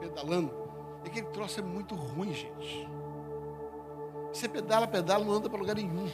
pedalando. 0.00 0.50
E 1.04 1.08
aquele 1.08 1.26
troço 1.26 1.60
é 1.60 1.62
muito 1.62 1.94
ruim, 1.94 2.32
gente. 2.32 2.88
Você 4.32 4.48
pedala, 4.48 4.86
pedala, 4.86 5.24
não 5.24 5.32
anda 5.32 5.48
para 5.48 5.58
lugar 5.58 5.76
nenhum. 5.76 6.10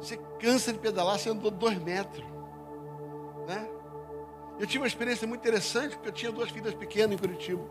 Você 0.00 0.16
cansa 0.38 0.72
de 0.72 0.78
pedalar, 0.78 1.18
você 1.18 1.30
andou 1.30 1.50
dois 1.50 1.78
metros. 1.78 2.24
Né? 3.46 3.68
Eu 4.58 4.66
tive 4.66 4.82
uma 4.82 4.86
experiência 4.86 5.26
muito 5.26 5.40
interessante, 5.40 5.94
porque 5.96 6.08
eu 6.08 6.12
tinha 6.12 6.32
duas 6.32 6.50
filhas 6.50 6.74
pequenas 6.74 7.12
em 7.12 7.18
Curitiba. 7.18 7.62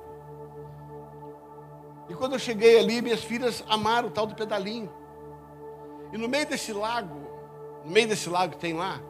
E 2.09 2.13
quando 2.13 2.33
eu 2.33 2.39
cheguei 2.39 2.79
ali, 2.79 3.01
minhas 3.01 3.23
filhas 3.23 3.63
amaram 3.67 4.09
o 4.09 4.11
tal 4.11 4.27
do 4.27 4.35
pedalinho. 4.35 4.91
E 6.15 6.17
no 6.17 6.29
meio 6.29 6.47
desse 6.47 6.71
lago, 6.71 7.27
no 7.83 7.91
meio 7.91 8.07
desse 8.07 8.29
lago 8.29 8.53
que 8.53 8.59
tem 8.59 8.71
lá, 8.71 9.01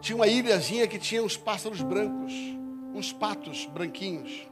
tinha 0.00 0.16
uma 0.16 0.26
ilhazinha 0.26 0.84
que 0.88 0.98
tinha 0.98 1.22
uns 1.22 1.36
pássaros 1.36 1.80
brancos, 1.80 2.32
uns 2.92 3.12
patos 3.12 3.66
branquinhos. 3.66 4.50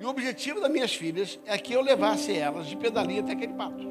E 0.00 0.04
o 0.06 0.08
objetivo 0.08 0.58
das 0.58 0.70
minhas 0.70 0.94
filhas 0.94 1.38
é 1.44 1.58
que 1.58 1.74
eu 1.74 1.82
levasse 1.82 2.34
elas 2.34 2.66
de 2.66 2.78
pedalinho 2.78 3.20
até 3.20 3.32
aquele 3.32 3.52
pato. 3.52 3.86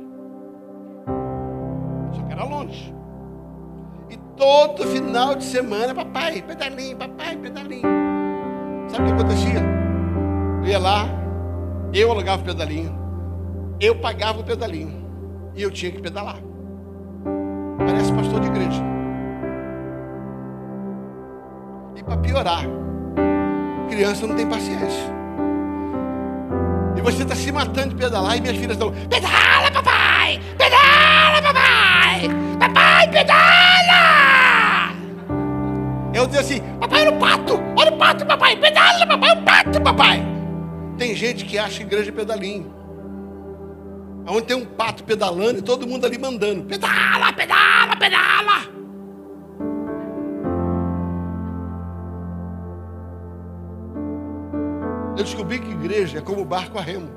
Só 2.15 2.23
que 2.23 2.31
era 2.33 2.43
longe. 2.43 2.91
E 4.09 4.17
todo 4.35 4.87
final 4.87 5.35
de 5.35 5.43
semana, 5.43 5.93
papai, 5.93 6.41
pedalinho, 6.41 6.97
papai, 6.97 7.37
pedalinho. 7.37 7.87
Sabe 8.89 9.03
o 9.03 9.05
que 9.05 9.13
acontecia? 9.13 9.61
Eu 10.63 10.67
ia 10.67 10.79
lá, 10.79 11.07
eu 11.93 12.09
alugava 12.09 12.41
o 12.41 12.45
pedalinho, 12.45 12.97
eu 13.79 14.01
pagava 14.01 14.39
o 14.39 14.43
pedalinho 14.43 15.05
e 15.53 15.61
eu 15.61 15.69
tinha 15.69 15.91
que 15.91 16.01
pedalar. 16.01 16.54
De 18.39 18.47
igreja. 18.47 18.83
E 21.95 22.03
para 22.03 22.17
piorar, 22.17 22.63
criança 23.89 24.27
não 24.27 24.36
tem 24.36 24.45
paciência. 24.45 25.15
E 26.97 27.01
você 27.01 27.23
está 27.23 27.33
se 27.33 27.51
matando 27.51 27.89
de 27.89 27.95
pedalar 27.95 28.38
e 28.38 28.41
minhas 28.41 28.57
filhas 28.57 28.73
estão, 28.73 28.91
pedala, 29.09 29.71
papai! 29.71 30.41
Pedala, 30.57 31.41
papai! 31.41 32.29
Papai, 32.59 33.07
pedala! 33.09 34.95
Eu 36.13 36.27
digo 36.27 36.39
assim, 36.39 36.61
papai, 36.79 37.01
olha 37.01 37.11
o 37.11 37.19
pato! 37.19 37.59
Olha 37.77 37.91
o 37.93 37.97
pato, 37.97 38.25
papai! 38.25 38.57
Pedala, 38.57 39.07
papai! 39.07 39.31
O 39.31 39.43
pato, 39.43 39.81
papai! 39.81 40.25
Tem 40.97 41.15
gente 41.15 41.45
que 41.45 41.57
acha 41.57 41.81
igreja 41.81 42.11
pedalinho. 42.11 42.84
Onde 44.28 44.47
tem 44.47 44.57
um 44.57 44.65
pato 44.65 45.03
pedalando 45.03 45.59
e 45.59 45.61
todo 45.61 45.88
mundo 45.88 46.05
ali 46.05 46.17
mandando. 46.17 46.63
Pedala, 46.63 47.32
pedala, 47.34 47.95
pedala. 47.95 48.76
Eu 55.17 55.23
descobri 55.23 55.59
que 55.59 55.71
igreja 55.71 56.17
é 56.17 56.21
como 56.21 56.43
barco 56.43 56.78
a 56.78 56.82
remo. 56.82 57.09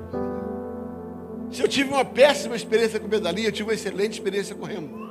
Se 1.51 1.63
eu 1.63 1.67
tive 1.67 1.89
uma 1.89 2.05
péssima 2.05 2.55
experiência 2.55 2.99
com 2.99 3.09
pedalinho, 3.09 3.47
eu 3.47 3.51
tive 3.51 3.69
uma 3.69 3.73
excelente 3.73 4.13
experiência 4.13 4.55
com 4.55 4.65
remo. 4.65 5.09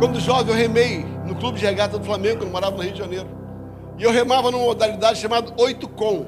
Quando 0.00 0.18
jovem, 0.18 0.52
eu 0.52 0.60
remei 0.60 1.06
no 1.24 1.36
clube 1.36 1.60
de 1.60 1.64
regata 1.64 1.96
do 1.96 2.04
Flamengo, 2.04 2.38
quando 2.38 2.48
eu 2.48 2.52
morava 2.52 2.76
no 2.76 2.82
Rio 2.82 2.92
de 2.92 2.98
Janeiro. 2.98 3.28
E 3.98 4.02
eu 4.02 4.10
remava 4.10 4.50
numa 4.50 4.64
modalidade 4.64 5.20
chamada 5.20 5.54
oito 5.58 5.88
com 5.88 6.26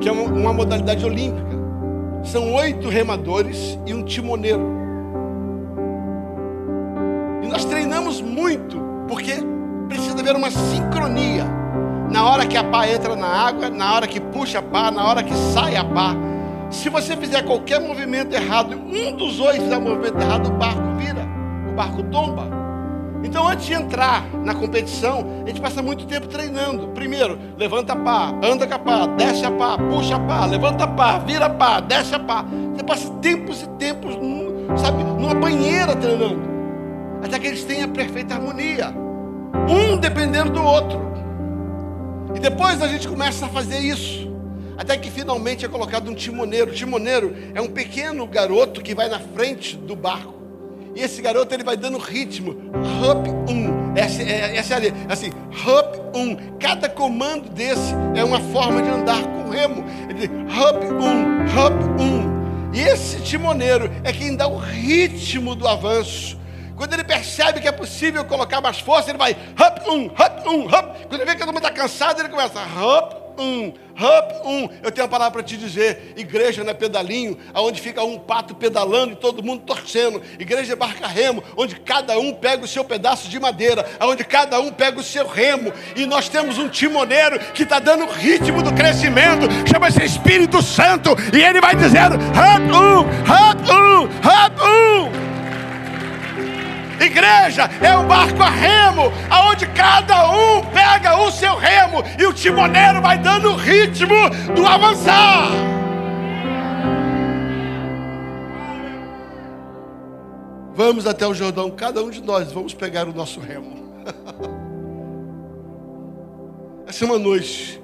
que 0.00 0.08
é 0.08 0.12
uma 0.12 0.52
modalidade 0.52 1.04
olímpica. 1.04 1.53
São 2.24 2.52
oito 2.54 2.88
remadores 2.88 3.78
e 3.86 3.94
um 3.94 4.02
timoneiro. 4.02 4.66
E 7.42 7.46
nós 7.46 7.64
treinamos 7.64 8.20
muito, 8.20 8.80
porque 9.06 9.34
precisa 9.88 10.18
haver 10.18 10.34
uma 10.34 10.50
sincronia. 10.50 11.44
Na 12.10 12.28
hora 12.28 12.46
que 12.46 12.56
a 12.56 12.64
pá 12.64 12.88
entra 12.88 13.14
na 13.14 13.26
água, 13.26 13.68
na 13.68 13.94
hora 13.94 14.06
que 14.06 14.18
puxa 14.18 14.58
a 14.60 14.62
pá, 14.62 14.90
na 14.90 15.06
hora 15.06 15.22
que 15.22 15.34
sai 15.34 15.76
a 15.76 15.84
pá. 15.84 16.16
Se 16.70 16.88
você 16.88 17.16
fizer 17.16 17.42
qualquer 17.42 17.80
movimento 17.80 18.34
errado, 18.34 18.74
um 18.74 19.14
dos 19.14 19.38
oito 19.40 19.62
fizer 19.62 19.76
um 19.76 19.82
movimento 19.82 20.18
errado, 20.18 20.48
o 20.48 20.52
barco 20.52 20.94
vira, 20.96 21.26
o 21.70 21.74
barco 21.74 22.02
tomba. 22.04 22.63
Então, 23.24 23.48
antes 23.48 23.64
de 23.64 23.72
entrar 23.72 24.22
na 24.44 24.54
competição, 24.54 25.42
a 25.44 25.48
gente 25.48 25.60
passa 25.60 25.80
muito 25.80 26.06
tempo 26.06 26.28
treinando. 26.28 26.88
Primeiro, 26.88 27.38
levanta 27.56 27.94
a 27.94 27.96
pá, 27.96 28.34
anda 28.42 28.66
com 28.66 28.74
a 28.74 28.78
pá, 28.78 29.06
desce 29.06 29.46
a 29.46 29.50
pá, 29.50 29.78
puxa 29.78 30.16
a 30.16 30.20
pá, 30.20 30.44
levanta 30.44 30.84
a 30.84 30.86
pá, 30.86 31.18
vira 31.18 31.46
a 31.46 31.50
pá, 31.50 31.80
desce 31.80 32.14
a 32.14 32.18
pá. 32.18 32.44
Você 32.74 32.84
passa 32.84 33.10
tempos 33.14 33.62
e 33.62 33.68
tempos, 33.70 34.14
sabe, 34.76 35.02
numa 35.02 35.34
banheira 35.34 35.96
treinando. 35.96 36.42
Até 37.24 37.38
que 37.38 37.46
eles 37.46 37.64
tenham 37.64 37.86
a 37.86 37.92
perfeita 37.92 38.34
harmonia. 38.34 38.94
Um 39.68 39.96
dependendo 39.96 40.50
do 40.52 40.62
outro. 40.62 41.00
E 42.34 42.38
depois 42.38 42.82
a 42.82 42.88
gente 42.88 43.08
começa 43.08 43.46
a 43.46 43.48
fazer 43.48 43.78
isso. 43.78 44.30
Até 44.76 44.98
que 44.98 45.10
finalmente 45.10 45.64
é 45.64 45.68
colocado 45.68 46.10
um 46.10 46.14
timoneiro. 46.14 46.70
O 46.70 46.74
timoneiro 46.74 47.34
é 47.54 47.60
um 47.62 47.68
pequeno 47.68 48.26
garoto 48.26 48.82
que 48.82 48.94
vai 48.94 49.08
na 49.08 49.18
frente 49.18 49.76
do 49.76 49.96
barco. 49.96 50.43
E 50.94 51.00
esse 51.00 51.20
garoto 51.20 51.52
ele 51.52 51.64
vai 51.64 51.76
dando 51.76 51.98
ritmo. 51.98 52.52
Hop 53.02 53.26
1. 53.48 53.52
Um. 53.52 53.94
Essa, 53.96 54.22
é, 54.22 54.56
essa 54.56 54.74
é 54.74 54.88
a 55.08 55.12
assim, 55.12 55.30
hop 55.66 56.14
1. 56.14 56.20
Um. 56.20 56.36
Cada 56.58 56.88
comando 56.88 57.48
desse 57.48 57.94
é 58.14 58.22
uma 58.22 58.40
forma 58.40 58.82
de 58.82 58.88
andar 58.88 59.22
com 59.22 59.50
remo. 59.50 59.84
Ele 60.08 60.26
hop 60.52 60.82
1, 60.84 61.04
um, 61.04 61.44
hop 61.58 62.00
1. 62.00 62.02
Um. 62.02 62.70
E 62.72 62.80
esse 62.80 63.20
timoneiro 63.20 63.90
é 64.02 64.12
quem 64.12 64.36
dá 64.36 64.46
o 64.46 64.56
ritmo 64.56 65.54
do 65.54 65.66
avanço. 65.66 66.38
Quando 66.76 66.92
ele 66.92 67.04
percebe 67.04 67.60
que 67.60 67.68
é 67.68 67.72
possível 67.72 68.24
colocar 68.24 68.60
mais 68.60 68.80
força, 68.80 69.10
ele 69.10 69.18
vai 69.18 69.32
hop 69.32 69.88
1, 69.88 69.92
um, 69.92 70.06
hop 70.06 70.46
1, 70.46 70.50
um, 70.50 70.66
hop. 70.66 70.96
Quando 71.08 71.20
ele 71.20 71.24
vê 71.24 71.32
que 71.32 71.38
todo 71.38 71.48
mundo 71.48 71.58
está 71.58 71.70
cansado, 71.70 72.20
ele 72.20 72.28
começa 72.28 72.60
hop 72.60 73.23
um, 73.38 73.66
hub 73.68 74.48
um. 74.48 74.68
Eu 74.82 74.90
tenho 74.90 75.04
uma 75.04 75.10
palavra 75.10 75.32
para 75.32 75.42
te 75.42 75.56
dizer: 75.56 76.14
igreja 76.16 76.62
não 76.62 76.70
é 76.70 76.74
pedalinho, 76.74 77.38
onde 77.54 77.80
fica 77.80 78.02
um 78.02 78.18
pato 78.18 78.54
pedalando 78.54 79.12
e 79.12 79.16
todo 79.16 79.42
mundo 79.42 79.62
torcendo. 79.64 80.22
Igreja 80.38 80.72
é 80.72 80.76
barca 80.76 81.06
remo, 81.06 81.42
onde 81.56 81.76
cada 81.76 82.18
um 82.18 82.32
pega 82.34 82.64
o 82.64 82.68
seu 82.68 82.84
pedaço 82.84 83.28
de 83.28 83.38
madeira, 83.38 83.84
onde 84.00 84.24
cada 84.24 84.60
um 84.60 84.72
pega 84.72 85.00
o 85.00 85.04
seu 85.04 85.26
remo. 85.26 85.72
E 85.96 86.06
nós 86.06 86.28
temos 86.28 86.58
um 86.58 86.68
timoneiro 86.68 87.38
que 87.52 87.62
está 87.62 87.78
dando 87.78 88.04
o 88.04 88.12
ritmo 88.12 88.62
do 88.62 88.72
crescimento, 88.72 89.46
chama-se 89.70 90.04
Espírito 90.04 90.62
Santo, 90.62 91.10
e 91.32 91.42
ele 91.42 91.60
vai 91.60 91.74
dizendo: 91.74 92.16
hub 92.16 92.72
um, 92.72 93.00
hub 93.00 93.72
um, 93.72 94.02
hub 94.04 94.62
um. 94.62 95.33
Igreja 97.04 97.70
é 97.80 97.96
um 97.96 98.06
barco 98.06 98.42
a 98.42 98.50
remo, 98.50 99.12
aonde 99.30 99.66
cada 99.68 100.30
um 100.30 100.62
pega 100.66 101.18
o 101.18 101.30
seu 101.30 101.56
remo 101.56 102.02
e 102.18 102.26
o 102.26 102.32
timoneiro 102.32 103.00
vai 103.00 103.18
dando 103.18 103.50
o 103.50 103.56
ritmo 103.56 104.28
do 104.54 104.66
avançar. 104.66 105.74
Vamos 110.74 111.06
até 111.06 111.26
o 111.26 111.32
Jordão, 111.32 111.70
cada 111.70 112.02
um 112.02 112.10
de 112.10 112.20
nós 112.20 112.50
vamos 112.50 112.74
pegar 112.74 113.06
o 113.06 113.14
nosso 113.14 113.38
remo. 113.38 113.94
Essa 116.86 117.04
é 117.04 117.06
uma 117.06 117.18
noite 117.18 117.80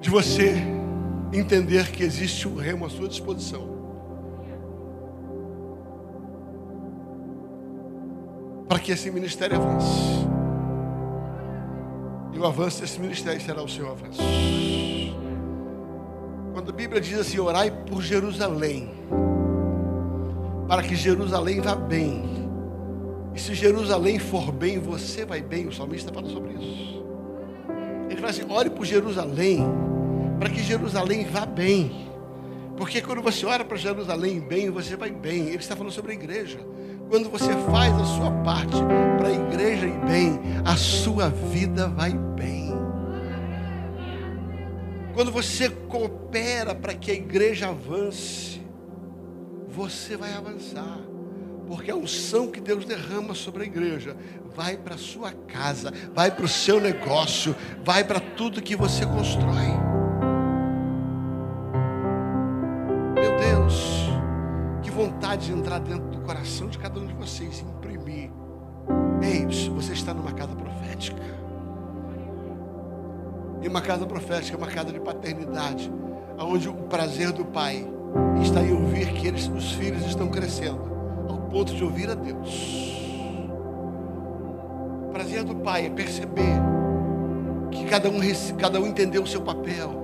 de 0.00 0.10
você 0.10 0.54
entender 1.32 1.90
que 1.90 2.02
existe 2.02 2.46
um 2.46 2.56
remo 2.56 2.84
à 2.84 2.90
sua 2.90 3.08
disposição. 3.08 3.81
Para 8.72 8.80
que 8.80 8.90
esse 8.90 9.10
ministério 9.10 9.58
avance. 9.58 10.26
E 12.32 12.38
o 12.38 12.46
avanço 12.46 12.80
desse 12.80 12.98
ministério 12.98 13.38
será 13.38 13.62
o 13.62 13.68
seu 13.68 13.86
avanço. 13.90 14.22
Quando 16.54 16.70
a 16.70 16.72
Bíblia 16.72 16.98
diz 16.98 17.18
assim: 17.18 17.38
orai 17.38 17.70
por 17.70 18.00
Jerusalém, 18.00 18.90
para 20.66 20.82
que 20.82 20.96
Jerusalém 20.96 21.60
vá 21.60 21.74
bem. 21.74 22.24
E 23.34 23.38
se 23.38 23.54
Jerusalém 23.54 24.18
for 24.18 24.50
bem, 24.50 24.78
você 24.78 25.26
vai 25.26 25.42
bem. 25.42 25.68
O 25.68 25.72
salmista 25.72 26.10
fala 26.10 26.30
sobre 26.30 26.54
isso. 26.54 27.04
Ele 28.08 28.16
fala 28.16 28.30
assim: 28.30 28.46
ore 28.48 28.70
por 28.70 28.86
Jerusalém, 28.86 29.66
para 30.38 30.48
que 30.48 30.62
Jerusalém 30.62 31.26
vá 31.26 31.44
bem. 31.44 32.08
Porque 32.78 33.02
quando 33.02 33.20
você 33.20 33.44
ora 33.44 33.66
para 33.66 33.76
Jerusalém 33.76 34.40
bem, 34.40 34.70
você 34.70 34.96
vai 34.96 35.10
bem. 35.10 35.48
Ele 35.48 35.56
está 35.56 35.76
falando 35.76 35.92
sobre 35.92 36.12
a 36.12 36.14
igreja. 36.14 36.58
Quando 37.12 37.28
você 37.28 37.54
faz 37.70 37.92
a 37.92 38.04
sua 38.06 38.30
parte 38.42 38.78
para 39.18 39.28
a 39.28 39.32
igreja 39.32 39.86
ir 39.86 40.00
bem, 40.06 40.40
a 40.64 40.74
sua 40.76 41.28
vida 41.28 41.86
vai 41.86 42.14
bem. 42.14 42.72
Quando 45.12 45.30
você 45.30 45.68
coopera 45.68 46.74
para 46.74 46.94
que 46.94 47.10
a 47.10 47.14
igreja 47.14 47.68
avance, 47.68 48.62
você 49.68 50.16
vai 50.16 50.32
avançar. 50.32 51.00
Porque 51.66 51.90
a 51.90 51.96
unção 51.96 52.50
que 52.50 52.62
Deus 52.62 52.86
derrama 52.86 53.34
sobre 53.34 53.64
a 53.64 53.66
igreja 53.66 54.16
vai 54.56 54.78
para 54.78 54.94
a 54.94 54.98
sua 54.98 55.32
casa, 55.32 55.92
vai 56.14 56.30
para 56.30 56.46
o 56.46 56.48
seu 56.48 56.80
negócio, 56.80 57.54
vai 57.84 58.04
para 58.04 58.20
tudo 58.20 58.62
que 58.62 58.74
você 58.74 59.04
constrói. 59.04 60.01
Vontade 64.92 65.46
de 65.46 65.52
entrar 65.52 65.80
dentro 65.80 66.08
do 66.10 66.20
coração 66.20 66.68
de 66.68 66.78
cada 66.78 67.00
um 67.00 67.06
de 67.06 67.14
vocês 67.14 67.60
e 67.60 67.64
imprimir. 67.64 68.30
Ei, 69.22 69.46
você 69.70 69.92
está 69.92 70.12
numa 70.12 70.32
casa 70.32 70.54
profética. 70.54 71.22
E 73.62 73.68
uma 73.68 73.80
casa 73.80 74.04
profética, 74.06 74.56
uma 74.56 74.66
casa 74.66 74.92
de 74.92 75.00
paternidade, 75.00 75.90
onde 76.38 76.68
o 76.68 76.74
prazer 76.74 77.32
do 77.32 77.44
pai 77.44 77.86
está 78.42 78.60
em 78.60 78.72
ouvir 78.72 79.12
que 79.12 79.26
eles, 79.26 79.48
os 79.48 79.72
filhos 79.72 80.04
estão 80.04 80.28
crescendo, 80.28 80.80
ao 81.28 81.38
ponto 81.42 81.74
de 81.74 81.82
ouvir 81.82 82.10
a 82.10 82.14
Deus. 82.14 82.98
O 85.08 85.12
prazer 85.12 85.44
do 85.44 85.54
pai 85.56 85.86
é 85.86 85.90
perceber 85.90 86.60
que 87.70 87.84
cada 87.84 88.10
um, 88.10 88.20
cada 88.58 88.80
um 88.80 88.86
entendeu 88.86 89.22
o 89.22 89.26
seu 89.26 89.40
papel. 89.40 90.01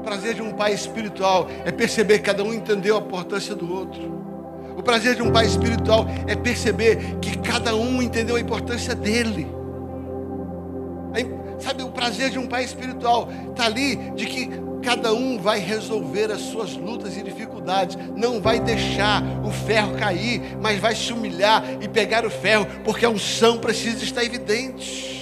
O 0.00 0.02
prazer 0.02 0.34
de 0.34 0.40
um 0.40 0.52
pai 0.52 0.72
espiritual 0.72 1.46
é 1.62 1.70
perceber 1.70 2.20
que 2.20 2.24
cada 2.24 2.42
um 2.42 2.54
entendeu 2.54 2.96
a 2.96 3.00
importância 3.00 3.54
do 3.54 3.70
outro. 3.70 4.18
O 4.76 4.82
prazer 4.82 5.14
de 5.14 5.22
um 5.22 5.30
pai 5.30 5.44
espiritual 5.44 6.06
é 6.26 6.34
perceber 6.34 7.18
que 7.20 7.36
cada 7.36 7.76
um 7.76 8.00
entendeu 8.00 8.36
a 8.36 8.40
importância 8.40 8.94
dele. 8.94 9.46
Sabe, 11.60 11.82
o 11.82 11.90
prazer 11.90 12.30
de 12.30 12.38
um 12.38 12.46
pai 12.46 12.64
espiritual 12.64 13.28
está 13.50 13.66
ali 13.66 13.96
de 14.16 14.24
que 14.24 14.48
cada 14.82 15.12
um 15.12 15.38
vai 15.38 15.58
resolver 15.58 16.32
as 16.32 16.40
suas 16.40 16.74
lutas 16.74 17.14
e 17.18 17.22
dificuldades, 17.22 17.98
não 18.16 18.40
vai 18.40 18.58
deixar 18.58 19.22
o 19.44 19.50
ferro 19.50 19.94
cair, 19.98 20.56
mas 20.58 20.80
vai 20.80 20.94
se 20.94 21.12
humilhar 21.12 21.62
e 21.82 21.86
pegar 21.86 22.24
o 22.24 22.30
ferro, 22.30 22.66
porque 22.82 23.04
a 23.04 23.10
unção 23.10 23.58
precisa 23.58 24.02
estar 24.02 24.24
evidente. 24.24 25.19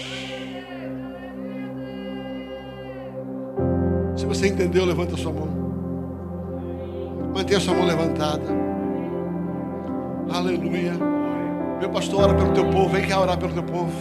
Você 4.29 4.49
entendeu, 4.49 4.85
levanta 4.85 5.17
sua 5.17 5.33
mão. 5.33 5.49
Mantenha 7.35 7.59
sua 7.59 7.75
mão 7.75 7.87
levantada. 7.87 8.45
Aleluia. 10.31 10.93
Meu 11.81 11.89
pastor, 11.89 12.25
ora 12.25 12.35
pelo 12.35 12.53
teu 12.53 12.67
povo. 12.67 12.91
Vem 12.91 13.07
cá 13.07 13.21
orar 13.21 13.39
pelo 13.39 13.53
teu 13.53 13.63
povo. 13.63 13.93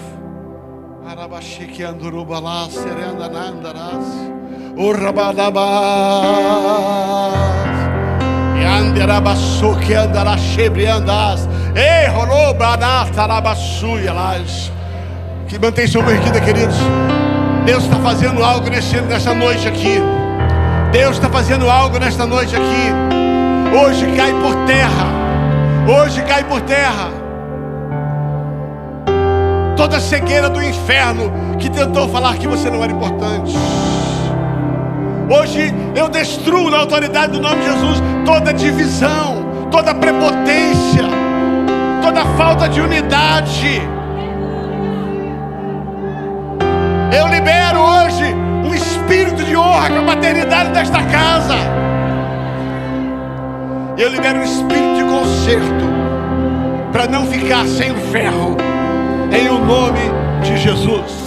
Arabaxique 1.08 1.84
andurubalá, 1.84 2.68
serenda 2.70 3.30
nandarás. 3.30 4.04
Urrabalabás. 4.76 5.58
Yanderabassuque 8.62 9.94
andará 9.94 10.38
chebriandas. 10.38 11.48
Ei, 11.74 12.10
rolobanás, 12.10 13.10
tarabassuialás. 13.12 14.72
Que 15.48 15.58
mantém 15.58 15.88
sua 15.88 16.02
erguida, 16.12 16.42
queridos. 16.42 16.76
Deus 17.66 17.84
está 17.84 17.98
fazendo 17.98 18.44
algo 18.44 18.70
nesse, 18.70 19.00
nessa 19.02 19.34
noite 19.34 19.68
aqui. 19.68 20.17
Deus 20.92 21.18
está 21.18 21.30
fazendo 21.30 21.70
algo 21.70 21.98
nesta 22.00 22.26
noite 22.26 22.56
aqui. 22.56 23.78
Hoje 23.78 24.06
cai 24.16 24.32
por 24.34 24.56
terra. 24.66 25.08
Hoje 25.88 26.22
cai 26.24 26.44
por 26.44 26.62
terra 26.62 27.28
toda 29.78 30.00
cegueira 30.00 30.50
do 30.50 30.62
inferno 30.62 31.32
que 31.60 31.70
tentou 31.70 32.10
falar 32.10 32.36
que 32.38 32.48
você 32.48 32.70
não 32.70 32.84
era 32.84 32.92
importante. 32.92 33.56
Hoje 35.30 35.74
eu 35.96 36.10
destruo 36.10 36.70
na 36.70 36.80
autoridade 36.80 37.34
do 37.34 37.40
nome 37.40 37.62
de 37.62 37.72
Jesus 37.72 38.02
toda 38.26 38.54
divisão, 38.54 39.46
toda 39.70 39.94
prepotência, 39.94 41.04
toda 42.02 42.26
falta 42.36 42.68
de 42.68 42.82
unidade. 42.82 43.82
Eu 47.18 47.28
libero 47.28 47.80
hoje 47.80 48.36
espírito 49.08 49.42
de 49.46 49.56
honra 49.56 49.90
com 49.90 50.00
a 50.00 50.04
paternidade 50.04 50.72
desta 50.72 51.02
casa. 51.04 51.56
Eu 53.98 54.10
libero 54.10 54.40
um 54.40 54.44
espírito 54.44 54.96
de 54.96 55.04
conserto 55.04 55.86
para 56.92 57.08
não 57.08 57.26
ficar 57.26 57.66
sem 57.66 57.90
o 57.92 57.96
ferro 58.12 58.58
em 59.32 59.48
o 59.48 59.64
nome 59.64 60.02
de 60.44 60.58
Jesus. 60.58 61.27